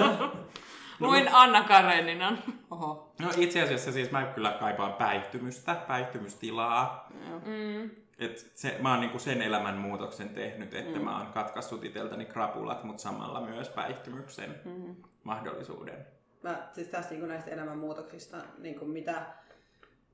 Luin 1.00 1.34
Anna 1.34 1.62
Kareninan. 1.64 2.38
Oho. 2.70 3.12
no 3.18 3.28
itse 3.36 3.62
asiassa 3.62 3.92
siis 3.92 4.10
mä 4.10 4.22
kyllä 4.22 4.50
kaipaan 4.60 4.92
päihtymystä, 4.92 5.74
päihtymystilaa. 5.74 7.08
Mm. 7.46 7.90
Et 8.20 8.50
se, 8.54 8.76
mä 8.80 8.90
oon 8.90 9.00
niinku 9.00 9.18
sen 9.18 9.42
elämän 9.42 9.76
muutoksen 9.76 10.28
tehnyt, 10.28 10.74
että 10.74 10.98
mm. 10.98 11.04
mä 11.04 11.18
oon 11.18 11.26
katkaissut 11.26 11.84
iteltäni 11.84 12.24
krapulat, 12.24 12.84
mutta 12.84 13.02
samalla 13.02 13.40
myös 13.40 13.68
päihtymyksen 13.68 14.60
mm. 14.64 14.96
mahdollisuuden. 15.24 16.06
Mä, 16.42 16.68
siis 16.72 16.88
tästä 16.88 17.14
niin 17.14 17.28
näistä 17.28 17.50
elämänmuutoksista, 17.50 18.36
niin 18.58 18.78
kuin 18.78 18.90
mitä, 18.90 19.26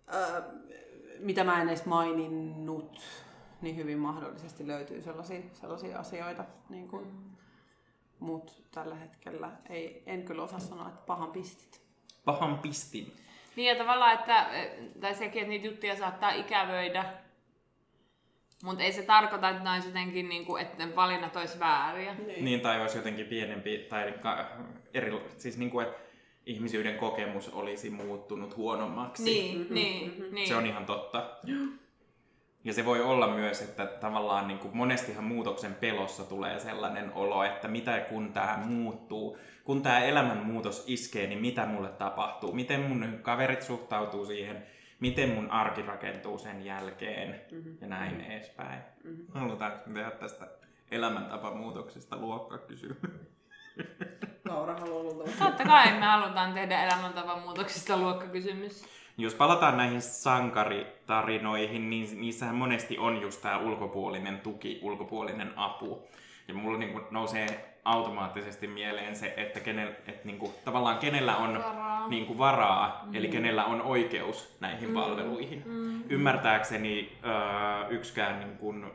ää, 0.07 0.43
mitä 1.19 1.45
mä 1.45 1.63
en 1.63 1.69
edes 1.69 1.87
maininnut, 1.87 3.01
niin 3.61 3.77
hyvin 3.77 3.99
mahdollisesti 3.99 4.67
löytyy 4.67 5.03
sellaisia, 5.03 5.41
sellaisia 5.53 5.99
asioita. 5.99 6.45
Niin 6.69 6.89
kuin, 6.89 7.37
Mutta 8.19 8.53
tällä 8.71 8.95
hetkellä 8.95 9.51
ei, 9.69 10.03
en 10.07 10.25
kyllä 10.25 10.43
osaa 10.43 10.61
sanoa, 10.61 10.89
että 10.89 11.07
pahan 11.07 11.33
pistit. 11.33 11.83
Pahan 12.25 12.59
pistin. 12.59 13.13
Niin 13.57 13.69
ja 13.69 13.85
tavallaan, 13.85 14.15
että, 14.15 14.47
tai 15.01 15.15
sekin, 15.15 15.43
että 15.43 15.51
niitä 15.51 15.67
juttuja 15.67 15.97
saattaa 15.97 16.31
ikävöidä, 16.31 17.26
mutta 18.63 18.83
ei 18.83 18.93
se 18.93 19.03
tarkoita, 19.03 19.51
että 19.51 19.63
ne 19.63 19.71
olisi 19.71 19.89
jotenkin, 19.89 20.29
niin 20.29 20.47
kuin, 20.47 20.63
että 20.63 20.87
ne 20.87 20.97
valinnat 20.97 21.37
olisi 21.37 21.59
vääriä. 21.59 22.15
Niin. 22.15 22.45
niin, 22.45 22.61
tai 22.61 22.81
olisi 22.81 22.97
jotenkin 22.97 23.27
pienempi, 23.27 23.87
tai 23.89 24.15
eri, 24.95 25.21
siis 25.37 25.59
niin 25.59 25.71
kuin, 25.71 25.87
että 25.87 26.01
ihmisyyden 26.47 26.97
kokemus 26.97 27.49
olisi 27.49 27.91
muuttunut 27.91 28.57
huonommaksi. 28.57 29.23
Niin, 29.23 29.59
mm-hmm. 29.59 29.75
niin, 29.75 30.35
niin. 30.35 30.49
Se 30.49 30.57
on 30.57 30.67
ihan 30.67 30.87
totta. 30.87 31.31
Ja 32.65 32.73
se 32.73 32.85
voi 32.85 33.01
olla 33.01 33.29
myös, 33.29 33.63
että 33.63 33.87
tavallaan 33.87 34.49
niin 34.49 34.59
kuin 34.59 34.77
monestihan 34.77 35.25
muutoksen 35.25 35.75
pelossa 35.75 36.25
tulee 36.25 36.61
sellainen 36.61 37.13
olo, 37.15 37.45
että 37.45 37.69
mitä 37.69 38.01
kun 38.01 38.33
tämä 38.33 38.63
muuttuu, 38.65 39.39
kun 39.65 39.83
tämä 39.83 40.01
elämänmuutos 40.01 40.85
iskee, 40.87 41.27
niin 41.27 41.41
mitä 41.41 41.67
mulle 41.67 41.89
tapahtuu, 41.89 42.53
miten 42.53 42.81
mun 42.81 43.19
kaverit 43.23 43.63
suhtautuu 43.63 44.27
siihen, 44.27 44.67
miten 45.01 45.31
mun 45.31 45.51
arki 45.51 45.83
rakentuu 45.83 46.39
sen 46.39 46.65
jälkeen 46.65 47.41
mm-hmm. 47.51 47.77
ja 47.81 47.87
näin 47.87 48.15
mm-hmm. 48.15 48.31
edespäin. 48.31 48.81
Mm-hmm. 49.05 49.27
Halutaanko 49.35 49.79
tehdä 49.95 50.11
tästä 50.11 50.49
elämäntapamuutoksesta 50.91 52.17
luokkakysymys? 52.17 52.99
Laura 54.49 54.75
haluaa 54.75 55.03
luultavasti. 55.03 55.39
Totta 55.39 55.65
kai 55.65 55.93
me 55.93 56.07
halutaan 56.07 56.55
tehdä 56.55 56.85
elämäntavan 56.85 57.41
muutoksista 57.41 57.97
luokkakysymys. 57.97 58.85
Jos 59.19 59.35
palataan 59.35 59.77
näihin 59.77 60.03
sankaritarinoihin, 60.03 61.91
niin 61.91 62.21
niissähän 62.21 62.55
monesti 62.55 62.99
on 62.99 63.21
just 63.21 63.43
tämä 63.43 63.59
ulkopuolinen 63.59 64.41
tuki, 64.41 64.79
ulkopuolinen 64.83 65.53
apu. 65.57 66.09
Ja 66.49 66.55
mulla 66.55 66.79
niin 66.79 67.01
nousee 67.11 67.76
automaattisesti 67.87 68.67
mieleen 68.67 69.17
se, 69.17 69.35
että, 69.37 69.61
kenel, 69.61 69.89
että 69.89 70.25
niin 70.25 70.39
kuin, 70.39 70.53
tavallaan 70.65 70.99
kenellä 70.99 71.37
on 71.37 71.59
varaa, 71.65 72.09
niin 72.09 72.27
kuin 72.27 72.39
varaa 72.39 73.03
mm. 73.05 73.15
eli 73.15 73.29
kenellä 73.29 73.65
on 73.65 73.83
oikeus 73.83 74.57
näihin 74.61 74.89
mm. 74.89 74.95
palveluihin. 74.95 75.63
Mm. 75.67 76.03
Ymmärtääkseni 76.09 77.19
öö, 77.25 77.89
yksikään 77.89 78.39
niin 78.39 78.57
kuin, 78.57 78.87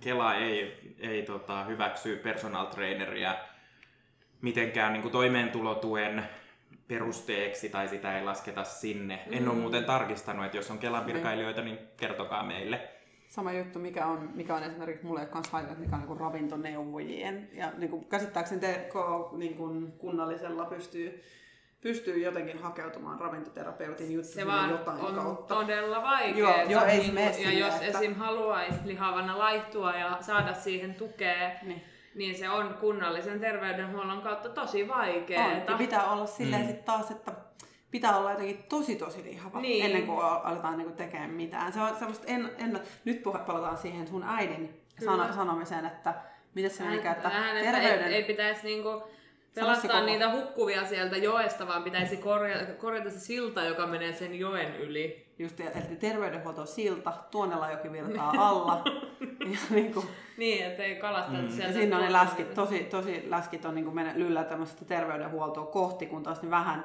Kela 0.00 0.34
ei, 0.34 0.78
ei 0.98 1.22
tota, 1.22 1.64
hyväksy 1.64 2.16
personal 2.16 2.66
traineria 2.66 3.34
mitenkään 4.40 4.92
niin 4.92 5.02
kuin 5.02 5.12
toimeentulotuen 5.12 6.28
perusteeksi 6.88 7.68
tai 7.68 7.88
sitä 7.88 8.18
ei 8.18 8.24
lasketa 8.24 8.64
sinne. 8.64 9.22
Mm. 9.26 9.32
En 9.32 9.48
ole 9.48 9.58
muuten 9.58 9.84
tarkistanut, 9.84 10.44
että 10.44 10.56
jos 10.56 10.70
on 10.70 10.78
Kelan 10.78 11.06
virkailijoita, 11.06 11.62
niin 11.62 11.78
kertokaa 11.96 12.42
meille. 12.42 12.93
Sama 13.34 13.52
juttu, 13.52 13.78
mikä 13.78 14.06
on, 14.06 14.30
mikä 14.34 14.54
on 14.54 14.62
esimerkiksi 14.62 15.06
mulle 15.06 15.26
kanssa 15.26 15.52
haitannut, 15.52 15.78
mikä 15.80 15.96
on 15.96 16.02
niin 16.08 16.20
ravintoneuvojien. 16.20 17.48
Ja 17.52 17.72
niin 17.78 17.90
kuin, 17.90 18.04
käsittääkseni 18.04 18.60
te 18.60 18.90
niin 19.36 19.54
kuin 19.56 19.92
kunnallisella 19.92 20.64
pystyy, 20.64 21.22
pystyy 21.80 22.18
jotenkin 22.18 22.58
hakeutumaan 22.58 23.20
ravintoterapeutin 23.20 24.12
juttuihin 24.12 24.40
Se 24.40 24.46
vaan 24.46 24.70
jotain 24.70 25.00
on 25.00 25.14
kautta. 25.14 25.54
todella 25.54 26.02
vaikeaa. 26.02 26.56
Joo, 26.62 26.70
joo, 26.70 26.84
ei 26.84 26.98
niin, 26.98 27.14
mene 27.14 27.38
ja 27.40 27.52
jos 27.66 27.74
että- 27.74 27.98
esim. 27.98 28.14
haluaisi 28.14 28.78
lihavana 28.84 29.38
laihtua 29.38 29.92
ja 29.92 30.16
saada 30.20 30.54
siihen 30.54 30.94
tukea, 30.94 31.50
Niin. 31.62 31.82
niin 32.14 32.38
se 32.38 32.50
on 32.50 32.74
kunnallisen 32.80 33.40
terveydenhuollon 33.40 34.22
kautta 34.22 34.48
tosi 34.48 34.82
On. 34.82 34.88
vaikeaa. 34.88 35.52
Ja 35.68 35.76
pitää 35.78 36.12
olla 36.12 36.26
silleen 36.26 36.62
Mm. 36.62 36.68
mm. 36.68 36.74
sit 36.74 36.84
taas, 36.84 37.10
että 37.10 37.32
pitää 37.94 38.16
olla 38.16 38.30
jotenkin 38.30 38.64
tosi 38.68 38.96
tosi 38.96 39.24
lihava 39.24 39.60
Niin. 39.60 39.70
niin. 39.72 39.84
ennen 39.86 40.06
kuin 40.06 40.24
aletaan 40.24 40.76
niinku 40.78 40.94
tekemään 40.96 41.30
mitään. 41.30 41.72
Se 41.72 41.80
on 41.80 41.96
semmoista, 41.96 42.26
en, 42.26 42.50
en, 42.58 42.80
nyt 43.04 43.22
palataan 43.22 43.76
siihen 43.76 44.08
sun 44.08 44.22
äidin 44.22 44.80
Kyllä. 44.98 45.12
sana, 45.12 45.32
sanomiseen, 45.32 45.84
että 45.86 46.14
miten 46.54 46.70
se 46.70 46.84
että 46.94 47.20
Vähän, 47.28 47.56
että 47.56 47.72
terveyden... 47.72 48.08
ei, 48.08 48.14
ei 48.14 48.24
pitäisi 48.24 48.66
niinku 48.66 48.90
Sano 48.90 49.06
pelastaa 49.54 50.04
niitä 50.06 50.30
hukkuvia 50.32 50.84
sieltä 50.86 51.16
joesta, 51.16 51.66
vaan 51.66 51.82
pitäisi 51.82 52.16
korjata, 52.16 52.72
korjata 52.72 53.10
se 53.10 53.20
silta, 53.20 53.62
joka 53.64 53.86
menee 53.86 54.12
sen 54.12 54.38
joen 54.38 54.76
yli. 54.76 55.26
Just, 55.38 55.60
eli 55.60 55.96
terveydenhuolto 56.00 56.66
silta, 56.66 57.12
Tuonelajoki 57.30 57.92
virtaa 57.92 58.34
alla. 58.38 58.82
ja 59.52 59.58
niin 59.70 59.94
kuin, 59.94 60.06
Niin, 60.36 60.64
että 60.66 60.82
ei 60.82 60.96
kalasteta 60.96 61.42
Mm. 61.42 61.48
sieltä. 61.48 61.66
ja 61.72 61.72
siinä 61.72 61.96
on 61.98 62.04
ne 62.04 62.12
läskit, 62.12 62.54
tosi, 62.54 62.84
tosi 62.84 63.24
läskit 63.30 63.64
on 63.64 63.74
niin 63.74 63.84
kuin 63.84 63.94
mennä 63.94 64.12
lyllä 64.16 64.44
tämmöistä 64.44 64.84
terveydenhuoltoa 64.84 65.66
kohti, 65.66 66.06
kun 66.06 66.22
taas 66.22 66.42
ne 66.42 66.50
vähän 66.50 66.84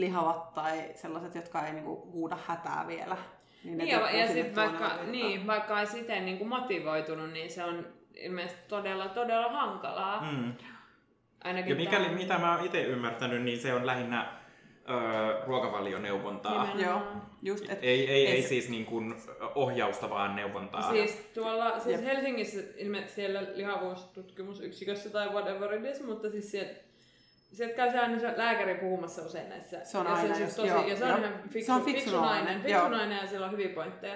lihavat 0.00 0.54
tai 0.54 0.84
sellaiset, 0.94 1.34
jotka 1.34 1.66
ei 1.66 1.72
niin 1.72 1.84
kuin 1.84 2.12
huuda 2.12 2.38
hätää 2.46 2.84
vielä. 2.88 3.16
Niin, 3.64 3.78
Niin, 3.78 3.88
ja, 3.88 4.10
ja 4.10 4.26
sitten 4.28 4.56
vaikka, 4.56 4.90
niin, 5.06 5.46
vaikka 5.46 5.80
ei 5.80 5.86
siten 5.86 6.24
niin 6.24 6.38
kuin 6.38 6.48
motivoitunut, 6.48 7.30
niin 7.32 7.50
se 7.50 7.64
on 7.64 7.86
ilmeisesti 8.14 8.62
todella, 8.68 9.08
todella 9.08 9.48
hankalaa. 9.48 10.32
Mm. 10.32 10.52
Ainakin 11.44 11.70
Ja 11.70 11.76
mikäli, 11.76 12.04
tää- 12.04 12.14
mitä 12.14 12.38
mä 12.38 12.56
oon 12.56 12.64
itse 12.66 12.82
ymmärtänyt, 12.82 13.42
niin 13.42 13.58
se 13.58 13.74
on 13.74 13.86
lähinnä 13.86 14.32
öö, 14.90 15.44
ruokavalioneuvontaa. 15.46 16.66
Nimenomaan. 16.66 17.12
Joo, 17.12 17.22
just, 17.42 17.70
et, 17.70 17.78
Ei, 17.82 18.10
ei, 18.10 18.26
ei 18.26 18.42
se- 18.42 18.48
siis 18.48 18.68
niin 18.70 18.86
kuin 18.86 19.14
ohjausta, 19.54 20.10
vaan 20.10 20.36
neuvontaa. 20.36 20.90
Siis 20.90 21.30
tuolla 21.34 21.78
siis 21.78 22.00
Jep. 22.00 22.04
Helsingissä 22.04 22.60
ilmeisesti 22.76 23.14
siellä 23.14 23.40
lihavuustutkimusyksikössä 23.54 25.10
tai 25.10 25.28
whatever 25.28 25.72
it 25.74 25.84
is, 25.84 26.02
mutta 26.02 26.30
siis 26.30 26.50
sieltä 26.50 26.80
Sieltä 27.52 27.74
käy 27.76 27.90
se 27.90 27.98
aina 27.98 28.18
se 28.18 28.34
lääkäri 28.36 28.74
puhumassa 28.74 29.22
usein 29.22 29.48
näissä. 29.48 29.84
Se 29.84 29.98
on 29.98 30.06
ja 30.06 30.12
aina 30.14 30.34
se, 30.34 30.42
just- 30.44 30.56
tosi, 30.56 30.68
joo, 30.68 30.86
ja 30.86 30.96
se 30.96 31.04
on 31.04 31.10
joo. 31.10 31.18
ihan 31.18 31.32
fiksu, 31.50 31.66
Se 31.66 31.72
on 31.72 31.84
fiksu 31.84 32.04
fiksu 32.04 32.20
nainen. 32.20 32.44
nainen, 32.44 32.62
Fiksu 32.62 32.78
joo. 32.80 32.88
nainen 32.88 33.18
ja 33.18 33.26
sillä 33.26 33.46
on 33.46 33.52
hyviä 33.52 33.68
pointteja. 33.68 34.14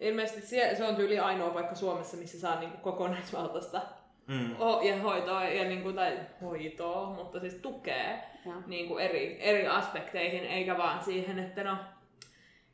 Ilmeisesti 0.00 0.40
se, 0.40 0.74
se 0.76 0.84
on 0.84 0.96
tyyli 0.96 1.18
ainoa 1.18 1.50
paikka 1.50 1.74
Suomessa, 1.74 2.16
missä 2.16 2.40
saa 2.40 2.60
niinku 2.60 2.76
kokonaisvaltaista 2.78 3.80
Mm. 4.26 4.54
o- 4.60 4.80
ja 4.82 4.96
hoitoa, 5.02 5.44
ja 5.44 5.64
niinku, 5.64 5.92
tai 5.92 6.18
hoitoa, 6.42 7.10
mutta 7.10 7.40
siis 7.40 7.54
tukee 7.54 8.22
Joo. 8.46 8.54
niinku 8.66 8.98
eri, 8.98 9.36
eri 9.40 9.66
aspekteihin, 9.68 10.44
eikä 10.44 10.76
vaan 10.78 11.04
siihen, 11.04 11.38
että 11.38 11.64
no, 11.64 11.76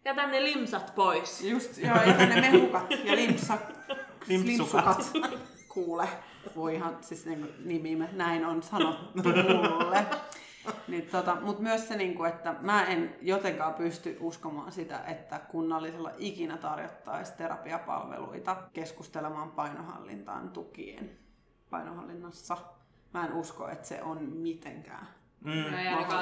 jätä 0.05 0.27
ne 0.27 0.43
limsat 0.45 0.93
pois. 0.95 1.43
Just, 1.45 1.79
joo, 1.79 1.97
ja 1.97 2.27
ne 2.27 2.41
mehukat 2.41 2.87
ja 3.05 3.17
limpsa, 3.17 3.59
Limpsukat. 4.29 4.97
limpsukat. 4.99 5.39
Kuule, 5.69 6.09
voi 6.57 6.75
ihan 6.75 6.99
siis 7.01 7.27
niin 7.27 7.55
nimi, 7.65 8.09
näin 8.13 8.47
on 8.47 8.63
sanottu 8.63 9.23
mulle. 9.23 10.07
Niin, 10.89 11.07
tota, 11.07 11.37
Mutta 11.41 11.63
myös 11.63 11.89
se, 11.89 11.97
niin 11.97 12.15
kuin, 12.15 12.31
että 12.31 12.55
mä 12.61 12.87
en 12.87 13.17
jotenkaan 13.23 13.75
pysty 13.75 14.17
uskomaan 14.21 14.73
sitä, 14.73 15.05
että 15.07 15.39
kunnallisella 15.39 16.11
ikinä 16.19 16.57
tarjottaisiin 16.57 17.39
terapiapalveluita 17.39 18.57
keskustelemaan 18.73 19.51
painohallintaan 19.51 20.51
tukien 20.51 21.11
painohallinnassa. 21.71 22.57
Mä 23.15 23.27
en 23.27 23.33
usko, 23.33 23.69
että 23.69 23.89
se 23.89 24.03
on 24.03 24.23
mitenkään. 24.23 25.09
Mm. 25.45 25.65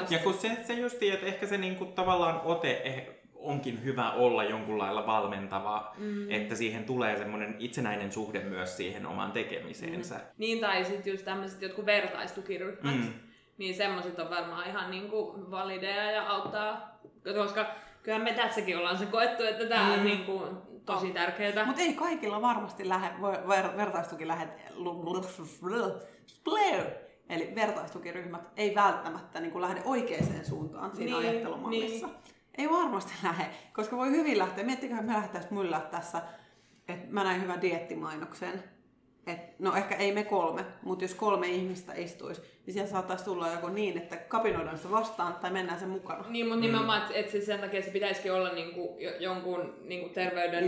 Ja 0.09 0.19
kun 0.19 0.33
se, 0.33 0.57
se 0.67 0.73
justi, 0.73 1.09
että 1.09 1.25
ehkä 1.25 1.47
se 1.47 1.57
niinku 1.57 1.85
tavallaan 1.85 2.41
ote 2.43 2.71
eh, 2.71 3.18
onkin 3.39 3.83
hyvä 3.83 4.11
olla 4.11 4.43
jonkun 4.43 4.77
lailla 4.77 5.07
valmentava, 5.07 5.93
mm. 5.97 6.31
että 6.31 6.55
siihen 6.55 6.83
tulee 6.83 7.17
semmoinen 7.17 7.55
itsenäinen 7.59 8.11
suhde 8.11 8.39
myös 8.39 8.77
siihen 8.77 9.05
omaan 9.05 9.31
tekemiseensä. 9.31 10.15
Mm. 10.15 10.21
Niin, 10.37 10.59
tai 10.59 10.85
sitten 10.85 11.11
just 11.11 11.25
tämmöiset 11.25 11.61
jotkut 11.61 11.85
vertaistukiryhmät. 11.85 12.95
Mm. 12.95 13.13
Niin 13.57 13.75
semmoiset 13.75 14.19
on 14.19 14.29
varmaan 14.29 14.67
ihan 14.67 14.91
niinku 14.91 15.45
valideja 15.51 16.11
ja 16.11 16.29
auttaa, 16.29 16.99
koska 17.35 17.65
kyllähän 18.03 18.23
me 18.23 18.33
tässäkin 18.33 18.77
ollaan 18.77 18.97
se 18.97 19.05
koettu, 19.05 19.43
että 19.43 19.65
tämä 19.65 19.85
mm. 19.85 19.93
on 19.93 20.05
niinku 20.05 20.43
tosi 20.85 21.11
tärkeää. 21.11 21.65
Mutta 21.65 21.81
ei 21.81 21.93
kaikilla 21.93 22.41
varmasti 22.41 22.89
lähde, 22.89 23.21
voi- 23.21 23.47
ver, 23.47 23.77
vertaistuki 23.77 24.27
lähde, 24.27 24.49
eli 27.29 27.55
vertaistukiryhmät 27.55 28.49
ei 28.57 28.75
välttämättä 28.75 29.39
niin 29.39 29.51
kuin 29.51 29.61
lähde 29.61 29.81
oikeaan 29.85 30.45
suuntaan 30.45 30.95
siinä 30.95 31.19
Niin, 31.19 31.29
ajattelumallissa. 31.29 32.07
niin. 32.07 32.17
Ei 32.59 32.69
varmasti 32.69 33.13
lähde, 33.23 33.49
koska 33.73 33.97
voi 33.97 34.09
hyvin 34.09 34.37
lähteä. 34.37 34.63
Miettikää, 34.63 35.01
me 35.01 35.13
lähdettäisiin 35.13 35.53
myllää 35.53 35.81
tässä, 35.81 36.21
että 36.87 37.07
mä 37.09 37.23
näin 37.23 37.41
hyvän 37.41 37.61
diettimainoksen. 37.61 38.63
Et, 39.31 39.59
no 39.59 39.75
ehkä 39.75 39.95
ei 39.95 40.11
me 40.11 40.23
kolme, 40.23 40.65
mutta 40.81 41.03
jos 41.03 41.13
kolme 41.15 41.47
ihmistä 41.47 41.93
istuisi, 41.93 42.41
niin 42.65 42.73
siellä 42.73 42.89
saattaisi 42.89 43.25
tulla 43.25 43.51
joko 43.51 43.69
niin, 43.69 43.97
että 43.97 44.15
kapinoidaan 44.15 44.77
se 44.77 44.91
vastaan 44.91 45.33
tai 45.33 45.51
mennään 45.51 45.79
sen 45.79 45.89
mukana. 45.89 46.23
Niin, 46.29 46.47
mutta 46.47 46.61
nimenomaan, 46.61 47.01
että 47.01 47.13
et 47.13 47.29
se 47.29 47.41
sen 47.41 47.59
takia 47.59 47.81
se 47.81 47.91
pitäisikin 47.91 48.33
olla 48.33 48.53
niinku, 48.53 48.97
jo- 48.99 49.17
jonkun 49.19 49.73
niinku 49.83 50.09
terveyden 50.09 50.63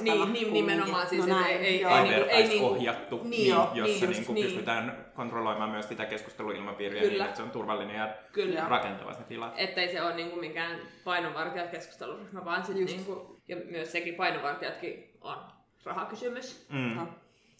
Niin, 0.00 0.32
niin 0.32 0.52
nimenomaan 0.52 1.08
siis, 1.08 1.26
No 1.26 1.34
näin, 1.34 1.56
ei, 1.56 1.66
ei, 1.66 1.80
joo. 1.80 1.90
ei, 1.90 1.96
Tai 1.96 2.08
niinku, 2.08 2.28
ei 2.30 2.48
niinku, 2.48 2.64
vertaisohjattu, 2.64 3.16
niin, 3.16 3.30
niin, 3.30 3.48
joo, 3.48 3.70
jossa 3.74 3.84
niin, 3.84 4.00
niin, 4.00 4.08
just 4.08 4.28
niin. 4.28 4.34
niin. 4.34 4.46
pystytään 4.46 5.06
kontrolloimaan 5.14 5.70
myös 5.70 5.88
sitä 5.88 6.06
keskusteluilmapiiriä 6.06 7.00
Kyllä. 7.00 7.12
niin, 7.12 7.24
että 7.24 7.36
se 7.36 7.42
on 7.42 7.50
turvallinen 7.50 7.96
ja 7.96 8.08
Kyllä. 8.32 8.64
rakentava 8.68 9.12
se 9.12 9.22
tila. 9.22 9.52
ettei 9.56 9.88
se 9.88 10.02
ole 10.02 10.14
niinku 10.14 10.36
mikään 10.36 10.78
painonvartijat 11.04 11.70
keskusteluryhmä, 11.70 12.44
vaan 12.44 12.66
sit 12.66 12.76
Just. 12.76 12.96
niinku, 12.96 13.40
ja 13.48 13.56
myös 13.70 13.92
sekin 13.92 14.14
painonvartijatkin 14.14 15.10
on 15.20 15.36
rahakysymys. 15.84 16.66
Mm. 16.68 16.94
No, 16.96 17.08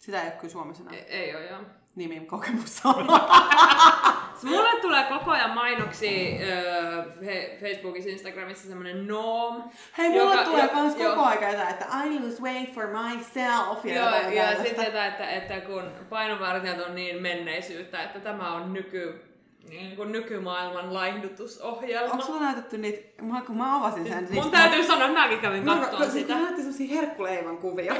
sitä 0.01 0.21
ei 0.21 0.27
ole 0.27 0.31
kyllä 0.35 0.51
Suomessa 0.51 0.83
enää. 0.83 0.93
Ei, 0.99 1.05
ei 1.09 1.35
ole 1.35 1.45
joo. 1.45 1.59
Nimin 1.95 2.27
kokemusta 2.27 2.89
on. 2.89 3.07
Mulle 4.43 4.81
tulee 4.81 5.03
koko 5.03 5.31
ajan 5.31 5.51
mainoksia 5.51 6.39
öö, 6.47 7.03
he- 7.25 7.57
Facebookissa, 7.61 8.09
Instagramissa 8.09 8.67
semmonen 8.67 9.07
Noom. 9.07 9.63
Hei, 9.97 10.09
mulle 10.09 10.31
joka- 10.35 10.43
tulee 10.43 10.69
jo- 10.73 11.03
joo. 11.03 11.15
koko 11.15 11.27
aika 11.27 11.49
jotain, 11.49 11.69
että 11.69 11.85
I 12.05 12.19
lose 12.19 12.41
weight 12.41 12.73
for 12.73 12.87
myself. 12.87 13.85
Joo, 13.85 14.05
jotain 14.05 14.33
ja 14.33 14.63
sitten 14.63 14.85
jotain, 14.85 15.07
että, 15.11 15.29
että 15.29 15.59
kun 15.61 15.83
painonvartijat 16.09 16.79
on 16.81 16.95
niin 16.95 17.21
menneisyyttä, 17.21 18.03
että 18.03 18.19
tämä 18.19 18.53
on 18.53 18.73
nyky, 18.73 19.21
niin 19.69 19.95
kuin 19.95 20.11
nykymaailman 20.11 20.93
laihdutusohjelma. 20.93 22.11
Onko 22.11 22.25
sulla 22.25 22.41
näytetty 22.41 22.77
niitä, 22.77 23.23
mä, 23.23 23.41
kun 23.41 23.57
mä 23.57 23.75
avasin 23.75 24.07
sen, 24.07 24.27
Mun 24.31 24.51
täytyy 24.51 24.83
sanoa, 24.83 25.07
että 25.07 25.19
mäkin 25.19 25.39
kävin 25.39 25.65
Mä, 25.65 25.75
katsomaan 25.75 26.03
kun, 26.03 26.11
sitä. 26.11 26.33
Kun 26.33 26.43
näytti 26.43 26.61
semmosia 26.61 26.95
herkkuleivän 26.95 27.57
kuvia. 27.57 27.95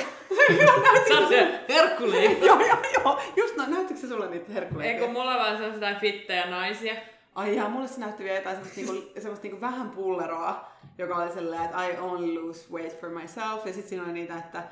Se 1.07 1.14
on 1.14 1.28
se 1.28 1.59
herkkuleipä. 1.70 2.45
joo, 2.49 2.59
joo, 2.59 2.78
joo. 2.93 3.20
Just 3.36 3.57
no, 3.57 3.66
näyttikö 3.68 3.99
se 3.99 4.07
sulle 4.07 4.30
niitä 4.30 4.51
herkkuleiviä? 4.51 4.93
Eikö 4.93 5.14
mulla 5.14 5.38
vaan 5.38 5.57
se 5.57 5.64
on 5.64 5.74
jotain 5.74 5.95
fittejä 5.95 6.49
naisia? 6.49 6.93
Ai 7.36 7.55
jaa, 7.55 7.70
mulle 7.70 7.88
se 7.88 7.99
näytti 7.99 8.24
vielä 8.24 8.38
jotain 8.38 8.55
semmoista, 8.55 8.93
niinku, 8.93 9.12
semmoista 9.22 9.43
niinku 9.43 9.62
vähän 9.62 9.89
pulleroa, 9.89 10.72
joka 10.97 11.16
oli 11.16 11.32
sellainen, 11.32 11.66
että 11.66 11.88
I 11.88 11.97
only 11.99 12.47
lose 12.47 12.66
weight 12.72 13.01
for 13.01 13.09
myself. 13.09 13.66
Ja 13.66 13.74
sitten 13.74 13.89
siinä 13.89 14.03
oli 14.03 14.14
niitä, 14.14 14.38
että 14.38 14.64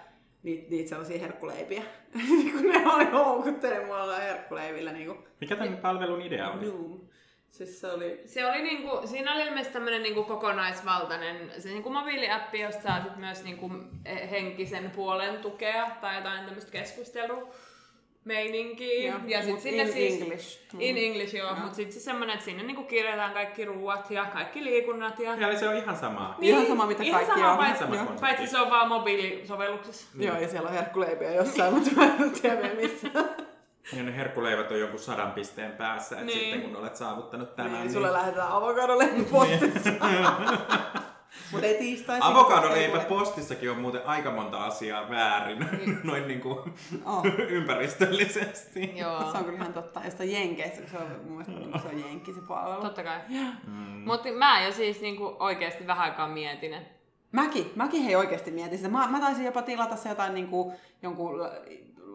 niitä, 0.43 0.69
niitä 0.69 0.89
sellaisia 0.89 1.19
herkkuleipiä. 1.19 1.83
kun 2.51 2.69
ne 2.69 2.93
oli 2.95 3.05
houkuttelemaan 3.05 3.87
mulla 3.87 4.19
herkkuleivillä 4.19 4.91
niinku. 4.91 5.17
Mikä 5.41 5.55
tämän 5.55 5.77
palvelun 5.77 6.21
idea 6.21 6.51
oli? 6.51 6.65
Noom. 6.65 6.99
Siis 7.51 7.81
se 7.81 7.87
oli... 7.87 8.21
Se 8.25 8.45
oli 8.45 8.61
niinku, 8.61 9.01
siinä 9.05 9.33
oli 9.33 9.43
ilmeisesti 9.43 9.73
tämmönen 9.73 10.03
niinku 10.03 10.23
kokonaisvaltainen 10.23 11.51
se 11.61 11.69
niinku 11.69 11.89
mobiiliappi, 11.89 12.59
josta 12.59 12.81
saa 12.81 13.03
sit 13.03 13.15
myös 13.15 13.43
niinku 13.43 13.71
henkisen 14.31 14.91
puolen 14.91 15.37
tukea 15.37 15.89
tai 16.01 16.15
jotain 16.15 16.45
tämmöistä 16.45 16.71
keskustelua 16.71 17.53
meininkiä. 18.25 19.11
Joo, 19.11 19.19
ja 19.27 19.41
sit 19.41 19.51
mut 19.51 19.59
sinne 19.59 19.83
in 19.83 19.91
siis, 19.93 20.21
English. 20.21 20.59
Mm. 20.73 20.81
In 20.81 20.97
English, 20.97 21.35
joo. 21.35 21.55
Mutta 21.55 21.75
sitten 21.75 21.93
se 21.93 21.99
semmonen, 21.99 22.33
että 22.33 22.45
sinne 22.45 22.63
niinku 22.63 22.83
kirjataan 22.83 23.33
kaikki 23.33 23.65
ruuat 23.65 24.11
ja 24.11 24.25
kaikki 24.25 24.63
liikunnat. 24.63 25.19
Ja... 25.19 25.35
Eli 25.35 25.57
se 25.59 25.69
on 25.69 25.75
ihan 25.75 25.95
sama. 25.97 26.35
Ihan 26.41 26.65
sama, 26.65 26.85
mitä 26.85 27.03
ihan 27.03 27.25
kaikki 27.25 27.39
sama, 27.39 27.51
on. 27.51 27.57
Paitsi, 27.57 27.79
Sama 27.79 27.95
Joo. 27.95 28.05
konsepti. 28.05 28.21
paitsi 28.21 28.47
se 28.47 28.59
on 28.59 28.69
vaan 28.69 28.87
mobiilisovelluksessa. 28.87 30.07
Joo, 30.19 30.39
ja 30.39 30.47
siellä 30.49 30.67
on 30.69 30.73
herkkuleipiä 30.75 31.31
jossain, 31.31 31.73
mutta 31.73 31.89
mä 31.95 32.03
en 32.05 32.31
tiedä 32.31 32.69
missä. 32.75 33.07
Ja 33.97 34.03
ne 34.03 34.15
herkkuleivät 34.17 34.71
on 34.71 34.79
joku 34.79 34.97
sadan 34.97 35.31
pisteen 35.31 35.71
päässä, 35.71 36.15
että 36.15 36.25
Niin. 36.25 36.39
sitten 36.39 36.61
kun 36.61 36.75
olet 36.75 36.95
saavuttanut 36.95 37.55
tämän, 37.55 37.71
Niin, 37.71 37.81
niin, 37.81 37.93
sulle 37.93 38.13
lähetetään 38.13 38.51
avokadoleipä 38.51 39.23
postissa. 39.31 39.89
Mutta 41.51 41.67
ei 41.67 41.77
tiistaisin. 41.77 42.23
Avokadoleipä 42.31 42.99
postissakin 42.99 43.71
on 43.71 43.79
muuten 43.79 44.01
aika 44.05 44.31
monta 44.31 44.65
asiaa 44.65 45.09
väärin, 45.09 45.65
noin 46.03 46.27
niin 46.27 46.41
kuin 46.41 46.59
Oh. 47.05 47.25
ympäristöllisesti. 47.57 48.91
Joo. 48.97 49.31
Se 49.31 49.37
on 49.37 49.45
kyllä 49.45 49.57
ihan 49.57 49.73
totta. 49.73 50.01
Jostain 50.05 50.31
Jenkeissä, 50.31 50.81
kun 50.81 50.89
se 50.91 50.97
on 50.97 51.07
mun 51.27 51.37
mielestä 51.47 51.79
se 51.89 51.95
on 51.95 51.99
Jenkki 52.05 52.33
se 52.33 52.41
palvelu. 52.47 52.81
Totta 52.81 53.03
kai. 53.03 53.17
Mm. 53.67 53.73
Mutta 54.05 54.29
mä 54.37 54.61
jo 54.65 54.71
siis 54.71 55.01
niinku 55.01 55.35
oikeesti 55.39 55.87
vähän 55.87 56.03
aikaa 56.05 56.27
mietin, 56.27 56.73
että 56.73 56.99
Mäkin, 57.31 57.71
mäkin 57.75 58.03
hei 58.03 58.15
oikeasti 58.15 58.51
mietin 58.51 58.77
sitä. 58.77 58.89
Mä, 58.89 59.07
mä 59.07 59.19
taisin 59.19 59.45
jopa 59.45 59.61
tilata 59.61 59.95
se 59.95 60.09
jotain 60.09 60.33
niinku, 60.33 60.73
jonkun, 61.01 61.39
la- 61.41 61.51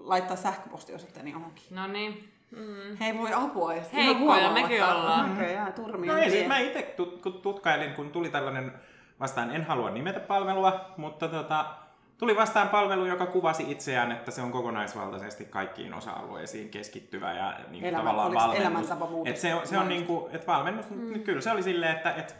laittaa 0.03 0.37
sähköpostiosoitteeni 0.37 1.31
johonkin. 1.31 1.65
no 1.71 1.87
niin. 1.87 2.29
Mm. 2.51 2.97
Hei 3.01 3.19
voi 3.19 3.31
apua. 3.35 3.75
Ja 3.75 3.83
Heikkoja 3.95 4.51
mekin 4.51 4.85
ollaan. 4.85 5.31
Näköjään, 5.35 5.73
turmia. 5.73 6.13
No 6.13 6.19
ei, 6.19 6.31
siis 6.31 6.47
mä 6.49 6.59
itse 6.59 6.95
tutkailin, 7.43 7.95
kun 7.95 8.11
tuli 8.11 8.29
tällainen 8.29 8.73
vastaan, 9.21 9.51
en 9.51 9.65
halua 9.65 9.91
nimetä 9.91 10.21
palvelua, 10.21 10.95
mutta 10.97 11.29
tota, 11.29 11.67
tuli 12.19 12.37
vastaan 12.37 12.69
palvelu, 12.69 13.07
joka 13.07 13.27
kuvasi 13.27 13.71
itseään, 13.71 14.13
että 14.13 14.31
se 14.31 14.43
on 14.43 14.53
kokonaisvaltaisesti 14.53 15.45
kaikkiin 15.45 15.95
osa-alueisiin 15.95 16.69
keskittyvä 16.69 17.33
ja 17.33 17.53
niin 17.53 17.71
kuin 17.71 17.85
Elämä- 17.85 17.99
tavallaan 17.99 18.35
valmennus. 18.35 18.91
Et 19.25 19.37
se 19.37 19.55
on, 19.55 19.67
se 19.67 19.79
on 19.79 19.89
niin 19.89 20.07
kuin, 20.07 20.35
että 20.35 20.47
valmennus, 20.47 20.91
mm. 20.91 21.23
kyllä 21.23 21.41
se 21.41 21.51
oli 21.51 21.63
silleen, 21.63 21.97
että 21.97 22.15
et, 22.15 22.37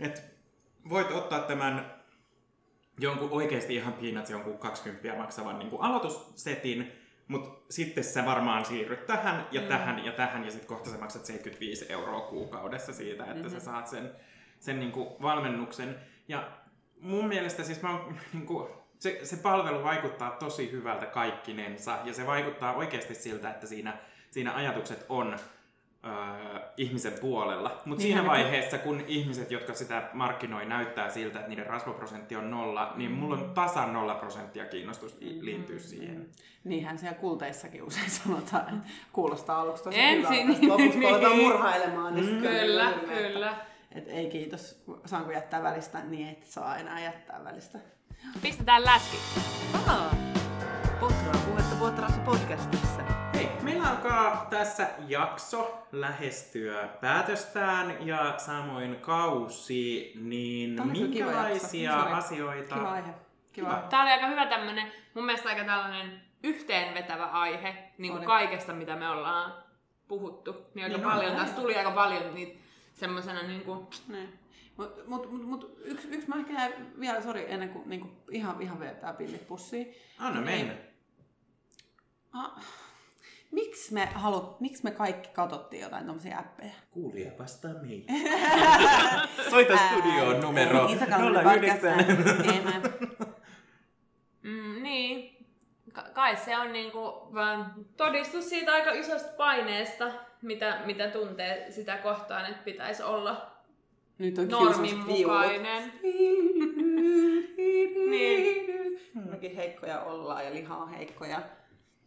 et 0.00 0.34
voit 0.88 1.10
ottaa 1.10 1.40
tämän 1.40 1.94
jonkun 2.98 3.30
oikeasti 3.30 3.74
ihan 3.74 3.92
peanuts, 3.92 4.30
jonkun 4.30 4.58
20 4.58 5.14
maksavan 5.16 5.58
niin 5.58 5.70
kuin 5.70 5.82
aloitussetin, 5.82 6.92
mutta 7.28 7.64
sitten 7.70 8.04
sä 8.04 8.26
varmaan 8.26 8.64
siirryt 8.64 9.06
tähän 9.06 9.46
ja 9.52 9.60
mm. 9.60 9.66
tähän 9.66 10.04
ja 10.04 10.12
tähän 10.12 10.44
ja 10.44 10.50
sitten 10.50 10.68
kohta 10.68 10.90
sä 10.90 10.98
maksat 10.98 11.24
75 11.24 11.92
euroa 11.92 12.20
kuukaudessa 12.20 12.92
siitä, 12.92 13.24
että 13.24 13.34
mm-hmm. 13.34 13.50
sä 13.50 13.60
saat 13.60 13.86
sen, 13.86 14.10
sen 14.58 14.80
niin 14.80 14.92
kuin 14.92 15.08
valmennuksen. 15.22 15.96
Ja 16.28 16.48
mun 17.00 17.28
mielestä 17.28 17.64
siis 17.64 17.82
mä 17.82 17.90
oon, 17.90 18.14
niin 18.32 18.46
kuin, 18.46 18.68
se, 18.98 19.20
se 19.22 19.36
palvelu 19.36 19.84
vaikuttaa 19.84 20.30
tosi 20.30 20.72
hyvältä 20.72 21.06
kaikkinensa 21.06 21.98
ja 22.04 22.14
se 22.14 22.26
vaikuttaa 22.26 22.74
oikeasti 22.74 23.14
siltä, 23.14 23.50
että 23.50 23.66
siinä, 23.66 23.96
siinä 24.30 24.54
ajatukset 24.54 25.06
on 25.08 25.36
öö, 26.06 26.60
ihmisen 26.76 27.12
puolella. 27.20 27.82
Mutta 27.84 28.02
siinä 28.02 28.22
ne- 28.22 28.28
vaiheessa, 28.28 28.78
kun 28.78 29.04
ihmiset, 29.06 29.50
jotka 29.50 29.74
sitä 29.74 30.08
markkinoi, 30.12 30.64
näyttää 30.66 31.10
siltä, 31.10 31.38
että 31.38 31.48
niiden 31.48 31.66
rasvaprosentti 31.66 32.36
on 32.36 32.50
nolla, 32.50 32.92
niin 32.96 33.10
mulla 33.10 33.34
on 33.36 33.50
tasan 33.54 33.92
nolla 33.92 34.14
prosenttia 34.14 34.64
kiinnostus 34.64 35.16
liittyy 35.20 35.78
siihen. 35.78 36.28
Niinhän 36.64 36.98
siellä 36.98 37.16
kulteissakin 37.18 37.82
usein 37.82 38.10
sanotaan, 38.24 38.62
että 38.74 38.88
kuulostaa 39.12 39.60
aluksi 39.60 39.84
tosi 39.84 40.00
Ensin. 40.00 40.46
hyvältä. 40.46 40.68
Lopuksi 40.68 40.98
kun 41.00 41.08
aletaan 41.08 41.36
murhailemaan, 41.36 42.14
niin 42.14 42.24
sitten 42.26 42.50
Kyllä, 42.50 42.90
että- 42.90 43.06
kyllä. 43.12 43.56
Että 43.94 44.10
ei 44.10 44.30
kiitos, 44.30 44.84
saanko 45.06 45.30
jättää 45.32 45.62
välistä, 45.62 46.00
niin 46.04 46.28
et 46.28 46.44
saa 46.44 46.76
enää 46.76 47.00
jättää 47.00 47.44
välistä. 47.44 47.78
Pistetään 48.42 48.84
läski. 48.84 49.16
Aa, 49.88 50.14
Potraa 51.00 51.42
puhetta 51.48 51.76
Potraassa 51.78 52.20
podcastissa. 52.20 53.02
Hei, 53.34 53.48
meillä 53.62 53.88
alkaa 53.90 54.46
tässä 54.50 54.88
jakso 55.08 55.86
lähestyä 55.92 56.88
päätöstään 57.00 58.06
ja 58.06 58.34
samoin 58.38 58.96
kausi, 58.96 60.12
niin 60.20 60.72
kiva 60.72 60.84
minkälaisia 60.84 62.00
asioita... 62.00 62.74
Kiva 62.74 62.90
aihe. 62.90 63.12
Kiva. 63.52 63.68
Kiva. 63.68 63.86
Tää 63.90 64.02
oli 64.02 64.10
aika 64.10 64.26
hyvä 64.26 64.46
tämmönen, 64.46 64.92
mun 65.14 65.24
mielestä 65.24 65.48
aika 65.48 65.64
tällainen 65.64 66.20
yhteenvetävä 66.42 67.24
aihe, 67.24 67.76
niin 67.98 68.12
kuin 68.12 68.18
Oli. 68.18 68.26
kaikesta 68.26 68.72
mitä 68.72 68.96
me 68.96 69.08
ollaan 69.10 69.54
puhuttu. 70.08 70.52
Niin 70.74 70.84
aika 70.84 70.96
Niin 70.96 71.06
on. 71.06 71.12
paljon, 71.12 71.36
tässä 71.36 71.56
tuli 71.56 71.76
aika 71.76 71.90
paljon 71.90 72.34
niitä 72.34 72.63
semmosena 72.94 73.42
niinku, 73.42 73.90
Niin. 74.08 74.38
Mut, 74.76 75.06
mut, 75.08 75.30
mut, 75.32 75.44
mut 75.44 75.78
yksi, 75.84 76.08
yksi 76.08 76.28
mä 76.28 76.34
ehkä 76.36 76.70
vielä, 77.00 77.22
sori, 77.22 77.46
ennen 77.52 77.68
kuin 77.68 77.88
niinku, 77.88 78.08
ihan, 78.30 78.62
ihan 78.62 78.80
vetää 78.80 79.12
pillit 79.12 79.46
pussiin. 79.48 79.94
Anna 80.18 80.40
Niin. 80.40 80.66
mennä. 80.66 80.82
Ah, 82.32 82.64
miksi 83.50 83.94
me 83.94 84.06
halut, 84.06 84.60
miksi 84.60 84.84
me 84.84 84.90
kaikki 84.90 85.28
katsottiin 85.32 85.82
jotain 85.82 86.06
tommosia 86.06 86.38
appeja? 86.38 86.72
Kuulija 86.90 87.30
vastaa 87.38 87.70
meille. 87.82 88.04
Soita 89.50 89.76
studioon 89.76 90.40
numero 90.40 90.86
Iso 90.88 91.06
Kalmarin 91.06 91.60
podcast. 91.60 91.82
09. 91.82 92.54
Ei, 92.54 92.60
mä- 92.64 92.80
mm, 94.42 94.82
niin, 94.82 95.34
Ka- 95.92 96.08
kai 96.14 96.36
se 96.36 96.56
on 96.58 96.72
niinku 96.72 97.12
todistus 97.96 98.48
siitä 98.48 98.72
aika 98.72 98.90
isosta 98.90 99.32
paineesta, 99.36 100.12
mitä, 100.44 100.78
mitä 100.86 101.08
tuntee 101.08 101.70
sitä 101.70 101.96
kohtaan, 101.96 102.46
että 102.46 102.62
pitäisi 102.64 103.02
olla 103.02 103.50
Nyt 104.18 104.38
on 104.38 104.48
normin 104.48 104.98
mukainen. 104.98 105.92
Niin. 108.10 109.00
Mekin 109.30 109.56
heikkoja 109.56 110.00
ollaan 110.00 110.44
ja 110.44 110.54
liha 110.54 110.76
on 110.76 110.88
heikkoja. 110.88 111.42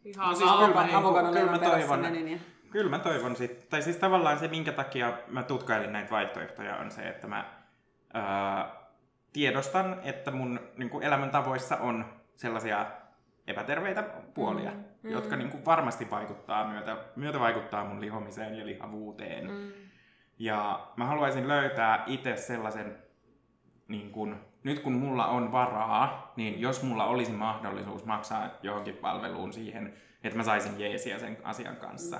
Ihan 0.05 0.29
No 0.29 0.35
siis 0.35 0.51
kyllä 0.51 0.73
mä- 0.73 0.83
niinku- 0.83 1.13
kyllä 1.33 1.51
mä 1.51 1.59
toivon. 1.59 2.29
ja... 2.31 2.37
Kyllä 2.71 2.89
mä 2.89 2.99
toivon 2.99 3.35
sit, 3.35 3.69
tai 3.69 3.81
siis 3.81 3.97
tavallaan 3.97 4.39
se, 4.39 4.47
minkä 4.47 4.71
takia 4.71 5.13
mä 5.27 5.43
tutkailin 5.43 5.93
näitä 5.93 6.11
vaihtoehtoja, 6.11 6.75
on 6.75 6.91
se, 6.91 7.01
että 7.01 7.27
mä 7.27 7.45
ää, 8.13 8.75
tiedostan, 9.33 9.99
että 10.03 10.31
mun 10.31 10.59
niin 10.77 11.03
elämäntavoissa 11.03 11.77
on 11.77 12.05
sellaisia 12.35 12.85
epäterveitä 13.47 14.03
puolia, 14.33 14.71
mm, 14.71 14.83
mm. 15.07 15.13
jotka 15.13 15.35
niin 15.35 15.49
kuin 15.49 15.65
varmasti 15.65 16.09
vaikuttaa, 16.09 16.67
myötä, 16.67 16.97
myötä 17.15 17.39
vaikuttaa 17.39 17.85
mun 17.85 18.01
lihomiseen 18.01 18.55
ja 18.55 18.65
lihavuuteen. 18.65 19.51
Mm. 19.51 19.71
Ja 20.39 20.87
mä 20.95 21.05
haluaisin 21.05 21.47
löytää 21.47 22.03
itse 22.07 22.37
sellaisen, 22.37 22.97
niin 23.87 24.11
kun, 24.11 24.37
nyt 24.63 24.79
kun 24.79 24.93
mulla 24.93 25.27
on 25.27 25.51
varaa, 25.51 26.33
niin 26.35 26.61
jos 26.61 26.83
mulla 26.83 27.05
olisi 27.05 27.31
mahdollisuus 27.31 28.05
maksaa 28.05 28.49
johonkin 28.63 28.95
palveluun 28.95 29.53
siihen, 29.53 29.93
että 30.23 30.37
mä 30.37 30.43
saisin 30.43 30.79
jeesiä 30.79 31.19
sen 31.19 31.37
asian 31.43 31.75
kanssa, 31.75 32.19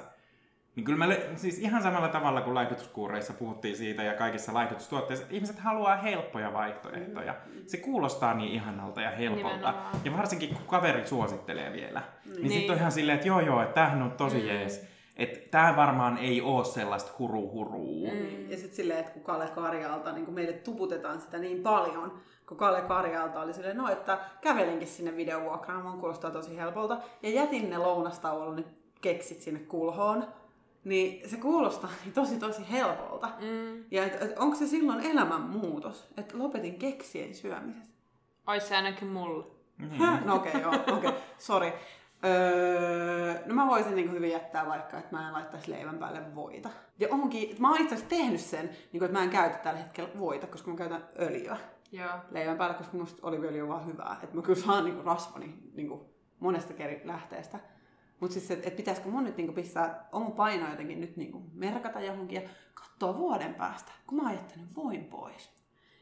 niin 0.77 0.85
kyllä 0.85 0.97
mä, 1.05 1.13
lö- 1.13 1.21
siis 1.37 1.59
ihan 1.59 1.83
samalla 1.83 2.07
tavalla 2.07 2.41
kuin 2.41 2.55
laikutuskuureissa 2.55 3.33
puhuttiin 3.33 3.77
siitä 3.77 4.03
ja 4.03 4.13
kaikissa 4.13 4.53
laikutustuotteissa, 4.53 5.23
että 5.23 5.35
ihmiset 5.35 5.59
haluaa 5.59 5.95
helppoja 5.95 6.53
vaihtoehtoja. 6.53 7.35
Se 7.67 7.77
kuulostaa 7.77 8.33
niin 8.33 8.51
ihanalta 8.51 9.01
ja 9.01 9.09
helpolta. 9.11 9.47
Nimenomaan. 9.55 9.95
Ja 10.05 10.17
varsinkin 10.17 10.49
kun 10.49 10.67
kaveri 10.67 11.07
suosittelee 11.07 11.73
vielä, 11.73 11.99
niin, 11.99 12.33
niin 12.33 12.41
Niin. 12.43 12.51
sitten 12.51 12.73
on 12.73 12.79
ihan 12.79 12.91
silleen, 12.91 13.15
että 13.15 13.27
joo 13.27 13.39
joo, 13.39 13.61
että 13.61 13.73
tämähän 13.73 14.01
on 14.01 14.11
tosi 14.11 14.47
jees. 14.47 14.87
Että 15.15 15.39
tämä 15.51 15.75
varmaan 15.75 16.17
ei 16.17 16.41
oo 16.41 16.63
sellaista 16.63 17.11
huru 17.19 17.51
huruu. 17.51 18.11
Mm. 18.11 18.49
Ja 18.51 18.57
sitten 18.57 18.75
silleen, 18.75 18.99
että 18.99 19.11
kun 19.11 19.23
Kalle 19.23 19.47
Karjalta, 19.47 20.11
niin 20.11 20.25
kun 20.25 20.33
meille 20.33 20.53
tuputetaan 20.53 21.21
sitä 21.21 21.37
niin 21.37 21.63
paljon, 21.63 22.19
kun 22.47 22.57
Kalle 22.57 22.81
Karjalta 22.81 23.41
oli 23.41 23.53
silleen, 23.53 23.77
no 23.77 23.89
että 23.91 24.17
kävelinkin 24.41 24.87
sinne 24.87 25.15
videovuokraamoon, 25.17 25.99
kuulostaa 25.99 26.31
tosi 26.31 26.57
helpolta, 26.57 26.97
ja 27.23 27.29
jätin 27.29 27.69
ne 27.69 27.77
lounastauolla 27.77 28.55
ne 28.55 28.63
keksit 29.01 29.41
sinne 29.41 29.59
kulhoon, 29.59 30.27
niin 30.87 31.29
se 31.29 31.37
kuulostaa 31.37 31.89
niin 32.03 32.13
tosi 32.13 32.39
tosi 32.39 32.71
helpolta. 32.71 33.29
Mm. 33.41 33.83
Ja 33.91 34.05
et, 34.05 34.21
et, 34.21 34.37
onko 34.37 34.55
se 34.55 34.67
silloin 34.67 35.05
elämänmuutos, 35.05 36.07
että 36.17 36.37
lopetin 36.37 36.79
keksien 36.79 37.35
syömisen? 37.35 37.87
Ois 38.47 38.67
se 38.67 38.75
ainakin 38.75 39.07
mulle. 39.07 39.45
Häh? 39.89 40.25
No 40.25 40.35
okei, 40.35 40.51
okay, 40.51 40.61
joo, 40.61 40.73
okei, 40.73 41.09
okay. 41.09 41.21
sori. 41.37 41.73
Öö, 42.25 43.33
no 43.45 43.55
mä 43.55 43.67
voisin 43.67 43.95
niin 43.95 44.11
hyvin 44.11 44.31
jättää 44.31 44.67
vaikka, 44.67 44.97
että 44.97 45.15
mä 45.15 45.27
en 45.27 45.33
laittaisi 45.33 45.71
leivän 45.71 45.97
päälle 45.97 46.35
voita. 46.35 46.69
Ja 46.99 47.07
onkin, 47.11 47.55
mä 47.59 47.69
oon 47.69 47.81
itse 47.81 47.95
asiassa 47.95 48.15
tehnyt 48.15 48.41
sen, 48.41 48.65
niin 48.65 48.99
kuin, 48.99 49.03
että 49.03 49.17
mä 49.17 49.23
en 49.23 49.29
käytä 49.29 49.57
tällä 49.57 49.79
hetkellä 49.79 50.09
voita, 50.19 50.47
koska 50.47 50.71
mä 50.71 50.77
käytän 50.77 51.09
öljyä 51.19 51.57
Joo. 51.91 52.09
leivän 52.31 52.57
päälle, 52.57 52.75
koska 52.75 52.97
musta 52.97 53.27
oliviöljy 53.27 53.61
on 53.61 53.69
vaan 53.69 53.85
hyvää. 53.85 54.19
Että 54.23 54.35
mä 54.35 54.41
kyllä 54.41 54.61
saan 54.61 54.85
niin 54.85 54.95
kuin, 54.95 55.05
rasvani 55.05 55.55
niin 55.73 55.87
kuin, 55.87 56.01
monesta 56.39 56.73
eri 56.79 57.01
lähteestä. 57.05 57.59
Mutta 58.19 58.33
siis, 58.33 58.51
että 58.51 58.67
et 58.67 58.75
pitäisikö 58.75 59.09
mun 59.09 59.23
nyt 59.23 59.37
niin 59.37 59.47
kuin, 59.47 59.55
pistää 59.55 60.07
oma 60.11 60.29
paino 60.31 60.69
jotenkin 60.69 61.01
nyt 61.01 61.17
niin 61.17 61.31
kuin, 61.31 61.43
merkata 61.53 61.99
johonkin 61.99 62.41
ja 62.43 62.49
katsoa 62.73 63.17
vuoden 63.17 63.53
päästä, 63.53 63.91
kun 64.07 64.17
mä 64.17 64.23
oon 64.23 64.33
jättänyt 64.37 64.65
voin 64.75 65.03
pois. 65.05 65.49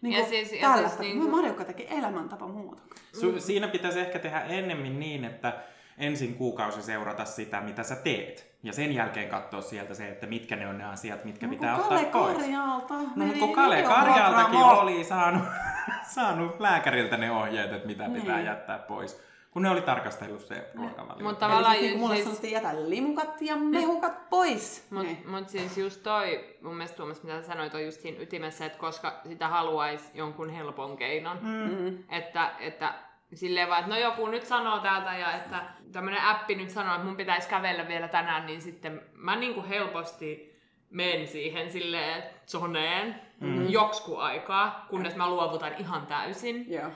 Niin 0.02 0.20
Ja 0.20 0.26
siis- 0.26 0.52
ja 0.54 0.60
tällaista, 0.62 0.88
siis 0.90 0.98
kun 0.98 1.06
niin 1.06 1.20
kuin- 1.20 1.32
Marjukka 1.42 1.64
tekee 1.66 1.98
elämäntapa 1.98 2.48
muutoksia. 2.48 3.04
Su- 3.22 3.40
siinä 3.40 3.68
pitäisi 3.68 4.00
ehkä 4.00 4.20
tehdä 4.20 4.42
ennemmin 4.42 5.00
niin, 5.00 5.26
että 5.26 5.54
ensin 5.98 6.36
kuukausi 6.36 6.82
seurata 6.82 7.26
sitä, 7.26 7.62
mitä 7.62 7.84
sä 7.84 7.96
teet. 7.96 8.56
Ja 8.64 8.74
sen 8.74 8.96
jälkeen 8.96 9.30
katsoa 9.30 9.62
sieltä 9.62 9.94
se, 9.94 10.08
että 10.10 10.26
mitkä 10.28 10.56
ne 10.56 10.68
on 10.68 10.78
ne 10.78 10.84
asiat, 10.86 11.26
mitkä 11.26 11.48
pitää 11.48 11.76
kun 11.76 11.84
ottaa 11.84 11.98
Kalle 11.98 12.12
pois. 12.12 12.38
Karjalta 12.38 12.94
No, 13.16 13.26
kun 13.40 13.54
Kale. 13.56 13.84
Karjaltakin 13.84 14.60
oli 14.60 15.04
saanut, 15.04 15.44
saanut 16.16 16.60
lääkäriltä 16.60 17.18
ne 17.18 17.32
ohjeet, 17.32 17.74
että 17.74 17.88
mitä 17.88 18.10
pitää 18.10 18.36
Niin. 18.36 18.46
jättää 18.46 18.80
pois. 18.80 19.22
Kun 19.56 19.62
ne 19.62 19.70
oli 19.70 19.82
tarkastellut 19.82 20.42
se 20.42 20.70
ruokavalio. 20.74 21.24
Mutta 21.24 21.46
Eli 21.46 21.52
tavallaan 21.52 21.74
siis, 21.76 21.82
niin 21.82 21.92
kuin 21.92 22.02
mulle 22.02 22.16
siis- 22.16 22.26
sanottiin, 22.28 22.54
jätä 22.54 22.90
limukat 22.90 23.42
ja 23.42 23.56
mehukat 23.56 24.30
pois. 24.30 24.88
Mut, 24.92 25.04
Niin. 25.04 25.30
mut 25.30 25.50
siis 25.50 25.78
just 25.78 26.04
toi, 26.04 26.56
mun 26.62 26.76
mielestä 26.76 26.98
Tuomas, 26.98 27.24
mitä 27.24 27.42
sanoit, 27.42 27.74
on 27.76 27.86
just 27.86 28.02
siinä 28.02 28.20
ytimessä, 28.22 28.66
että 28.66 28.78
koska 28.80 29.22
sitä 29.28 29.48
haluaisi 29.48 30.12
jonkun 30.14 30.50
helpon 30.50 30.98
keinon. 30.98 31.38
Mm. 31.42 31.98
Että, 32.10 32.52
että 32.60 32.94
silleen 33.34 33.70
vaan, 33.70 33.80
että 33.80 33.92
no 33.92 33.98
joku 34.02 34.28
nyt 34.28 34.44
sanoo 34.46 34.80
täältä 34.80 35.18
ja 35.18 35.34
että 35.34 35.64
tämmönen 35.92 36.22
appi 36.24 36.56
nyt 36.56 36.70
sanoo, 36.70 36.96
että 36.96 37.06
mun 37.08 37.18
pitäisi 37.18 37.50
kävellä 37.50 37.88
vielä 37.88 38.08
tänään, 38.08 38.46
niin 38.46 38.62
sitten 38.62 39.02
mä 39.14 39.36
niinku 39.36 39.64
helposti 39.70 40.56
menen 40.90 41.28
siihen 41.28 41.72
silleen 41.72 42.24
zoneen 42.48 43.22
mm. 43.40 43.70
joksku 43.70 44.18
aikaa, 44.18 44.86
kunnes 44.90 45.16
mä 45.16 45.30
luovutan 45.30 45.74
ihan 45.78 46.08
täysin. 46.08 46.66
Joo. 46.74 46.90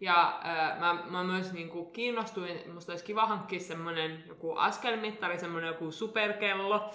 Ja 0.00 0.40
äh, 0.46 0.78
mä, 0.78 0.98
mä 1.10 1.24
myös 1.24 1.52
niinku 1.52 1.84
kiinnostuin, 1.84 2.72
musta 2.74 2.92
olisi 2.92 3.04
kiva 3.04 3.26
hankkia 3.26 3.60
semmonen 3.60 4.24
joku 4.28 4.52
askelmittari, 4.56 5.38
semmonen 5.38 5.66
joku 5.66 5.90
superkello, 5.92 6.90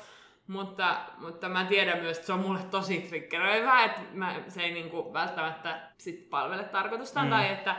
mutta, 0.48 0.96
mutta 1.18 1.50
mä 1.50 1.66
tiedän 1.66 2.00
myös, 2.00 2.18
että 2.18 2.28
se 2.28 2.34
on 2.34 2.40
mulle 2.40 2.60
tosi 2.72 3.00
triggeröivää, 3.10 3.86
että 3.86 4.02
mä, 4.14 4.36
se 4.48 4.62
ei 4.62 4.72
niinku 4.74 5.14
välttämättä 5.14 5.82
sit 5.98 6.30
palvele 6.30 6.64
tarkoitustaan, 6.64 7.26
Mm. 7.28 7.30
tai 7.30 7.50
että 7.52 7.76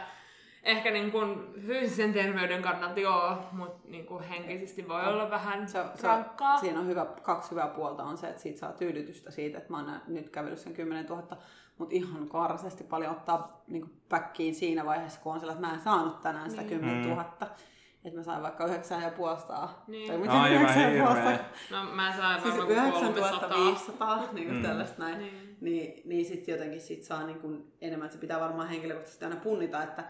ehkä 0.62 0.90
niinku 0.90 1.18
fyysisen 1.66 2.12
terveyden 2.12 2.62
kannalta 2.62 3.00
joo, 3.00 3.38
mutta 3.52 3.88
niinku 3.88 4.22
henkisesti 4.28 4.88
voi 4.88 5.06
olla 5.06 5.30
vähän 5.30 5.68
Se, 5.68 5.84
se, 5.94 6.06
rankkaa. 6.06 6.58
siinä 6.58 6.80
on 6.80 6.86
hyvä, 6.86 7.06
kaksi 7.22 7.50
hyvää 7.50 7.68
puolta 7.68 8.02
on 8.02 8.16
se, 8.18 8.28
että 8.28 8.42
siitä 8.42 8.58
saa 8.58 8.72
tyydytystä 8.72 9.30
siitä, 9.30 9.58
että 9.58 9.70
mä 9.70 9.76
oon 9.78 10.00
nyt 10.06 10.30
kävellyt 10.30 10.58
sen 10.58 10.74
10 10.74 11.06
000, 11.06 11.36
mutta 11.78 11.94
ihan 11.94 12.28
karseasti 12.28 12.84
paljon 12.84 13.12
ottaa 13.12 13.62
niin 13.66 14.00
päkkiin 14.08 14.54
siinä 14.54 14.84
vaiheessa, 14.84 15.20
kun 15.20 15.32
on 15.34 15.40
sillä, 15.40 15.52
että 15.52 15.66
mä 15.66 15.74
en 15.74 15.80
saanut 15.80 16.20
tänään 16.20 16.50
sitä 16.50 16.62
10 16.62 17.08
000. 17.08 17.22
Että 18.04 18.18
mä 18.18 18.22
sain 18.22 18.42
vaikka 18.42 18.66
9,5 18.66 18.72
Niin. 19.86 20.08
Tai 20.08 20.18
miten 20.18 20.36
Aivan 20.36 20.66
9,5? 20.66 20.78
hirveä. 20.78 21.38
No 21.70 21.84
mä 21.84 22.12
sain 22.16 22.42
Siis 22.42 22.56
varmaan 22.58 22.92
300. 22.92 23.48
9500, 23.48 24.22
niin 24.32 24.46
kuin 24.46 24.56
Mm. 24.56 24.62
tällaista 24.62 25.02
näin. 25.02 25.18
Niin. 25.18 25.56
Niin, 25.60 26.02
niin 26.04 26.24
sitten 26.24 26.52
jotenkin 26.52 26.80
sit 26.80 27.02
saa 27.02 27.26
niin 27.26 27.38
kuin 27.40 27.72
enemmän, 27.80 28.06
että 28.06 28.14
se 28.14 28.20
pitää 28.20 28.40
varmaan 28.40 28.68
henkilökohtaisesti 28.68 29.24
aina 29.24 29.36
punnita, 29.36 29.82
että 29.82 30.04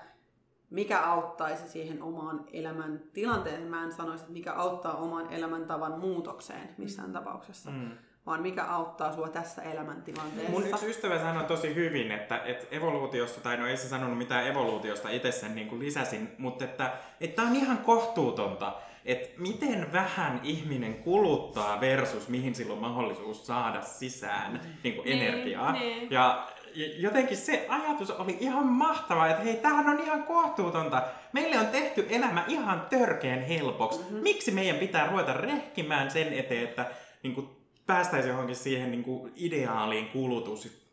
mikä 0.70 1.00
auttaisi 1.00 1.68
siihen 1.68 2.02
omaan 2.02 2.44
elämän 2.52 3.00
tilanteeseen. 3.12 3.68
Mä 3.68 3.84
en 3.84 3.92
sanoisi, 3.92 4.22
että 4.22 4.32
mikä 4.32 4.52
auttaa 4.52 4.96
oman 4.96 5.32
elämäntavan 5.32 6.00
muutokseen 6.00 6.68
missään 6.78 7.12
tapauksessa, 7.12 7.70
Mm. 7.70 7.90
Vaan 8.26 8.42
mikä 8.42 8.64
auttaa 8.64 9.12
sua 9.12 9.28
tässä 9.28 9.62
elämäntilanteessa. 9.62 10.50
Mun 10.50 10.66
yksi 10.68 10.86
ystävä 10.90 11.18
sanoi 11.18 11.44
tosi 11.44 11.74
hyvin, 11.74 12.10
että, 12.12 12.40
että 12.44 12.66
evoluutiosta, 12.70 13.40
tai 13.40 13.56
no 13.56 13.66
ei 13.66 13.76
se 13.76 13.88
sanonut 13.88 14.18
mitään 14.18 14.46
evoluutiosta, 14.46 15.10
itse 15.10 15.32
sen 15.32 15.54
niin 15.54 15.68
kuin 15.68 15.80
lisäsin, 15.80 16.28
mutta 16.38 16.64
että, 16.64 16.92
että 17.20 17.42
on 17.42 17.56
ihan 17.56 17.78
kohtuutonta, 17.78 18.72
että 19.04 19.28
miten 19.40 19.92
vähän 19.92 20.40
ihminen 20.42 20.94
kuluttaa 20.94 21.80
versus 21.80 22.28
mihin 22.28 22.54
sillä 22.54 22.72
on 22.72 22.78
mahdollisuus 22.80 23.46
saada 23.46 23.80
sisään 23.82 24.60
niin 24.82 24.94
kuin 24.94 25.04
Niin, 25.04 25.22
energiaa. 25.22 25.72
niin. 25.72 26.10
Ja 26.10 26.48
j- 26.74 27.00
jotenkin 27.02 27.36
se 27.36 27.66
ajatus 27.68 28.10
oli 28.10 28.36
ihan 28.40 28.66
mahtava, 28.66 29.26
että 29.28 29.42
hei, 29.42 29.56
tämähän 29.56 29.88
on 29.88 30.00
ihan 30.04 30.22
kohtuutonta. 30.22 31.02
Meille 31.32 31.58
on 31.58 31.66
tehty 31.66 32.06
elämä 32.10 32.44
ihan 32.48 32.86
törkeän 32.90 33.42
helpoksi. 33.42 33.98
Mm-hmm. 34.00 34.16
Miksi 34.18 34.50
meidän 34.50 34.76
pitää 34.76 35.06
ruveta 35.06 35.32
rehkimään 35.32 36.10
sen 36.10 36.32
eteen, 36.32 36.64
että 36.64 36.86
niin 37.22 37.34
kuin, 37.34 37.48
päästäisiin 37.86 38.30
johonkin 38.32 38.56
siihen 38.56 38.90
niin 38.90 39.04
kuin, 39.04 39.32
ideaaliin 39.36 40.08
kulutus 40.08 40.84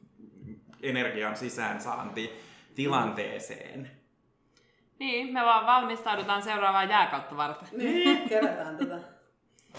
energian 0.84 1.36
sisäänsaanti 1.36 2.32
tilanteeseen. 2.76 3.92
Niin, 5.00 5.34
me 5.34 5.42
vaan 5.42 5.66
valmistaudutaan 5.66 6.42
seuraavaan 6.42 6.89
jääkautta 6.89 7.38
varten. 7.38 7.68
Niin, 7.72 8.30
kerätään 8.30 8.78
tätä 8.78 9.00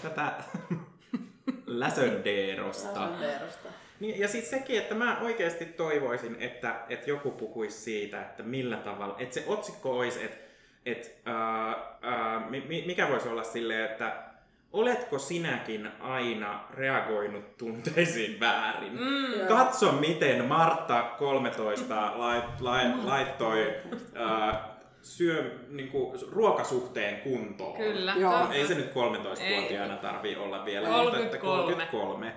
Tätä 0.01 0.33
läsöndeerosta. 1.65 2.93
Sanderosta. 2.93 3.69
Niin, 3.99 4.19
ja 4.19 4.27
sitten 4.27 4.59
sekin, 4.59 4.79
että 4.79 4.95
mä 4.95 5.19
oikeasti 5.21 5.65
toivoisin, 5.65 6.35
että, 6.39 6.75
että 6.89 7.09
joku 7.09 7.31
puhuisi 7.31 7.77
siitä, 7.77 8.21
että 8.21 8.43
millä 8.43 8.77
tavalla, 8.77 9.15
että 9.19 9.33
se 9.33 9.43
otsikko 9.47 9.97
olisi, 9.97 10.23
että, 10.23 10.37
että 10.85 11.09
ää, 11.25 11.75
ää, 12.01 12.49
mi- 12.49 12.83
mikä 12.85 13.09
voisi 13.09 13.29
olla 13.29 13.43
silleen, 13.43 13.91
että 13.91 14.32
oletko 14.73 15.19
sinäkin 15.19 15.89
aina 16.01 16.63
reagoinut 16.73 17.57
tunteisiin 17.57 18.39
väärin? 18.39 18.93
Mm. 18.93 19.47
Katso, 19.47 19.91
miten 19.91 20.45
Martta 20.45 21.01
13 21.19 22.13
lait, 22.15 22.61
lait, 22.61 23.03
laittoi 23.03 23.75
ää, 24.15 24.73
syö, 25.01 25.59
niinku, 25.69 26.15
ruokasuhteen 26.31 27.21
kuntoon. 27.21 27.77
Kyllä. 27.77 28.13
Joo. 28.17 28.51
Ei 28.51 28.67
se 28.67 28.75
nyt 28.75 28.91
13-vuotiaana 28.91 29.97
tarvii 29.97 30.35
olla 30.35 30.65
vielä, 30.65 31.03
mutta 31.03 31.19
että 31.19 31.37
33. 31.37 31.75
33. 31.75 32.33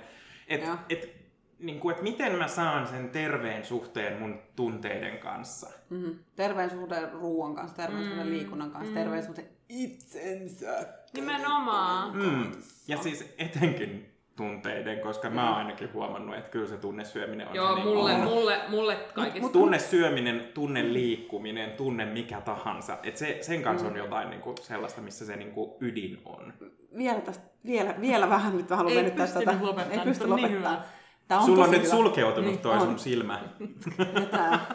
Et, 0.49 0.64
Joo. 0.66 0.76
et, 0.89 1.16
niin 1.59 1.80
kuin, 1.80 1.97
et 1.97 2.03
miten 2.03 2.32
mä 2.39 2.49
saan 2.49 2.87
sen 2.87 3.11
terveen 3.11 3.64
suhteen 3.64 4.18
mun 4.18 4.43
tunteiden 4.57 5.18
kanssa? 5.18 5.70
Mm-hmm. 5.91 6.18
Terveen 6.37 6.70
suhde 6.70 7.09
ruoan 7.12 7.55
kanssa, 7.55 7.76
terveen 7.76 8.05
suhde 8.05 8.24
Mm, 8.24 8.30
liikunnan 8.30 8.70
kanssa, 8.70 8.91
mm. 8.91 8.95
terveen 8.95 9.24
suhde 9.24 9.45
itsensä. 9.69 10.87
Nimenomaan. 11.12 12.17
Mm. 12.17 12.53
Ja 12.89 12.97
siis 12.99 13.35
etenkin 13.39 14.12
tunteiden, 14.37 15.01
koska 15.01 15.31
mä 15.31 15.49
oon 15.49 15.59
ainakin 15.59 15.93
huomannut, 15.93 16.37
että 16.37 16.51
kyllä 16.51 16.67
se 16.69 16.77
tunnesyöminen 16.77 17.49
on 17.49 17.55
Joo, 17.55 17.75
niin 17.75 17.87
mulle, 17.87 18.11
kuin- 18.12 18.25
mulle, 18.25 18.61
mulle 18.69 18.97
kaikista. 19.14 19.49
tunnesyöminen, 19.49 20.49
tunne 20.55 20.93
liikkuminen, 20.93 21.71
tunne 21.71 22.05
mikä 22.05 22.41
tahansa. 22.41 22.99
Et 23.03 23.17
se, 23.17 23.39
sen 23.41 23.62
kanssa 23.62 23.87
on 23.87 23.97
jotain 23.97 24.31
niinku 24.31 24.55
sellaista, 24.61 25.01
missä 25.01 25.27
se 25.27 25.37
niinku 25.37 25.77
ydin 25.81 26.23
on. 26.25 26.53
Vielä, 26.97 27.21
tästä, 27.21 27.45
vielä, 27.67 27.95
vielä 28.01 28.29
vähän 28.31 28.57
nyt 28.57 28.71
haluan 28.71 28.93
Ei 28.93 28.97
venyttää 28.99 29.27
pystynyt 29.27 29.45
tätä. 29.49 29.64
lopettaa, 29.67 29.93
Ei 30.01 30.05
pysty 30.05 30.25
on 30.25 30.37
niin 30.37 30.43
lopettaa. 30.53 30.73
hyvä. 30.73 30.83
Tää 31.29 31.41
Sulla 31.41 31.64
on 31.64 31.71
nyt 31.71 31.83
hyvä. 31.83 31.91
sulkeutunut 31.91 32.51
Niin, 32.51 32.59
toi 32.59 32.75
on. 32.75 32.81
sun 32.81 32.99
silmä. 32.99 33.41
Ja 34.21 34.27
tää, 34.27 34.67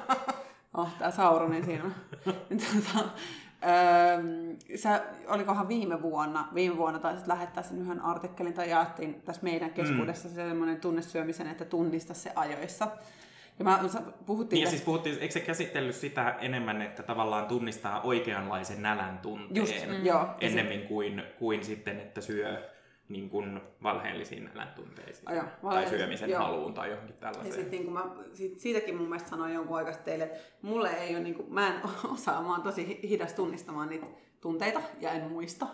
oh, 0.78 0.90
tää 1.00 1.12
Sauronin 1.12 1.66
silmä. 1.66 1.92
Tota, 2.50 3.10
öö, 3.64 4.78
sä, 4.78 5.04
olikohan 5.28 5.68
viime 5.68 6.02
vuonna, 6.02 6.48
viime 6.54 6.78
vuonna 6.78 7.00
taisit 7.00 7.28
lähettää 7.28 7.64
sen 7.64 7.78
yhden 7.78 8.02
artikkelin 8.02 8.54
tai 8.54 8.70
jaettiin 8.70 9.22
tässä 9.22 9.44
meidän 9.44 9.72
keskuudessa 9.72 10.30
mm. 10.30 10.36
semmoinen 10.36 10.82
tunnesyömisen, 10.82 11.48
että 11.48 11.66
tunnista 11.66 12.14
se 12.14 12.32
ajoissa. 12.36 12.88
Ja 13.60 13.66
mä, 13.66 13.84
sä 13.88 14.02
puhuttiin 14.26 14.58
Niin 14.58 14.64
ja 14.64 14.70
siis 14.70 14.82
puhuttiin, 14.82 15.18
eikö 15.20 15.34
se 15.34 15.40
käsitellyt 15.40 15.96
sitä 15.96 16.36
enemmän, 16.42 16.82
että 16.82 17.04
tavallaan 17.04 17.46
tunnistaa 17.46 18.02
oikeanlaisen 18.02 18.82
nälän 18.82 19.18
tunteen 19.18 19.56
Just, 19.56 19.88
mm. 19.88 19.96
ennemmin 20.42 20.82
kuin, 20.82 21.24
kuin 21.40 21.66
sitten, 21.66 22.00
että 22.00 22.22
syö 22.22 22.70
niin 23.12 23.30
kuin 23.30 23.62
valheellisiin 23.84 24.44
nälän 24.46 24.74
tunteisiin. 24.76 25.36
Joo, 25.36 25.72
tai 25.72 25.90
syömisen 25.90 26.30
joo. 26.30 26.44
haluun 26.44 26.74
tai 26.74 26.90
johonkin 26.90 27.16
Ja 27.16 27.20
tällaiseen. 27.32 27.54
sit, 27.64 27.72
niin 27.72 27.94
mä, 27.94 28.06
sit, 28.34 28.60
siitäkin 28.60 28.96
mun 28.98 29.08
mielestä 29.10 29.30
sanoin 29.30 29.54
jonkun 29.54 29.78
aikaa 29.78 29.94
teille, 29.94 30.24
että 30.24 30.40
mulle 30.62 30.90
ei 30.90 31.16
ole, 31.16 31.24
niin 31.24 31.36
kuin, 31.36 31.54
mä 31.54 31.68
en 31.68 31.82
osaa, 32.14 32.42
mä 32.42 32.52
oon 32.52 32.62
tosi 32.62 32.88
hi- 32.88 33.10
hidas 33.10 33.34
tunnistamaan 33.34 33.90
niitä 33.90 34.06
tunteita 34.42 34.82
ja 35.00 35.12
en 35.12 35.24
muista. 35.32 35.68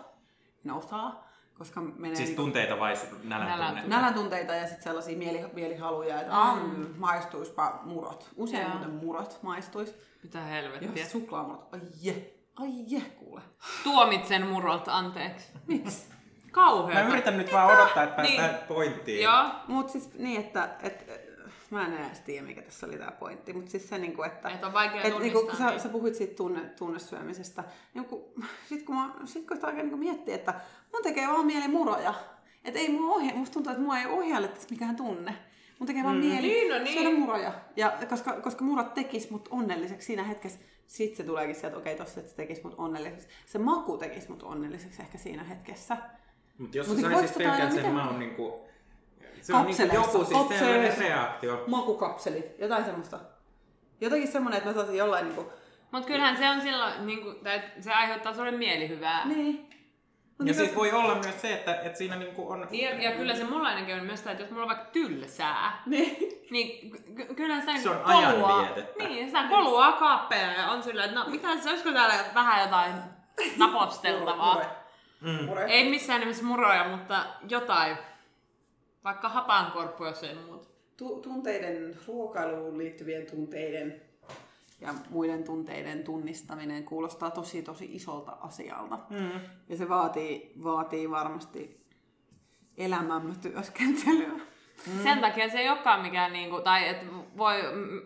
En 0.64 0.70
osaa, 0.70 1.28
koska 1.58 1.80
menee 1.80 2.16
Siis 2.16 2.28
niin 2.28 2.36
tunteita 2.36 2.78
vai 2.80 2.94
nälän 3.24 3.48
Nälän 3.48 3.66
tunnetta? 3.68 3.88
nälän 3.90 4.14
tunteita 4.14 4.54
ja 4.54 4.66
sitten 4.66 4.82
sellaisia 4.82 5.18
mieli, 5.18 5.40
mielihaluja, 5.52 6.20
että 6.20 6.32
mm. 6.54 6.86
maistuispa 6.96 7.80
murot. 7.84 8.30
Usein 8.36 8.62
Joo. 8.62 8.70
muuten 8.70 8.90
murot 8.90 9.38
maistuis. 9.42 9.94
Mitä 10.22 10.38
Ja 10.38 10.44
helvettiä. 10.44 11.06
suklaamurot, 11.06 11.74
ai 11.74 11.80
je, 12.02 12.34
ai 12.56 12.68
je 12.88 13.00
kuule. 13.00 13.40
Tuomitsen 13.84 14.46
murot, 14.46 14.88
anteeksi. 14.88 15.52
Miksi? 15.66 16.08
Kauheeta. 16.58 17.02
Mä 17.02 17.08
yritän 17.08 17.38
nyt 17.38 17.52
vaan 17.52 17.78
odottaa, 17.78 18.02
että 18.02 18.16
päästään 18.16 18.50
Niin. 18.54 18.64
pointtiin. 18.68 19.22
Joo. 19.22 19.44
Mut 19.68 19.90
siis 19.90 20.14
niin, 20.14 20.40
että, 20.40 20.68
et, 20.82 21.06
mä 21.70 21.86
en 21.86 21.92
edes 21.92 22.20
tiedä 22.20 22.46
mikä 22.46 22.62
tässä 22.62 22.86
oli 22.86 22.98
tää 22.98 23.10
pointti, 23.10 23.52
mutta 23.52 23.70
siis 23.70 23.88
se 23.88 23.98
niinku, 23.98 24.22
että... 24.22 24.48
Että 24.48 24.66
on 24.66 24.72
vaikea 24.72 25.02
Et 25.02 25.18
niinku, 25.18 25.42
kun 25.42 25.56
sä, 25.56 25.78
sä 25.78 25.88
puhuit 25.88 26.14
siitä 26.14 26.34
tunne, 26.34 26.60
tunnesyömisestä, 26.60 27.64
niin 27.94 28.04
kun, 28.04 28.24
sit 28.68 28.82
kun, 28.82 28.96
mä, 28.96 29.10
sit 29.24 29.46
kun 29.46 29.56
sitä 29.56 29.66
oikein 29.66 29.84
niinku 29.86 29.96
miettii, 29.98 30.34
että 30.34 30.54
mun 30.92 31.02
tekee 31.02 31.28
vaan 31.28 31.46
mieli 31.46 31.68
muroja. 31.68 32.14
Et 32.64 32.76
ei 32.76 32.88
mua 32.88 33.14
ohja, 33.14 33.34
musta 33.34 33.54
tuntuu, 33.54 33.72
että 33.72 33.82
mua 33.82 33.98
ei 33.98 34.06
ohjaile 34.06 34.48
tässä 34.48 34.68
mikään 34.70 34.96
tunne. 34.96 35.34
Mun 35.78 35.86
tekee 35.86 36.04
vaan 36.04 36.16
mieli 36.16 36.48
Niin, 36.48 36.72
no 36.72 36.78
niin. 36.78 37.02
syödä 37.02 37.18
muroja. 37.18 37.52
Ja 37.76 37.92
koska, 38.08 38.32
koska 38.32 38.64
murat 38.64 38.94
tekis 38.94 39.30
mut 39.30 39.48
onnelliseksi 39.50 40.06
siinä 40.06 40.22
hetkessä, 40.22 40.58
sit 40.86 41.16
se 41.16 41.24
tuleekin 41.24 41.54
sieltä, 41.54 41.66
että 41.68 41.78
okei, 41.78 41.96
tossa 41.96 42.20
että 42.20 42.30
se 42.30 42.36
tekis 42.36 42.64
mut 42.64 42.74
onnelliseksi. 42.78 43.28
Se 43.46 43.58
maku 43.58 43.96
tekis 43.98 44.28
mut 44.28 44.42
onnelliseksi 44.42 45.02
ehkä 45.02 45.18
siinä 45.18 45.44
hetkessä. 45.44 45.96
Mutta 46.58 46.76
jos 46.76 46.88
Mut 46.88 46.96
sä 47.00 47.08
niinku 47.08 47.18
saisit 47.28 47.46
aina 47.46 47.70
sen 47.70 47.94
maun 47.94 48.18
niinku... 48.18 48.68
Se 49.40 49.54
on 49.54 49.66
niinku 49.66 49.94
joku 49.94 50.24
siis 50.24 50.58
sellainen 50.58 50.98
reaktio. 50.98 51.64
Makukapselit, 51.66 52.58
jotain 52.58 52.84
semmoista. 52.84 53.18
Jotenkin 54.00 54.32
semmonen, 54.32 54.56
että 54.58 54.68
mä 54.70 54.74
saisin 54.74 54.96
jollain 54.96 55.24
niinku... 55.24 55.52
Mut 55.90 56.06
kyllähän 56.06 56.36
se 56.36 56.50
on 56.50 56.60
silloin, 56.60 57.06
niin 57.06 57.22
kuin, 57.22 57.36
tai 57.44 57.62
se 57.80 57.92
aiheuttaa 57.92 58.34
sulle 58.34 58.50
mielihyvää. 58.50 59.26
Niin. 59.26 59.56
Mut 59.58 59.68
Ja 60.38 60.44
niinku- 60.44 60.62
siis 60.64 60.74
voi 60.76 60.92
olla 60.92 61.14
myös 61.14 61.40
se, 61.42 61.52
että, 61.52 61.74
että 61.80 61.98
siinä 61.98 62.16
niinku 62.16 62.50
on... 62.50 62.66
Niin, 62.70 62.84
ja, 62.84 63.10
ja 63.10 63.16
kyllä 63.16 63.34
se 63.34 63.44
mulla 63.44 63.68
ainakin 63.68 63.94
on 63.94 64.04
myös 64.04 64.18
sitä, 64.18 64.30
että 64.30 64.42
jos 64.42 64.50
mulla 64.50 64.62
on 64.62 64.68
vaikka 64.68 64.90
tylsää, 64.92 65.82
Niin. 65.86 66.16
niin 66.50 66.90
ky- 67.16 67.34
kyllä 67.34 67.60
sitä 67.60 67.76
Se 67.76 67.90
on 67.90 67.98
kolua. 68.00 68.66
Niin, 68.98 69.26
sitä 69.26 69.44
koluaa 69.48 69.92
kaappeja 69.92 70.52
ja 70.52 70.70
on 70.70 70.82
sillä, 70.82 71.04
että 71.04 71.18
no 71.18 71.30
mitä 71.30 71.56
se, 71.56 71.70
olisiko 71.70 71.92
täällä 71.92 72.14
vähän 72.34 72.62
jotain 72.62 72.92
naposteltavaa. 73.58 74.62
Mm. 75.20 75.44
Mure. 75.44 75.64
Ei 75.64 75.90
missään 75.90 76.20
nimessä 76.20 76.44
muroja, 76.44 76.88
mutta 76.96 77.26
jotain. 77.48 77.96
Vaikka 79.04 79.28
hapankorppu, 79.28 80.04
jos 80.04 80.22
ei 80.22 80.34
muuta. 80.34 80.68
Tu- 80.96 81.20
tunteiden, 81.20 81.96
ruokailuun 82.06 82.78
liittyvien 82.78 83.26
tunteiden 83.26 84.02
ja 84.80 84.94
muiden 85.10 85.44
tunteiden 85.44 86.04
tunnistaminen 86.04 86.84
kuulostaa 86.84 87.30
tosi 87.30 87.62
tosi 87.62 87.88
isolta 87.94 88.36
asialta. 88.40 88.98
Mm. 89.10 89.40
Ja 89.68 89.76
se 89.76 89.88
vaatii, 89.88 90.52
vaatii 90.64 91.10
varmasti 91.10 91.86
elämämme 92.76 93.34
työskentelyä. 93.42 94.40
Mm. 94.86 95.02
Sen 95.02 95.18
takia 95.18 95.48
se 95.50 95.58
ei 95.58 95.68
olekaan 95.68 96.02
mikään, 96.02 96.32
niinku, 96.32 96.60
tai 96.60 96.88
että 96.88 97.06
voi 97.36 97.56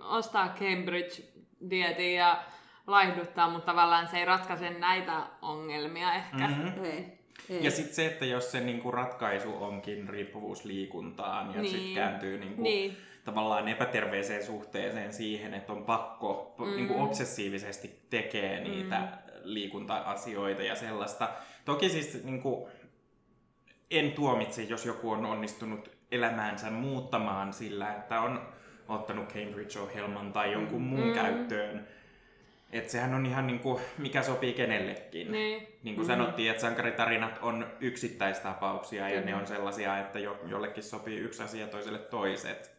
ostaa 0.00 0.54
Cambridge-dietin 0.58 2.14
ja 2.16 2.44
laihduttaa, 2.86 3.50
mutta 3.50 3.66
tavallaan 3.66 4.08
se 4.08 4.18
ei 4.18 4.24
ratkaise 4.24 4.70
näitä 4.70 5.26
ongelmia 5.42 6.14
ehkä. 6.14 6.48
Mm. 6.48 6.54
Mm-hmm. 6.54 6.84
Ei. 6.84 7.18
Ei. 7.48 7.64
Ja 7.64 7.70
sitten 7.70 7.94
se, 7.94 8.06
että 8.06 8.24
jos 8.24 8.52
se 8.52 8.60
niinku 8.60 8.90
ratkaisu 8.90 9.64
onkin 9.64 10.08
riippuvuus 10.08 10.64
liikuntaan 10.64 11.46
ja 11.46 11.52
niin. 11.52 11.62
Niin. 11.62 11.72
sitten 11.72 11.94
kääntyy 11.94 12.38
niinku 12.38 12.62
Niin. 12.62 12.96
tavallaan 13.24 13.68
epäterveeseen 13.68 14.44
suhteeseen 14.44 15.12
siihen, 15.12 15.54
että 15.54 15.72
on 15.72 15.84
pakko 15.84 16.54
mm. 16.58 16.76
niinku 16.76 17.02
obsessiivisesti 17.02 18.06
tekee 18.10 18.60
niitä 18.60 18.98
mm. 18.98 19.08
liikunta-asioita 19.42 20.62
ja 20.62 20.74
sellaista. 20.74 21.28
Toki 21.64 21.88
siis 21.88 22.24
niinku, 22.24 22.68
en 23.90 24.12
tuomitse, 24.12 24.62
jos 24.62 24.86
joku 24.86 25.10
on 25.10 25.26
onnistunut 25.26 25.90
elämäänsä 26.12 26.70
muuttamaan 26.70 27.52
sillä, 27.52 27.94
että 27.94 28.20
on 28.20 28.48
ottanut 28.88 29.32
Cambridge-ohjelman 29.32 30.32
tai 30.32 30.52
jonkun 30.52 30.82
muun 30.82 31.08
mm. 31.08 31.14
käyttöön. 31.14 31.86
Että 32.72 32.92
sehän 32.92 33.14
on 33.14 33.26
ihan 33.26 33.46
niinku, 33.46 33.80
mikä 33.98 34.22
sopii 34.22 34.52
kenellekin. 34.52 35.32
Niin. 35.32 35.68
Niin 35.82 35.96
kuin 35.96 36.06
sanottiin, 36.06 36.50
että 36.50 36.60
sankaritarinat 36.60 37.38
on 37.42 37.66
yksittäistapauksia 37.80 39.08
ja 39.08 39.20
ne 39.20 39.34
on 39.34 39.46
sellaisia, 39.46 39.98
että 39.98 40.18
jo, 40.18 40.40
jollekin 40.46 40.82
sopii 40.82 41.18
yksi 41.18 41.42
asia, 41.42 41.66
toiselle 41.66 41.98
toiset. 41.98 42.72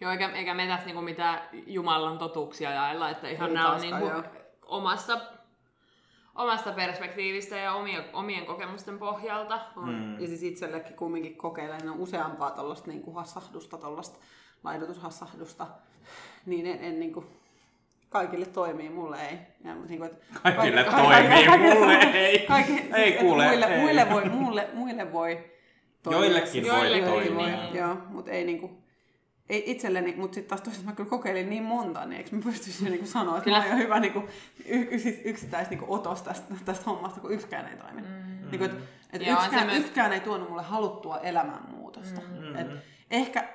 Joo, 0.00 0.12
eikä, 0.12 0.30
eikä 0.34 0.54
me 0.54 0.66
tässä 0.66 0.86
niinku 0.86 1.02
mitään 1.02 1.40
Jumalan 1.66 2.18
totuuksia 2.18 2.70
jaella, 2.70 3.10
että 3.10 3.28
ihan 3.28 3.54
nämä 3.54 3.72
on 3.72 3.80
niinku 3.80 4.06
joo. 4.06 4.22
omasta, 4.62 5.20
omasta 6.34 6.72
perspektiivistä 6.72 7.56
ja 7.56 7.74
omien, 7.74 8.04
omien 8.12 8.46
kokemusten 8.46 8.98
pohjalta. 8.98 9.60
On. 9.76 9.94
Mm. 9.94 10.20
Ja 10.20 10.26
siis 10.26 10.42
itsellekin 10.42 10.96
kumminkin 10.96 11.36
kokeilen 11.36 11.90
on 11.90 11.98
useampaa 11.98 12.50
tuollaista 12.50 12.90
niin 12.90 13.14
hassahdusta, 13.14 13.78
tuollaista 13.78 14.18
laidotushassahdusta, 14.64 15.66
niin 16.46 16.66
en, 16.66 16.78
en 16.84 17.00
niin 17.00 17.12
kuin, 17.12 17.26
kaikille 18.08 18.46
toimii, 18.46 18.88
mulle 18.88 19.28
ei. 19.28 19.38
Ja, 19.64 19.74
niin 19.74 19.98
kuin, 19.98 20.10
että, 20.10 20.24
Kaikille 20.42 20.84
kaikki- 20.84 21.02
toimii, 21.02 21.46
kaikille 21.46 21.74
mulle 21.74 21.94
ei. 21.94 22.38
Kaikki, 22.38 22.72
Ei 22.94 23.08
että 23.08 23.20
kuule, 23.24 23.46
muille, 23.46 23.66
ei. 23.66 23.80
Muille 23.80 24.10
voi, 24.10 24.24
muille, 24.24 24.68
muille 24.74 25.12
voi 25.12 25.44
toimia. 26.02 26.20
Joillekin 26.24 26.62
voi 26.64 26.70
Joillekin 26.78 27.04
toimia. 27.08 27.58
Voi, 27.58 27.78
joo, 27.78 27.96
mutta 28.08 28.30
ei 28.30 28.44
niinku, 28.44 28.82
ei 29.48 29.62
itselleni, 29.66 30.14
mutta 30.16 30.34
sitten 30.34 30.48
taas 30.48 30.60
toisaalta 30.60 30.90
mä 30.90 30.96
kyllä 30.96 31.10
kokeilin 31.10 31.50
niin 31.50 31.62
monta, 31.62 32.04
niin 32.06 32.16
eikö 32.18 32.36
mä 32.36 32.42
pystyisin 32.42 32.90
niinku 32.90 33.06
sanoa, 33.06 33.34
että 33.36 33.44
Kyllä 33.44 33.60
kyllä. 33.60 33.74
on 33.74 33.80
hyvä 33.80 34.00
niinku, 34.00 34.22
y- 34.66 34.88
y- 34.90 35.20
yksittäis 35.24 35.70
niinku 35.70 35.94
otos 35.94 36.22
tästä, 36.22 36.54
tästä 36.64 36.84
hommasta, 36.90 37.20
kun 37.20 37.32
yksikään 37.32 37.68
ei 37.68 37.76
toimi. 37.76 38.00
Mm. 38.00 38.50
Niinku, 38.50 38.64
et, 38.64 38.72
et 39.12 39.26
Joo, 39.26 39.36
yksikään, 39.38 39.66
myös- 39.66 39.78
yksikään 39.78 40.12
ei 40.12 40.20
tuonut 40.20 40.48
mulle 40.50 40.62
haluttua 40.62 41.18
elämänmuutosta. 41.18 42.20
Mm. 42.20 42.56
Et 42.56 42.66
ehkä 43.10 43.48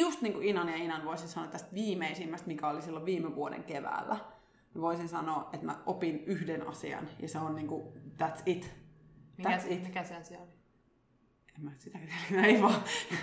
just 0.00 0.22
niin 0.22 0.32
kuin 0.32 0.46
Inan 0.48 0.68
ja 0.68 0.76
Inan 0.76 1.04
voisin 1.04 1.28
sanoa 1.28 1.50
tästä 1.50 1.74
viimeisimmästä, 1.74 2.46
mikä 2.46 2.68
oli 2.68 2.82
silloin 2.82 3.04
viime 3.04 3.34
vuoden 3.34 3.64
keväällä, 3.64 4.16
niin 4.74 4.82
voisin 4.82 5.08
sanoa, 5.08 5.50
että 5.52 5.66
mä 5.66 5.82
opin 5.86 6.24
yhden 6.24 6.68
asian 6.68 7.08
ja 7.18 7.28
se 7.28 7.38
on 7.38 7.54
niinku, 7.54 7.92
that's 8.22 8.42
it. 8.46 8.82
Mikä, 9.36 9.56
That's 9.56 9.72
it. 9.72 9.82
mikä 9.82 10.04
se 10.04 10.16
asia 10.16 10.38
oli? 10.40 10.61
En 11.58 11.64
mä 11.64 11.70
sitä 11.78 11.98
ei 12.44 12.62
vaan. 12.62 12.74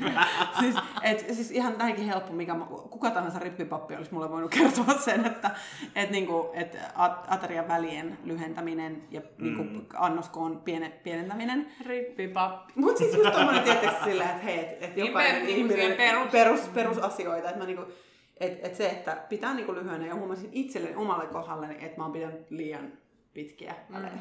siis, 0.59 0.75
et, 1.03 1.19
siis 1.19 1.51
ihan 1.51 1.77
näinkin 1.77 2.05
helppo, 2.05 2.33
mikä 2.33 2.53
mä- 2.53 2.65
kuka 2.65 3.11
tahansa 3.11 3.39
rippipappi 3.39 3.95
olisi 3.95 4.13
mulle 4.13 4.29
voinut 4.29 4.51
kertoa 4.51 4.93
sen, 4.93 5.25
että 5.25 5.51
et, 5.95 6.09
niinku, 6.11 6.49
et 6.53 6.77
at- 6.95 7.25
aterian 7.27 7.67
välien 7.67 8.17
lyhentäminen 8.23 9.03
ja 9.11 9.21
niinku, 9.37 9.65
annoskoon 9.97 10.61
piene, 10.61 10.89
pienentäminen. 10.89 11.67
Rippipappi. 11.85 12.73
Mutta 12.75 12.97
siis 12.97 13.15
just 13.15 13.31
tommonen 13.31 13.63
tietysti 13.63 14.03
silleen, 14.03 14.29
että 14.29 14.43
hei, 14.43 14.59
et, 14.59 14.83
et 14.83 14.95
Niin 14.95 15.05
jokainen 15.07 15.45
niinku 15.45 15.73
ihminen 15.73 15.97
perus- 15.97 16.31
perus, 16.31 16.59
perusasioita, 16.61 17.47
että 17.49 17.59
mä 17.59 17.65
niinku, 17.65 17.83
et, 18.39 18.59
et 18.65 18.75
se, 18.75 18.89
että 18.89 19.17
pitää 19.29 19.53
niinku 19.53 19.73
lyhyenä 19.73 20.05
ja 20.07 20.15
huomasin 20.15 20.49
itselleni 20.51 20.95
omalle 20.95 21.27
kohdalleni, 21.27 21.85
että 21.85 21.97
mä 21.97 22.03
oon 22.03 22.13
pitänyt 22.13 22.45
liian 22.51 22.91
pitkiä 23.33 23.75
välejä. 23.93 24.11
Mm. 24.13 24.19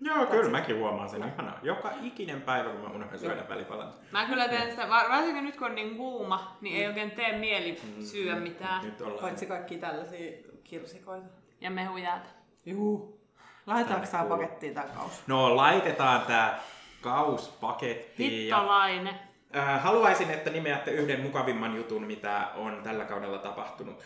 Joo, 0.00 0.26
kyllä 0.26 0.50
mäkin 0.50 0.76
huomaan 0.76 1.08
sen 1.08 1.24
ihana. 1.34 1.52
Joka 1.62 1.90
ikinen 2.02 2.42
päivä, 2.42 2.70
kun 2.70 2.80
mä 2.80 2.88
unohdan 2.94 3.18
syödä 3.18 3.48
välipalan. 3.48 3.92
Mä 4.10 4.26
kyllä 4.26 4.48
teen 4.48 4.70
sitä, 4.70 4.88
var- 4.88 5.08
varsinkin 5.10 5.44
nyt 5.44 5.56
kun 5.56 5.66
on 5.66 5.74
niin 5.74 5.96
kuuma, 5.96 6.56
niin 6.60 6.76
ei 6.76 6.86
oikein 6.86 7.10
tee 7.10 7.38
mieli 7.38 7.80
syödä 8.04 8.36
mitään. 8.36 8.84
Nyt 8.84 9.00
ollaan. 9.00 9.20
Paitsi 9.20 9.46
kaikki 9.46 9.78
tällaisia 9.78 10.32
kirsikoita. 10.64 11.26
Ja 11.60 11.70
mehujäätä. 11.70 12.28
Juu. 12.66 13.20
Laitetaanko 13.66 14.06
tää 14.12 14.24
pakettiin 14.24 14.74
tää 14.74 14.84
kaus? 14.96 15.22
No 15.26 15.56
laitetaan 15.56 16.20
tää 16.22 16.60
kaus 17.00 17.48
pakettiin 17.60 18.48
ja 18.48 18.56
Hittolainen. 18.56 19.14
Äh, 19.56 19.82
haluaisin, 19.82 20.30
että 20.30 20.50
nimeätte 20.50 20.90
yhden 20.90 21.20
mukavimman 21.20 21.76
jutun, 21.76 22.02
mitä 22.06 22.48
on 22.56 22.80
tällä 22.82 23.04
kaudella 23.04 23.38
tapahtunut. 23.38 24.04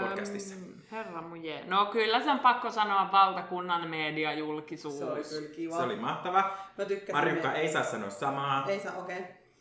Podcastissa. 0.00 0.54
Herra 0.90 1.22
muje. 1.22 1.64
No 1.66 1.86
kyllä 1.86 2.20
sen 2.20 2.38
pakko 2.38 2.70
sanoa 2.70 3.08
valtakunnan 3.12 3.88
mediajulkisuus. 3.88 4.98
Se 4.98 5.04
oli 5.04 5.22
kyllä 5.22 5.48
kiva. 5.48 5.76
Se 5.76 5.82
oli 5.82 5.96
mahtava. 5.96 6.56
Mä 6.78 6.84
tykkäsin. 6.84 7.14
Marjukka 7.14 7.52
ei 7.52 7.72
saa 7.72 7.84
sanoa 7.84 8.10
samaa. 8.10 8.66
Ei 8.68 8.80
saa, 8.80 8.92
okei. 8.96 9.18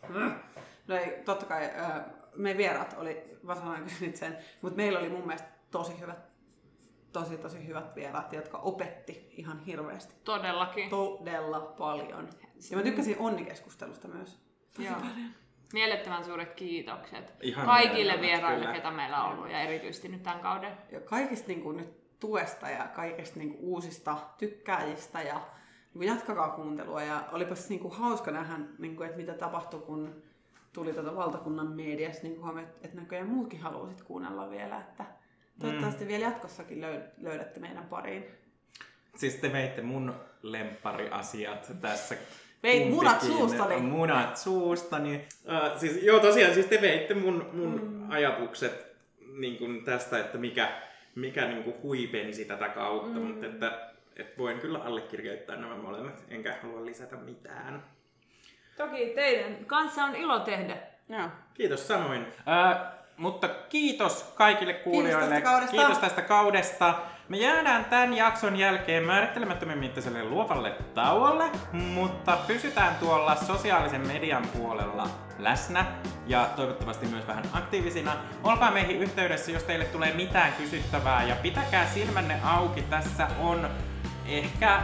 Okay. 0.09 0.31
No 0.87 0.95
ei, 0.95 1.21
totta 1.25 1.45
kai 1.45 1.69
me 2.35 2.57
vieraat 2.57 2.95
oli, 2.97 3.37
mä 3.43 3.55
sanoin 3.55 3.83
kyllä 3.83 3.97
nyt 4.01 4.15
sen, 4.15 4.37
mutta 4.61 4.77
meillä 4.77 4.99
oli 4.99 5.09
mun 5.09 5.27
mielestä 5.27 5.47
tosi 5.71 5.99
hyvät, 5.99 6.19
tosi 7.11 7.37
tosi 7.37 7.67
hyvät 7.67 7.95
vieraat, 7.95 8.33
jotka 8.33 8.57
opetti 8.57 9.29
ihan 9.31 9.59
hirveästi. 9.59 10.15
Todellakin. 10.23 10.89
Todella 10.89 11.59
paljon. 11.59 12.29
Ja 12.71 12.77
mä 12.77 12.83
tykkäsin 12.83 13.15
onnikeskustelusta 13.19 14.07
myös. 14.07 14.39
Tosi 14.75 14.87
Joo. 14.87 14.95
paljon. 14.95 15.29
Mielettömän 15.73 16.25
suuret 16.25 16.53
kiitokset 16.53 17.33
Ihan 17.41 17.65
kaikille 17.65 18.21
vieraille, 18.21 18.73
ketä 18.73 18.91
meillä 18.91 19.23
on 19.23 19.31
ollut 19.31 19.51
ja 19.51 19.59
erityisesti 19.59 20.07
nyt 20.07 20.23
tämän 20.23 20.39
kauden. 20.39 20.77
Ja 20.91 20.99
kaikista 20.99 21.47
niin 21.47 21.61
kuin, 21.61 21.77
nyt 21.77 22.19
tuesta 22.19 22.69
ja 22.69 22.87
kaikista 22.87 23.39
niin 23.39 23.49
kuin, 23.49 23.59
uusista 23.61 24.17
tykkääjistä 24.37 25.21
ja 25.21 25.35
niin 25.35 25.93
kuin, 25.93 26.07
jatkakaa 26.07 26.49
kuuntelua. 26.49 27.03
Ja 27.03 27.23
olipas 27.31 27.69
niin 27.69 27.79
kuin, 27.79 27.93
hauska 27.93 28.31
nähdä, 28.31 28.53
niin 28.79 28.95
kuin, 28.95 29.05
että 29.05 29.17
mitä 29.17 29.33
tapahtui, 29.33 29.79
kun 29.79 30.23
tuli 30.73 30.93
tuota 30.93 31.15
valtakunnan 31.15 31.67
mediassa, 31.67 32.23
niin 32.23 32.35
kuin, 32.35 32.57
että, 32.57 32.87
että 32.87 33.01
näköjään 33.01 33.29
muutkin 33.29 33.59
haluaisit 33.59 34.01
kuunnella 34.01 34.49
vielä. 34.49 34.79
Että 34.79 35.05
toivottavasti 35.59 36.03
mm. 36.03 36.07
vielä 36.07 36.25
jatkossakin 36.25 36.81
löy- 36.81 37.09
löydätte 37.17 37.59
meidän 37.59 37.85
pariin. 37.85 38.25
Siis 39.15 39.35
te 39.35 39.53
veitte 39.53 39.81
mun 39.81 40.15
lemppariasiat 40.41 41.71
tässä. 41.81 42.15
Veit 42.65 42.89
munat 42.89 43.21
suustani. 43.21 43.81
Munat 43.81 44.37
suustani. 44.37 45.27
Uh, 45.45 45.79
siis, 45.79 46.03
joo, 46.03 46.19
tosiaan 46.19 46.53
siis 46.53 46.65
te 46.65 46.81
veitte 46.81 47.13
mun, 47.13 47.49
mun 47.53 47.81
mm. 47.83 48.11
ajatukset 48.11 48.95
niin 49.37 49.57
kuin 49.57 49.83
tästä, 49.83 50.19
että 50.19 50.37
mikä, 50.37 50.69
mikä 51.15 51.45
niin 51.45 51.63
kuin 51.63 51.75
huipensi 51.83 52.45
tätä 52.45 52.69
kautta, 52.69 53.19
mm. 53.19 53.25
mutta 53.25 53.45
että, 53.45 53.71
että 54.15 54.37
voin 54.37 54.59
kyllä 54.59 54.79
allekirjoittaa 54.79 55.55
nämä 55.55 55.75
molemmat, 55.75 56.23
enkä 56.29 56.55
halua 56.63 56.85
lisätä 56.85 57.15
mitään. 57.15 57.83
Toki 58.77 59.11
teidän 59.15 59.65
kanssa 59.65 60.03
on 60.03 60.15
ilo 60.15 60.39
tehdä. 60.39 60.77
Joo. 61.09 61.29
Kiitos 61.53 61.87
samoin. 61.87 62.21
Uh, 62.21 62.95
mutta 63.17 63.47
kiitos 63.47 64.33
kaikille 64.35 64.73
kuulijoille. 64.73 65.29
tästä 65.29 65.41
kaudesta. 65.41 65.75
Kiitos 65.75 65.97
tästä 65.97 66.21
kaudesta. 66.21 66.95
Me 67.29 67.37
jäädään 67.37 67.85
tämän 67.85 68.13
jakson 68.13 68.55
jälkeen 68.55 69.03
määrittelemättömän 69.03 69.77
mittaiselle 69.77 70.23
luovalle 70.23 70.75
tauolle, 70.93 71.43
mutta 71.71 72.37
pysytään 72.47 72.95
tuolla 72.95 73.35
sosiaalisen 73.35 74.07
median 74.07 74.47
puolella 74.57 75.09
läsnä 75.39 75.85
ja 76.27 76.49
toivottavasti 76.55 77.05
myös 77.05 77.27
vähän 77.27 77.43
aktiivisina. 77.53 78.15
Olkaa 78.43 78.71
meihin 78.71 78.99
yhteydessä, 78.99 79.51
jos 79.51 79.63
teille 79.63 79.85
tulee 79.85 80.13
mitään 80.13 80.53
kysyttävää 80.53 81.23
ja 81.23 81.35
pitäkää 81.35 81.87
silmänne 81.89 82.39
auki. 82.43 82.81
Tässä 82.81 83.27
on 83.39 83.69
ehkä 84.25 84.79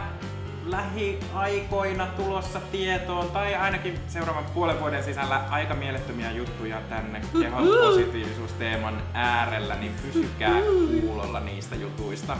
lähiaikoina 0.64 2.06
tulossa 2.06 2.60
tietoon 2.60 3.30
tai 3.30 3.54
ainakin 3.54 4.00
seuraavan 4.08 4.44
puolen 4.44 4.80
vuoden 4.80 5.04
sisällä 5.04 5.40
aika 5.50 5.74
mielettömiä 5.74 6.30
juttuja 6.30 6.80
tänne 6.88 7.20
kehospositiivisuusteeman 7.40 9.02
äärellä, 9.14 9.74
niin 9.74 9.94
pysykää 10.02 10.60
kuulolla 11.00 11.40
niistä 11.40 11.76
jutuista. 11.76 12.36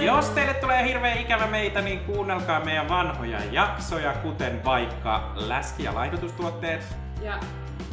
Jos 0.00 0.28
teille 0.28 0.54
tulee 0.54 0.84
hirveän 0.88 1.18
ikävä 1.18 1.46
meitä, 1.46 1.80
niin 1.80 2.00
kuunnelkaa 2.00 2.64
meidän 2.64 2.88
vanhoja 2.88 3.38
jaksoja, 3.50 4.12
kuten 4.12 4.64
vaikka 4.64 5.32
läski- 5.34 5.84
ja 5.84 5.94
laihdutustuotteet. 5.94 6.96
Ja 7.22 7.40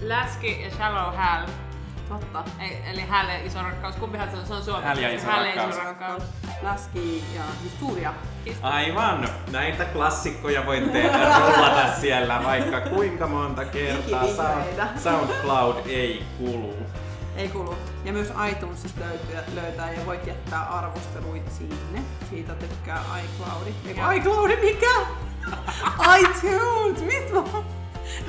Läski 0.02 0.62
ja 0.62 0.72
Shallow 0.72 1.16
Hal. 1.16 1.48
Totta. 2.10 2.44
Ei, 2.60 2.82
eli 2.92 3.02
ja 3.10 3.38
iso 3.46 3.62
rakkaus. 3.64 3.96
Kumpihan 3.96 4.32
se 4.32 4.38
on? 4.38 4.46
Se 4.46 4.54
on 4.54 4.64
suomeksi. 4.64 4.88
Häl 4.88 4.98
ja 4.98 5.10
iso 5.16 5.26
Häl 5.28 5.44
rakkaus. 5.46 5.76
iso 5.76 5.84
rakkaus. 5.84 6.24
Läski 6.62 7.24
ja 7.36 7.42
historia. 7.64 8.14
Aivan, 8.62 9.30
näitä 9.52 9.86
klassikkoja 9.86 10.66
voitte 10.66 11.04
rullata 11.38 11.88
siellä 12.02 12.42
vaikka 12.44 12.82
kuinka 12.82 13.28
monta 13.28 13.66
kertaa. 13.66 14.24
Sound- 14.24 15.00
SoundCloud 15.00 15.76
ei 15.86 16.24
kulu. 16.38 16.76
Ei 17.36 17.50
kulu. 17.50 17.78
Ja 18.06 18.14
myös 18.14 18.34
iTunesista 18.52 19.00
löytyy, 19.06 19.56
löytää 19.56 19.92
ja 19.92 20.06
voit 20.06 20.28
jättää 20.28 20.62
arvosteluita 20.64 21.52
sinne. 21.52 22.02
Siitä 22.30 22.54
tykkää 22.56 23.04
iCloudi. 23.24 23.74
Eiku 23.88 24.00
Joo. 24.02 24.12
iCloudi 24.12 24.56
mikä? 24.56 24.92
iTunes! 26.20 27.02
Mistä 27.02 27.34
mä 27.34 27.40
oon? 27.54 27.66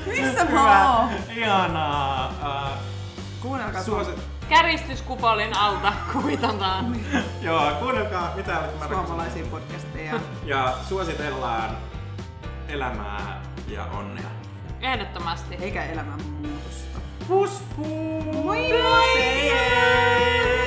Missä 0.05 0.45
mä 0.45 0.97
oon? 0.99 1.09
Ihanaa. 1.35 2.27
Uh, 2.41 2.98
Kuunnelkaa. 3.41 3.83
Suosit. 3.83 4.19
Käristyskupolin 4.49 5.57
alta 5.57 5.93
kuitataan. 6.13 6.95
Joo, 7.41 7.71
kuunnelkaa 7.79 8.33
mitä 8.35 8.63
Suomalaisia 8.87 9.45
podcasteja. 9.45 10.19
ja 10.45 10.77
suositellaan 10.89 11.77
elämää 12.67 13.41
ja 13.67 13.85
onnea. 13.85 14.29
Ehdottomasti. 14.81 15.55
Eikä 15.55 15.83
elämän 15.85 16.21
muutosta. 16.21 16.99
Pus 17.27 17.63
pus! 17.75 17.85
Moi 18.43 18.71
moi! 18.71 18.81
moi. 18.81 20.58